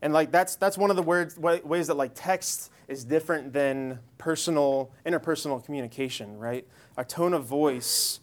And 0.01 0.13
like 0.13 0.31
that's 0.31 0.55
that's 0.55 0.77
one 0.77 0.89
of 0.89 0.95
the 0.95 1.03
words 1.03 1.37
ways 1.37 1.87
that 1.87 1.95
like 1.95 2.11
text 2.13 2.71
is 2.87 3.03
different 3.03 3.53
than 3.53 3.99
personal 4.17 4.91
interpersonal 5.05 5.63
communication, 5.63 6.37
right? 6.37 6.67
Our 6.97 7.03
tone 7.03 7.33
of 7.33 7.45
voice 7.45 8.19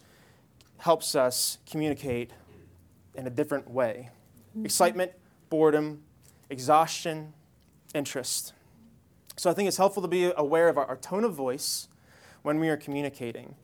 helps 0.79 1.15
us 1.15 1.59
communicate 1.71 2.31
in 3.15 3.27
a 3.27 3.31
different 3.31 3.71
way. 3.71 4.11
Mm-hmm. 4.51 4.65
Excitement, 4.65 5.13
boredom, 5.51 6.03
exhaustion, 6.51 7.33
interest. 7.95 8.53
So 9.37 9.51
I 9.51 9.55
think 9.55 9.69
it's 9.69 9.77
helpful 9.77 10.03
to 10.03 10.09
be 10.09 10.33
aware 10.37 10.69
of 10.69 10.79
our, 10.79 10.87
our 10.87 10.97
tone 10.97 11.25
of 11.25 11.35
voice 11.35 11.89
when 12.43 12.61
we 12.61 12.69
are 12.69 12.77
communicating. 12.77 13.55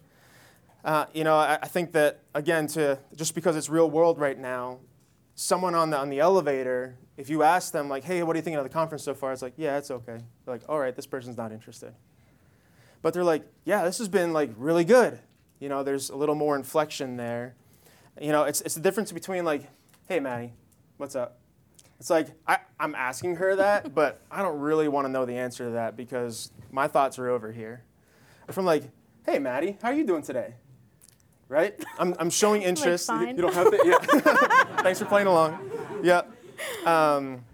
Uh, 0.85 1.07
you 1.13 1.25
know, 1.25 1.37
I, 1.37 1.59
I, 1.63 1.69
think 1.69 1.93
that 1.93 2.21
again, 2.35 2.67
to 2.69 2.99
just 3.15 3.35
because 3.35 3.55
it's 3.55 3.69
real 3.69 3.91
world 3.91 4.19
right 4.19 4.39
now, 4.39 4.79
someone 5.41 5.75
on 5.75 5.89
the 5.89 5.97
on 5.97 6.11
the 6.11 6.21
elevator, 6.21 6.97
if 7.17 7.31
you 7.31 7.43
ask 7.43 7.73
them 7.73 7.89
like, 7.89 8.05
"Hey, 8.05 8.23
what 8.23 8.37
are 8.37 8.39
you 8.39 8.43
thinking 8.43 8.59
of 8.59 8.65
the 8.65 8.71
conference 8.71 9.03
so 9.03 9.15
far?" 9.15 9.33
It's 9.33 9.41
like, 9.41 9.55
"Yeah, 9.57 9.79
it's 9.79 9.91
okay." 9.91 10.19
They're 10.45 10.55
like, 10.55 10.63
"All 10.69 10.79
right, 10.79 10.95
this 10.95 11.07
person's 11.07 11.37
not 11.37 11.51
interested." 11.51 11.95
But 13.01 13.15
they're 13.15 13.25
like, 13.25 13.45
"Yeah, 13.65 13.85
this 13.85 13.99
has 13.99 14.09
been 14.09 14.35
like 14.35 14.51
really 14.57 14.85
good." 14.85 15.19
You 15.59 15.71
know, 15.71 15.83
there's 15.83 16.11
a 16.11 16.17
little 16.17 16.35
more 16.35 16.57
inflection 16.57 17.17
there. 17.17 17.55
You 18.21 18.33
know, 18.33 18.45
it's 18.45 18.61
it's 18.61 18.75
the 18.75 18.83
difference 18.83 19.13
between 19.13 19.45
like, 19.47 19.63
"Hey, 20.09 20.21
Madi, 20.21 20.53
what's 20.99 21.17
up?" 21.17 21.39
It's 21.99 22.11
like 22.11 22.29
I, 22.47 22.59
I'm 22.79 22.95
asking 22.95 23.37
her 23.37 23.57
that, 23.57 23.95
but 24.01 24.21
I 24.31 24.43
don't 24.43 24.61
really 24.61 24.89
want 24.89 25.07
to 25.07 25.09
know 25.11 25.25
the 25.25 25.39
answer 25.39 25.65
to 25.65 25.71
that 25.71 25.97
because 25.97 26.53
my 26.71 26.87
thoughts 26.87 27.19
are 27.19 27.29
over 27.31 27.51
here. 27.51 27.83
Or 28.47 28.53
from 28.53 28.67
like, 28.67 28.91
"Hey, 29.25 29.39
Madi, 29.39 29.79
how 29.81 29.89
are 29.89 29.95
you 29.95 30.05
doing 30.05 30.23
today?" 30.23 30.55
Right? 31.51 31.75
I'm, 31.99 32.15
I'm 32.21 32.31
showing 32.31 32.63
interest. 32.71 33.09
Like, 33.09 33.31
you, 33.31 33.35
you, 33.35 33.43
don't 33.43 33.55
have 33.55 33.71
to. 33.73 33.83
Yeah. 33.85 33.99
Thanks 34.83 35.01
for 35.01 35.05
playing 35.07 35.27
along. 35.27 35.59
Yeah. 36.01 36.23
Um, 36.87 37.45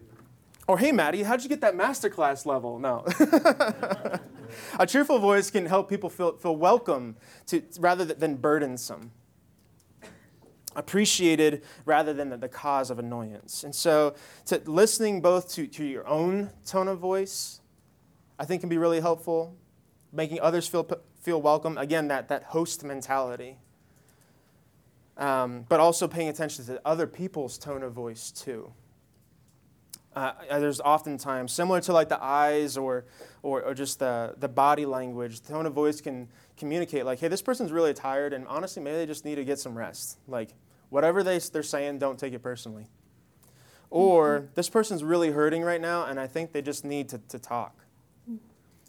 or 0.69 0.79
hey, 0.79 0.93
Madi, 0.93 1.23
how'd 1.23 1.43
you 1.43 1.49
get 1.49 1.63
that 1.63 1.75
masterclass 1.75 2.45
level? 2.45 2.79
No. 2.79 3.07
a 4.79 4.87
cheerful 4.87 5.19
voice 5.19 5.51
can 5.51 5.65
help 5.65 5.89
people 5.89 6.11
feel, 6.11 6.37
feel 6.37 6.55
welcome 6.55 7.17
to, 7.47 7.63
rather 7.79 8.05
than 8.05 8.37
burdensome. 8.37 9.13
Appreciated 10.75 11.63
rather 11.87 12.13
than 12.13 12.29
the, 12.29 12.37
the 12.37 12.51
cause 12.51 12.91
of 12.91 12.99
annoyance. 12.99 13.65
And 13.65 13.75
so, 13.75 14.15
to, 14.45 14.61
listening 14.67 15.23
both 15.23 15.51
to, 15.55 15.67
to 15.69 15.85
your 15.85 16.07
own 16.07 16.51
tone 16.67 16.89
of 16.89 16.99
voice, 16.99 17.63
I 18.39 18.45
think 18.45 18.61
can 18.61 18.69
be 18.69 18.77
really 18.77 19.01
helpful. 19.01 19.57
Making 20.13 20.41
others 20.41 20.69
feel, 20.69 20.87
feel 21.23 21.41
welcome. 21.41 21.79
Again, 21.79 22.09
that, 22.09 22.29
that 22.29 22.43
host 22.43 22.85
mentality 22.85 23.57
um, 25.17 25.65
but 25.69 25.81
also 25.81 26.07
paying 26.09 26.29
attention 26.29 26.65
to 26.67 26.81
other 26.85 27.07
people's 27.07 27.59
tone 27.59 27.83
of 27.83 27.93
voice 27.93 28.31
too. 28.31 28.73
Uh, 30.15 30.33
uh, 30.51 30.59
there's 30.59 30.81
oftentimes, 30.81 31.53
similar 31.53 31.79
to 31.79 31.93
like 31.93 32.09
the 32.09 32.23
eyes 32.23 32.79
or, 32.79 33.05
or, 33.43 33.63
or 33.63 33.75
just 33.75 33.99
the, 33.99 34.35
the 34.39 34.49
body 34.49 34.87
language, 34.87 35.41
the 35.41 35.53
tone 35.53 35.67
of 35.67 35.75
voice 35.75 36.01
can 36.01 36.27
communicate 36.57 37.05
like, 37.05 37.19
hey, 37.19 37.29
this 37.29 37.43
person's 37.43 37.71
really 37.71 37.93
tired, 37.93 38.33
and 38.33 38.47
honestly, 38.49 38.83
maybe 38.83 38.97
they 38.97 39.07
just 39.07 39.27
need 39.27 39.35
to 39.35 39.45
get 39.45 39.59
some 39.59 39.77
rest. 39.77 40.19
Like, 40.27 40.55
whatever 40.89 41.23
they, 41.23 41.39
they're 41.39 41.63
saying, 41.63 41.99
don't 41.99 42.19
take 42.19 42.33
it 42.33 42.43
personally. 42.43 42.87
Or 43.91 44.39
mm-hmm. 44.39 44.47
this 44.55 44.71
person's 44.71 45.05
really 45.05 45.31
hurting 45.33 45.63
right 45.63 45.81
now, 45.81 46.07
and 46.07 46.19
I 46.19 46.27
think 46.27 46.53
they 46.53 46.63
just 46.63 46.83
need 46.83 47.11
to, 47.11 47.19
to 47.29 47.39
talk. 47.39 47.85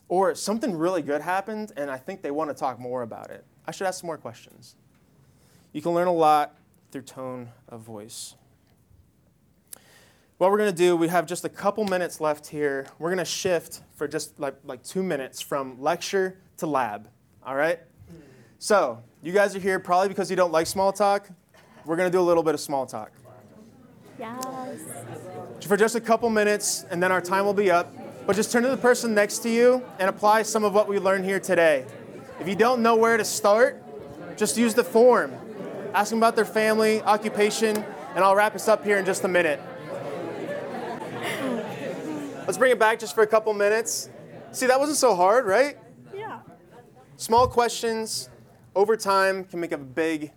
Or 0.07 0.33
something 0.33 0.77
really 0.77 1.01
good 1.01 1.19
happened, 1.19 1.73
and 1.75 1.91
I 1.91 1.97
think 1.97 2.21
they 2.21 2.31
want 2.31 2.49
to 2.49 2.53
talk 2.53 2.79
more 2.79 3.01
about 3.01 3.31
it. 3.31 3.43
I 3.65 3.71
should 3.71 3.85
ask 3.85 3.99
some 3.99 4.07
more 4.07 4.17
questions. 4.17 4.77
You 5.77 5.83
can 5.83 5.93
learn 5.93 6.07
a 6.07 6.11
lot 6.11 6.57
through 6.91 7.03
tone 7.03 7.49
of 7.69 7.81
voice. 7.81 8.33
What 10.39 10.49
we're 10.49 10.57
going 10.57 10.71
to 10.71 10.75
do, 10.75 10.97
we 10.97 11.07
have 11.07 11.27
just 11.27 11.45
a 11.45 11.49
couple 11.49 11.83
minutes 11.83 12.19
left 12.19 12.47
here. 12.47 12.87
We're 12.97 13.09
going 13.09 13.19
to 13.19 13.25
shift 13.25 13.81
for 13.95 14.07
just 14.07 14.39
like, 14.39 14.55
like 14.65 14.81
two 14.81 15.03
minutes 15.03 15.39
from 15.39 15.79
lecture 15.79 16.39
to 16.57 16.65
lab. 16.65 17.09
All 17.45 17.53
right? 17.53 17.77
So, 18.57 19.03
you 19.21 19.31
guys 19.31 19.55
are 19.55 19.59
here 19.59 19.79
probably 19.79 20.07
because 20.07 20.31
you 20.31 20.35
don't 20.35 20.51
like 20.51 20.65
small 20.65 20.91
talk. 20.91 21.29
We're 21.85 21.95
going 21.95 22.11
to 22.11 22.17
do 22.17 22.21
a 22.21 22.25
little 22.25 22.41
bit 22.41 22.55
of 22.55 22.59
small 22.59 22.87
talk. 22.87 23.11
Yes. 24.17 24.81
For 25.67 25.77
just 25.77 25.93
a 25.93 26.01
couple 26.01 26.27
minutes, 26.31 26.85
and 26.89 27.03
then 27.03 27.11
our 27.11 27.21
time 27.21 27.45
will 27.45 27.53
be 27.53 27.69
up. 27.69 27.93
But 28.25 28.35
just 28.35 28.51
turn 28.51 28.63
to 28.63 28.69
the 28.69 28.77
person 28.77 29.13
next 29.13 29.43
to 29.43 29.49
you 29.51 29.85
and 29.99 30.09
apply 30.09 30.41
some 30.41 30.63
of 30.63 30.73
what 30.73 30.87
we 30.87 30.97
learned 30.97 31.25
here 31.25 31.39
today. 31.39 31.85
If 32.39 32.47
you 32.47 32.55
don't 32.55 32.81
know 32.81 32.95
where 32.95 33.15
to 33.15 33.23
start, 33.23 33.83
just 34.37 34.57
use 34.57 34.73
the 34.73 34.83
form 34.83 35.37
ask 35.93 36.09
them 36.09 36.19
about 36.19 36.35
their 36.35 36.45
family, 36.45 37.01
occupation, 37.01 37.77
and 38.15 38.23
I'll 38.23 38.35
wrap 38.35 38.55
us 38.55 38.67
up 38.67 38.83
here 38.83 38.97
in 38.97 39.05
just 39.05 39.23
a 39.23 39.27
minute. 39.27 39.59
Let's 42.45 42.57
bring 42.57 42.71
it 42.71 42.79
back 42.79 42.99
just 42.99 43.13
for 43.13 43.23
a 43.23 43.27
couple 43.27 43.53
minutes. 43.53 44.09
See, 44.51 44.67
that 44.67 44.79
wasn't 44.79 44.97
so 44.97 45.15
hard, 45.15 45.45
right? 45.45 45.77
Yeah. 46.15 46.39
Small 47.17 47.47
questions 47.47 48.29
over 48.75 48.95
time 48.95 49.43
can 49.43 49.59
make 49.59 49.71
a 49.71 49.77
big 49.77 50.31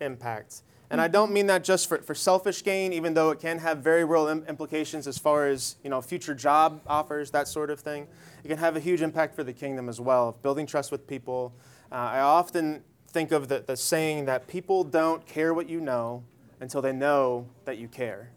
impact. 0.00 0.62
And 0.90 1.00
I 1.00 1.08
don't 1.08 1.32
mean 1.32 1.46
that 1.46 1.64
just 1.64 1.88
for, 1.88 1.98
for 1.98 2.14
selfish 2.14 2.62
gain, 2.62 2.92
even 2.92 3.14
though 3.14 3.30
it 3.30 3.40
can 3.40 3.58
have 3.58 3.78
very 3.78 4.04
real 4.04 4.28
Im- 4.28 4.44
implications 4.48 5.06
as 5.06 5.18
far 5.18 5.48
as 5.48 5.76
you 5.82 5.90
know 5.90 6.00
future 6.02 6.34
job 6.34 6.82
offers, 6.86 7.30
that 7.30 7.48
sort 7.48 7.70
of 7.70 7.80
thing. 7.80 8.06
It 8.44 8.48
can 8.48 8.58
have 8.58 8.76
a 8.76 8.80
huge 8.80 9.00
impact 9.00 9.34
for 9.34 9.42
the 9.42 9.52
kingdom 9.52 9.88
as 9.88 10.00
well, 10.00 10.36
building 10.42 10.66
trust 10.66 10.92
with 10.92 11.06
people. 11.06 11.54
Uh, 11.90 11.94
I 11.94 12.20
often 12.20 12.84
think 13.14 13.30
of 13.30 13.46
the, 13.46 13.60
the 13.64 13.76
saying 13.76 14.24
that 14.24 14.48
people 14.48 14.82
don't 14.82 15.24
care 15.24 15.54
what 15.54 15.68
you 15.68 15.80
know 15.80 16.24
until 16.58 16.82
they 16.82 16.92
know 16.92 17.46
that 17.64 17.78
you 17.78 17.86
care. 17.86 18.32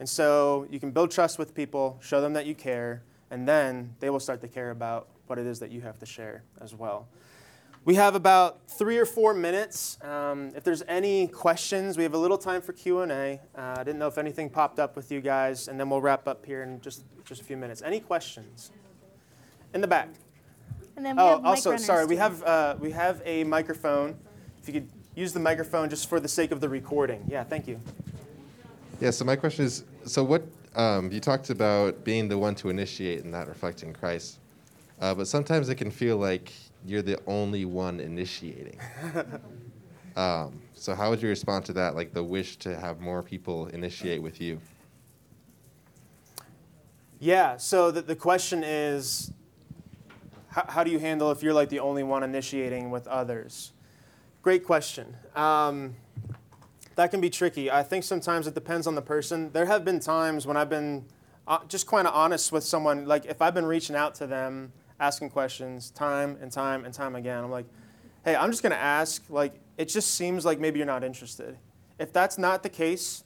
And 0.00 0.08
so 0.08 0.66
you 0.68 0.80
can 0.80 0.90
build 0.90 1.12
trust 1.12 1.38
with 1.38 1.54
people, 1.54 2.00
show 2.02 2.20
them 2.20 2.32
that 2.32 2.44
you 2.44 2.56
care, 2.56 3.04
and 3.30 3.46
then 3.46 3.94
they 4.00 4.10
will 4.10 4.18
start 4.18 4.40
to 4.40 4.48
care 4.48 4.72
about 4.72 5.06
what 5.28 5.38
it 5.38 5.46
is 5.46 5.60
that 5.60 5.70
you 5.70 5.82
have 5.82 6.00
to 6.00 6.06
share 6.06 6.42
as 6.60 6.74
well. 6.74 7.06
We 7.84 7.94
have 7.94 8.16
about 8.16 8.68
three 8.68 8.98
or 8.98 9.06
four 9.06 9.34
minutes. 9.34 9.98
Um, 10.02 10.50
if 10.56 10.64
there's 10.64 10.82
any 10.88 11.28
questions, 11.28 11.96
we 11.96 12.02
have 12.02 12.14
a 12.14 12.18
little 12.18 12.38
time 12.38 12.60
for 12.60 12.72
Q&A. 12.72 13.40
Uh, 13.56 13.60
I 13.78 13.84
didn't 13.84 14.00
know 14.00 14.08
if 14.08 14.18
anything 14.18 14.50
popped 14.50 14.80
up 14.80 14.96
with 14.96 15.12
you 15.12 15.20
guys, 15.20 15.68
and 15.68 15.78
then 15.78 15.88
we'll 15.88 16.00
wrap 16.00 16.26
up 16.26 16.44
here 16.44 16.64
in 16.64 16.80
just, 16.80 17.04
just 17.24 17.40
a 17.40 17.44
few 17.44 17.56
minutes. 17.56 17.82
Any 17.82 18.00
questions? 18.00 18.72
In 19.72 19.80
the 19.80 19.86
back. 19.86 20.08
And 21.02 21.06
then 21.08 21.16
we 21.16 21.22
oh, 21.24 21.30
have 21.30 21.44
also, 21.44 21.76
sorry, 21.78 22.04
too. 22.04 22.10
we 22.10 22.16
have 22.16 22.44
uh, 22.44 22.76
we 22.78 22.92
have 22.92 23.22
a 23.24 23.42
microphone. 23.42 24.16
If 24.60 24.68
you 24.68 24.74
could 24.74 24.88
use 25.16 25.32
the 25.32 25.40
microphone 25.40 25.90
just 25.90 26.08
for 26.08 26.20
the 26.20 26.28
sake 26.28 26.52
of 26.52 26.60
the 26.60 26.68
recording. 26.68 27.24
Yeah, 27.28 27.42
thank 27.42 27.66
you. 27.66 27.80
Yeah. 29.00 29.10
So 29.10 29.24
my 29.24 29.34
question 29.34 29.64
is, 29.64 29.82
so 30.04 30.22
what 30.22 30.44
um, 30.76 31.10
you 31.10 31.18
talked 31.18 31.50
about 31.50 32.04
being 32.04 32.28
the 32.28 32.38
one 32.38 32.54
to 32.54 32.68
initiate 32.68 33.24
and 33.24 33.32
not 33.32 33.48
reflecting 33.48 33.92
Christ, 33.92 34.38
uh, 35.00 35.12
but 35.12 35.26
sometimes 35.26 35.68
it 35.70 35.74
can 35.74 35.90
feel 35.90 36.18
like 36.18 36.52
you're 36.86 37.02
the 37.02 37.18
only 37.26 37.64
one 37.64 37.98
initiating. 37.98 38.78
um, 40.16 40.56
so 40.74 40.94
how 40.94 41.10
would 41.10 41.20
you 41.20 41.28
respond 41.28 41.64
to 41.64 41.72
that? 41.72 41.96
Like 41.96 42.12
the 42.12 42.22
wish 42.22 42.58
to 42.58 42.78
have 42.78 43.00
more 43.00 43.24
people 43.24 43.66
initiate 43.66 44.22
with 44.22 44.40
you. 44.40 44.60
Yeah. 47.18 47.56
So 47.56 47.90
the, 47.90 48.02
the 48.02 48.14
question 48.14 48.62
is 48.62 49.32
how, 50.52 50.66
how 50.68 50.84
do 50.84 50.90
you 50.90 50.98
handle 50.98 51.30
if 51.30 51.42
you're 51.42 51.54
like 51.54 51.70
the 51.70 51.80
only 51.80 52.02
one 52.02 52.22
initiating 52.22 52.90
with 52.90 53.06
others? 53.08 53.72
Great 54.42 54.64
question. 54.64 55.16
Um, 55.34 55.96
that 56.94 57.10
can 57.10 57.20
be 57.20 57.30
tricky. 57.30 57.70
I 57.70 57.82
think 57.82 58.04
sometimes 58.04 58.46
it 58.46 58.54
depends 58.54 58.86
on 58.86 58.94
the 58.94 59.02
person. 59.02 59.50
There 59.52 59.64
have 59.64 59.84
been 59.84 59.98
times 59.98 60.46
when 60.46 60.56
I've 60.56 60.68
been 60.68 61.06
uh, 61.48 61.60
just 61.68 61.86
kind 61.86 62.06
of 62.06 62.14
honest 62.14 62.52
with 62.52 62.64
someone. 62.64 63.06
Like 63.06 63.24
if 63.24 63.40
I've 63.40 63.54
been 63.54 63.64
reaching 63.64 63.96
out 63.96 64.14
to 64.16 64.26
them, 64.26 64.72
asking 65.00 65.30
questions 65.30 65.90
time 65.90 66.38
and 66.40 66.52
time 66.52 66.84
and 66.84 66.92
time 66.92 67.16
again, 67.16 67.42
I'm 67.42 67.50
like, 67.50 67.66
hey, 68.24 68.36
I'm 68.36 68.50
just 68.50 68.62
going 68.62 68.72
to 68.72 68.78
ask. 68.78 69.24
Like 69.30 69.54
it 69.78 69.86
just 69.86 70.14
seems 70.14 70.44
like 70.44 70.60
maybe 70.60 70.78
you're 70.78 70.86
not 70.86 71.02
interested. 71.02 71.56
If 71.98 72.12
that's 72.12 72.36
not 72.36 72.62
the 72.62 72.68
case, 72.68 73.24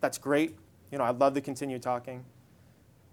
that's 0.00 0.18
great. 0.18 0.56
You 0.92 0.98
know, 0.98 1.04
I'd 1.04 1.18
love 1.18 1.34
to 1.34 1.40
continue 1.40 1.80
talking. 1.80 2.24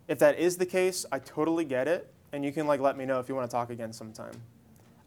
If 0.08 0.20
that 0.20 0.38
is 0.38 0.58
the 0.58 0.66
case, 0.66 1.06
I 1.12 1.18
totally 1.20 1.66
get 1.66 1.88
it 1.88 2.12
and 2.34 2.44
you 2.46 2.52
can 2.52 2.68
like 2.68 2.80
let 2.80 2.98
me 2.98 3.06
know 3.06 3.20
if 3.20 3.30
you 3.30 3.36
want 3.36 3.50
to 3.50 3.54
talk 3.54 3.70
again 3.70 3.94
sometime. 3.94 4.34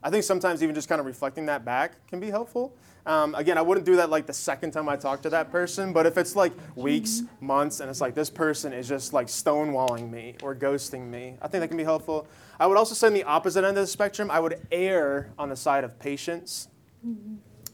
I 0.02 0.10
think 0.10 0.22
sometimes 0.22 0.62
even 0.62 0.74
just 0.74 0.88
kind 0.88 1.00
of 1.00 1.06
reflecting 1.06 1.46
that 1.46 1.64
back 1.64 2.06
can 2.08 2.20
be 2.20 2.28
helpful. 2.28 2.76
Um, 3.06 3.34
again, 3.34 3.56
I 3.56 3.62
wouldn't 3.62 3.86
do 3.86 3.96
that 3.96 4.10
like 4.10 4.26
the 4.26 4.34
second 4.34 4.72
time 4.72 4.88
I 4.88 4.96
talk 4.96 5.22
to 5.22 5.30
that 5.30 5.50
person, 5.50 5.92
but 5.92 6.04
if 6.06 6.18
it's 6.18 6.36
like 6.36 6.52
weeks, 6.74 7.22
months, 7.40 7.80
and 7.80 7.88
it's 7.88 8.00
like 8.00 8.14
this 8.14 8.30
person 8.30 8.72
is 8.72 8.88
just 8.88 9.12
like 9.12 9.28
stonewalling 9.28 10.10
me 10.10 10.36
or 10.42 10.54
ghosting 10.54 11.08
me, 11.08 11.36
I 11.40 11.48
think 11.48 11.62
that 11.62 11.68
can 11.68 11.76
be 11.76 11.84
helpful. 11.84 12.26
I 12.60 12.66
would 12.66 12.76
also 12.76 12.94
say 12.94 13.06
on 13.06 13.14
the 13.14 13.24
opposite 13.24 13.64
end 13.64 13.76
of 13.78 13.82
the 13.82 13.86
spectrum, 13.86 14.30
I 14.30 14.40
would 14.40 14.66
err 14.70 15.32
on 15.38 15.48
the 15.48 15.56
side 15.56 15.84
of 15.84 15.98
patience. 15.98 16.68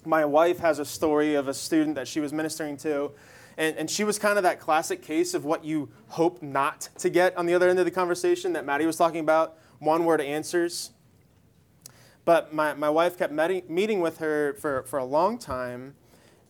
My 0.05 0.25
wife 0.25 0.59
has 0.61 0.79
a 0.79 0.85
story 0.85 1.35
of 1.35 1.47
a 1.49 1.55
student 1.55 1.97
that 1.97 2.09
she 2.09 2.21
was 2.21 2.33
ministering 2.33 2.77
to, 2.79 3.13
and, 3.61 3.77
and 3.77 3.91
she 3.91 4.05
was 4.05 4.19
kind 4.19 4.39
of 4.39 4.43
that 4.45 4.59
classic 4.59 5.03
case 5.03 5.35
of 5.35 5.45
what 5.45 5.67
you 5.67 5.91
hope 6.09 6.43
not 6.43 6.89
to 6.97 7.11
get 7.11 7.37
on 7.37 7.45
the 7.45 7.53
other 7.53 7.69
end 7.69 7.79
of 7.79 7.85
the 7.85 7.91
conversation 7.91 8.55
that 8.55 8.65
Madi 8.65 8.87
was 8.87 8.97
talking 8.97 9.21
about 9.21 9.59
one 9.81 10.07
word 10.07 10.23
answers. 10.23 10.93
But 12.25 12.55
my, 12.55 12.73
my 12.73 12.89
wife 12.89 13.19
kept 13.19 13.35
meti- 13.35 13.69
meeting 13.69 14.01
with 14.01 14.17
her 14.17 14.55
for, 14.55 14.85
for 14.85 14.99
a 14.99 15.05
long 15.05 15.37
time. 15.37 15.95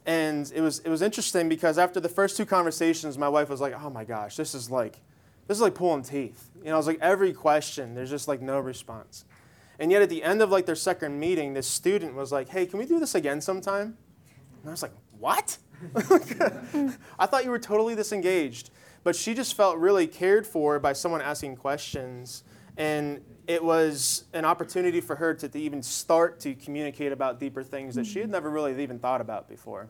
And 0.07 0.53
it 0.55 0.61
was, 0.61 0.79
it 0.81 0.89
was 0.89 1.03
interesting 1.03 1.49
because 1.49 1.79
after 1.79 1.99
the 1.99 2.09
first 2.09 2.37
two 2.37 2.47
conversations, 2.47 3.19
my 3.19 3.29
wife 3.29 3.49
was 3.49 3.61
like, 3.61 3.75
oh 3.75 3.91
my 3.91 4.05
gosh, 4.05 4.37
this 4.37 4.55
is 4.55 4.71
like, 4.71 5.01
this 5.49 5.57
is 5.57 5.63
like 5.63 5.75
pulling 5.75 6.05
teeth. 6.05 6.51
You 6.63 6.71
know, 6.71 6.79
it's 6.79 6.87
like 6.87 7.01
every 7.01 7.33
question, 7.33 7.93
there's 7.97 8.11
just 8.11 8.29
like 8.29 8.41
no 8.41 8.61
response. 8.61 9.25
And 9.81 9.91
yet 9.91 10.01
at 10.01 10.11
the 10.11 10.23
end 10.23 10.43
of 10.43 10.51
like 10.51 10.65
their 10.65 10.77
second 10.77 11.19
meeting, 11.19 11.55
this 11.55 11.67
student 11.67 12.15
was 12.15 12.31
like, 12.31 12.51
hey, 12.51 12.67
can 12.67 12.79
we 12.79 12.87
do 12.87 13.01
this 13.01 13.17
again 13.17 13.41
sometime? 13.41 13.97
And 14.63 14.69
I 14.69 14.71
was 14.71 14.83
like, 14.83 14.93
what? 15.19 15.59
I 17.19 17.27
thought 17.27 17.45
you 17.45 17.51
were 17.51 17.59
totally 17.59 17.95
disengaged. 17.95 18.71
But 19.03 19.17
she 19.17 19.35
just 19.35 19.55
felt 19.55 19.79
really 19.79 20.07
cared 20.07 20.47
for 20.47 20.79
by 20.79 20.93
someone 20.93 21.23
asking 21.23 21.57
questions. 21.57 22.45
And 22.77 23.23
it 23.47 23.65
was 23.65 24.25
an 24.33 24.45
opportunity 24.45 25.01
for 25.01 25.17
her 25.17 25.35
to, 25.35 25.49
to 25.49 25.59
even 25.59 25.83
start 25.83 26.39
to 26.41 26.55
communicate 26.55 27.13
about 27.13 27.41
deeper 27.41 27.63
things 27.63 27.95
that 27.95 28.07
she 28.07 28.21
had 28.21 28.31
never 28.31 28.51
really 28.51 28.81
even 28.83 28.99
thought 28.99 29.21
about 29.21 29.49
before. 29.49 29.89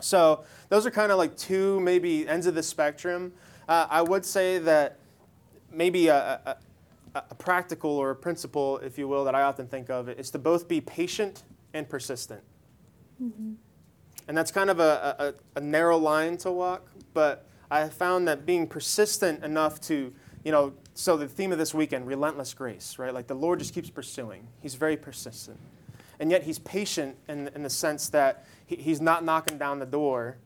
So 0.00 0.44
those 0.68 0.86
are 0.86 0.90
kind 0.90 1.12
of 1.12 1.18
like 1.18 1.36
two 1.36 1.80
maybe 1.80 2.26
ends 2.26 2.46
of 2.46 2.54
the 2.54 2.62
spectrum. 2.62 3.32
Uh, 3.68 3.86
I 3.88 4.02
would 4.02 4.24
say 4.24 4.58
that 4.58 4.98
maybe 5.70 6.08
a, 6.08 6.40
a, 6.44 6.56
a, 7.14 7.34
practical 7.36 7.90
or 7.90 8.10
a 8.10 8.16
principle, 8.16 8.78
if 8.78 8.98
you 8.98 9.06
will, 9.06 9.24
that 9.24 9.34
I 9.34 9.42
often 9.42 9.66
think 9.66 9.90
of 9.90 10.08
is 10.08 10.30
to 10.30 10.38
both 10.38 10.68
be 10.68 10.80
patient 10.80 11.44
and 11.72 11.88
persistent. 11.88 12.42
Mm-hmm. 13.22 13.52
And 14.30 14.38
that's 14.38 14.52
kind 14.52 14.70
of 14.70 14.78
a, 14.78 15.34
a, 15.56 15.58
a 15.58 15.60
narrow 15.60 15.98
line 15.98 16.36
to 16.36 16.52
walk, 16.52 16.88
but 17.14 17.48
I 17.68 17.88
found 17.88 18.28
that 18.28 18.46
being 18.46 18.68
persistent 18.68 19.42
enough 19.42 19.80
to, 19.88 20.14
you 20.44 20.52
know, 20.52 20.74
so 20.94 21.16
the 21.16 21.26
theme 21.26 21.50
of 21.50 21.58
this 21.58 21.74
weekend, 21.74 22.06
relentless 22.06 22.54
grace, 22.54 22.96
right? 22.96 23.12
Like 23.12 23.26
the 23.26 23.34
Lord 23.34 23.58
just 23.58 23.74
keeps 23.74 23.90
pursuing. 23.90 24.46
He's 24.60 24.76
very 24.76 24.96
persistent. 24.96 25.58
And 26.20 26.30
yet 26.30 26.44
he's 26.44 26.60
patient 26.60 27.16
in, 27.28 27.50
in 27.56 27.64
the 27.64 27.70
sense 27.70 28.08
that 28.10 28.46
he, 28.66 28.76
he's 28.76 29.00
not 29.00 29.24
knocking 29.24 29.58
down 29.58 29.80
the 29.80 29.84
door. 29.84 30.38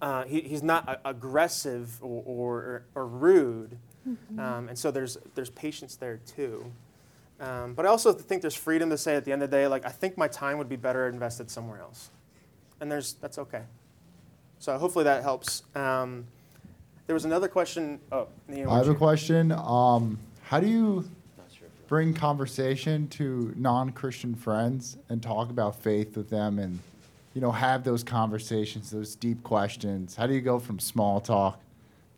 Uh, 0.00 0.24
he, 0.24 0.40
he's 0.40 0.62
not 0.62 0.98
aggressive 1.04 1.98
or, 2.00 2.22
or, 2.24 2.84
or 2.94 3.06
rude. 3.06 3.76
Mm-hmm. 4.08 4.40
Um, 4.40 4.68
and 4.70 4.78
so 4.78 4.90
there's, 4.90 5.18
there's 5.34 5.50
patience 5.50 5.96
there 5.96 6.20
too. 6.24 6.72
Um, 7.38 7.74
but 7.74 7.84
I 7.84 7.90
also 7.90 8.14
think 8.14 8.40
there's 8.40 8.54
freedom 8.54 8.88
to 8.88 8.96
say 8.96 9.14
at 9.14 9.26
the 9.26 9.32
end 9.32 9.42
of 9.42 9.50
the 9.50 9.56
day, 9.58 9.66
like, 9.66 9.84
I 9.84 9.90
think 9.90 10.16
my 10.16 10.28
time 10.28 10.56
would 10.56 10.70
be 10.70 10.76
better 10.76 11.06
invested 11.06 11.50
somewhere 11.50 11.78
else. 11.78 12.08
And 12.82 12.90
there's, 12.90 13.12
that's 13.14 13.38
okay. 13.38 13.62
So 14.58 14.76
hopefully 14.76 15.04
that 15.04 15.22
helps. 15.22 15.62
Um, 15.76 16.26
there 17.06 17.14
was 17.14 17.24
another 17.24 17.46
question. 17.46 18.00
Oh, 18.10 18.26
Neil, 18.48 18.68
I 18.68 18.78
have 18.78 18.86
you? 18.86 18.92
a 18.92 18.96
question. 18.96 19.52
Um, 19.52 20.18
how 20.42 20.58
do 20.58 20.66
you 20.66 21.08
bring 21.86 22.12
conversation 22.12 23.06
to 23.10 23.54
non-Christian 23.56 24.34
friends 24.34 24.98
and 25.08 25.22
talk 25.22 25.50
about 25.50 25.80
faith 25.80 26.16
with 26.16 26.28
them, 26.28 26.58
and 26.58 26.80
you 27.34 27.40
know 27.40 27.52
have 27.52 27.84
those 27.84 28.02
conversations, 28.02 28.90
those 28.90 29.14
deep 29.14 29.44
questions? 29.44 30.16
How 30.16 30.26
do 30.26 30.34
you 30.34 30.40
go 30.40 30.58
from 30.58 30.80
small 30.80 31.20
talk 31.20 31.60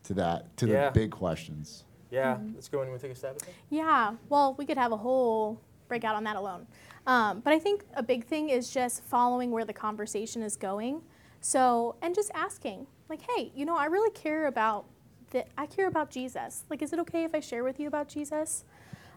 to 0.04 0.14
that 0.14 0.56
to 0.56 0.66
yeah. 0.66 0.86
the 0.86 0.92
big 0.92 1.10
questions? 1.10 1.84
Yeah, 2.10 2.36
mm-hmm. 2.36 2.54
let's 2.54 2.68
go 2.68 2.80
in 2.80 2.88
and 2.88 2.98
take 2.98 3.12
a 3.12 3.14
stab 3.14 3.32
at 3.32 3.40
that. 3.40 3.50
Yeah, 3.68 4.14
well, 4.30 4.54
we 4.56 4.64
could 4.64 4.78
have 4.78 4.92
a 4.92 4.96
whole 4.96 5.60
breakout 5.88 6.16
on 6.16 6.24
that 6.24 6.36
alone. 6.36 6.66
Um, 7.06 7.40
but 7.40 7.52
I 7.52 7.58
think 7.58 7.84
a 7.94 8.02
big 8.02 8.24
thing 8.24 8.48
is 8.48 8.70
just 8.70 9.02
following 9.04 9.50
where 9.50 9.64
the 9.64 9.72
conversation 9.72 10.42
is 10.42 10.56
going. 10.56 11.02
So, 11.40 11.96
and 12.00 12.14
just 12.14 12.30
asking, 12.34 12.86
like, 13.08 13.20
hey, 13.30 13.52
you 13.54 13.66
know, 13.66 13.76
I 13.76 13.86
really 13.86 14.10
care 14.10 14.46
about 14.46 14.86
that. 15.30 15.48
I 15.58 15.66
care 15.66 15.86
about 15.86 16.10
Jesus. 16.10 16.64
Like, 16.70 16.80
is 16.80 16.92
it 16.92 16.98
okay 17.00 17.24
if 17.24 17.34
I 17.34 17.40
share 17.40 17.62
with 17.62 17.78
you 17.78 17.86
about 17.86 18.08
Jesus? 18.08 18.64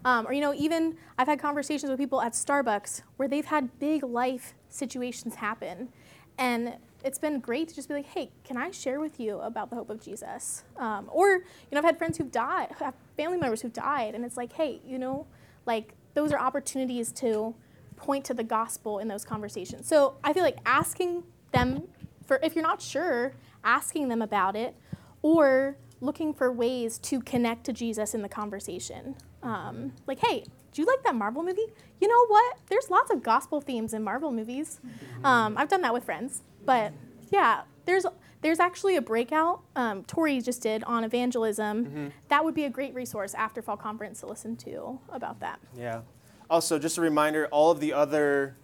Um, 0.03 0.27
or, 0.27 0.33
you 0.33 0.41
know, 0.41 0.53
even 0.53 0.97
I've 1.17 1.27
had 1.27 1.39
conversations 1.39 1.89
with 1.89 1.99
people 1.99 2.21
at 2.21 2.33
Starbucks 2.33 3.01
where 3.15 3.27
they've 3.27 3.45
had 3.45 3.79
big 3.79 4.03
life 4.03 4.53
situations 4.69 5.35
happen. 5.35 5.89
And 6.37 6.75
it's 7.03 7.17
been 7.17 7.39
great 7.39 7.69
to 7.69 7.75
just 7.75 7.87
be 7.87 7.95
like, 7.95 8.05
hey, 8.05 8.29
can 8.43 8.57
I 8.57 8.71
share 8.71 8.99
with 8.99 9.19
you 9.19 9.39
about 9.39 9.69
the 9.69 9.75
hope 9.75 9.89
of 9.89 10.01
Jesus? 10.01 10.63
Um, 10.77 11.09
or, 11.11 11.29
you 11.29 11.41
know, 11.71 11.79
I've 11.79 11.85
had 11.85 11.97
friends 11.97 12.17
who've 12.17 12.31
died, 12.31 12.75
family 13.15 13.37
members 13.37 13.61
who've 13.61 13.73
died, 13.73 14.15
and 14.15 14.25
it's 14.25 14.37
like, 14.37 14.53
hey, 14.53 14.81
you 14.85 14.99
know, 14.99 15.25
like 15.65 15.93
those 16.13 16.31
are 16.31 16.39
opportunities 16.39 17.11
to 17.13 17.55
point 17.97 18.23
to 18.25 18.33
the 18.33 18.43
gospel 18.43 18.99
in 18.99 19.07
those 19.07 19.25
conversations. 19.25 19.87
So 19.87 20.15
I 20.23 20.31
feel 20.31 20.43
like 20.43 20.57
asking 20.65 21.23
them 21.51 21.83
for, 22.25 22.39
if 22.41 22.55
you're 22.55 22.63
not 22.63 22.81
sure, 22.81 23.33
asking 23.63 24.07
them 24.07 24.21
about 24.21 24.55
it, 24.55 24.75
or 25.21 25.75
looking 25.99 26.33
for 26.33 26.51
ways 26.51 26.97
to 26.99 27.19
connect 27.21 27.65
to 27.65 27.73
Jesus 27.73 28.13
in 28.13 28.21
the 28.21 28.29
conversation. 28.29 29.15
Um, 29.43 29.93
like, 30.05 30.19
hey, 30.19 30.43
do 30.71 30.81
you 30.81 30.85
like 30.85 31.03
that 31.03 31.15
Marvel 31.15 31.43
movie? 31.43 31.65
You 31.99 32.07
know 32.07 32.25
what? 32.27 32.57
There's 32.67 32.89
lots 32.89 33.09
of 33.11 33.23
gospel 33.23 33.61
themes 33.61 33.93
in 33.93 34.03
Marvel 34.03 34.31
movies. 34.31 34.79
Um, 35.23 35.57
I've 35.57 35.69
done 35.69 35.81
that 35.81 35.93
with 35.93 36.03
friends, 36.03 36.43
but 36.65 36.93
yeah, 37.31 37.61
there's 37.85 38.05
there's 38.41 38.59
actually 38.59 38.95
a 38.95 39.01
breakout 39.01 39.63
um, 39.75 40.03
Tori 40.03 40.39
just 40.41 40.61
did 40.61 40.83
on 40.83 41.03
evangelism. 41.03 41.85
Mm-hmm. 41.85 42.07
That 42.27 42.45
would 42.45 42.53
be 42.53 42.65
a 42.65 42.69
great 42.69 42.93
resource 42.93 43.33
after 43.33 43.63
fall 43.63 43.77
conference 43.77 44.19
to 44.19 44.27
listen 44.27 44.55
to 44.57 44.99
about 45.09 45.39
that. 45.39 45.59
Yeah. 45.75 46.01
Also, 46.49 46.79
just 46.79 46.97
a 46.97 47.01
reminder: 47.01 47.47
all 47.51 47.71
of 47.71 47.79
the 47.79 47.93
other 47.93 48.55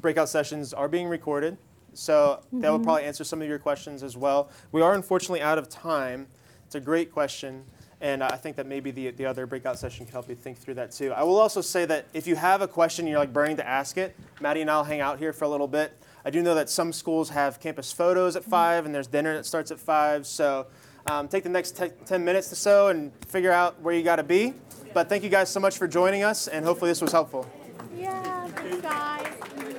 breakout 0.00 0.28
sessions 0.28 0.72
are 0.72 0.88
being 0.88 1.06
recorded. 1.06 1.56
So 1.92 2.40
mm-hmm. 2.46 2.60
that 2.60 2.70
will 2.70 2.80
probably 2.80 3.04
answer 3.04 3.24
some 3.24 3.42
of 3.42 3.48
your 3.48 3.58
questions 3.58 4.02
as 4.02 4.16
well. 4.16 4.50
We 4.72 4.80
are 4.82 4.94
unfortunately 4.94 5.42
out 5.42 5.58
of 5.58 5.68
time. 5.68 6.28
It's 6.66 6.74
a 6.74 6.80
great 6.80 7.12
question. 7.12 7.64
And 8.02 8.22
I 8.22 8.36
think 8.36 8.56
that 8.56 8.66
maybe 8.66 8.90
the, 8.90 9.10
the 9.10 9.26
other 9.26 9.46
breakout 9.46 9.78
session 9.78 10.06
can 10.06 10.12
help 10.12 10.28
you 10.28 10.34
think 10.34 10.56
through 10.56 10.74
that 10.74 10.90
too. 10.90 11.12
I 11.12 11.22
will 11.22 11.36
also 11.36 11.60
say 11.60 11.84
that 11.84 12.06
if 12.14 12.26
you 12.26 12.34
have 12.34 12.62
a 12.62 12.68
question 12.68 13.06
you're 13.06 13.18
like 13.18 13.32
burning 13.32 13.56
to 13.58 13.66
ask 13.66 13.98
it, 13.98 14.16
Madi 14.40 14.62
and 14.62 14.70
I'll 14.70 14.84
hang 14.84 15.00
out 15.00 15.18
here 15.18 15.34
for 15.34 15.44
a 15.44 15.48
little 15.48 15.68
bit. 15.68 15.92
I 16.24 16.30
do 16.30 16.42
know 16.42 16.54
that 16.54 16.70
some 16.70 16.94
schools 16.94 17.28
have 17.30 17.60
campus 17.60 17.92
photos 17.92 18.36
at 18.36 18.44
5 18.44 18.86
and 18.86 18.94
there's 18.94 19.06
dinner 19.06 19.34
that 19.34 19.44
starts 19.44 19.70
at 19.70 19.78
5. 19.78 20.26
So 20.26 20.66
um, 21.06 21.28
take 21.28 21.42
the 21.42 21.50
next 21.50 21.76
t- 21.76 21.90
10 22.06 22.24
minutes 22.24 22.50
or 22.50 22.54
so 22.56 22.88
and 22.88 23.12
figure 23.26 23.52
out 23.52 23.80
where 23.82 23.94
you 23.94 24.02
got 24.02 24.16
to 24.16 24.22
be. 24.22 24.54
But 24.92 25.08
thank 25.08 25.22
you 25.22 25.28
guys 25.30 25.48
so 25.48 25.60
much 25.60 25.78
for 25.78 25.86
joining 25.86 26.22
us, 26.24 26.48
and 26.48 26.64
hopefully 26.64 26.90
this 26.90 27.00
was 27.00 27.12
helpful. 27.12 27.46
Yeah, 27.96 28.48
thanks, 28.48 28.80
guys. 28.82 29.69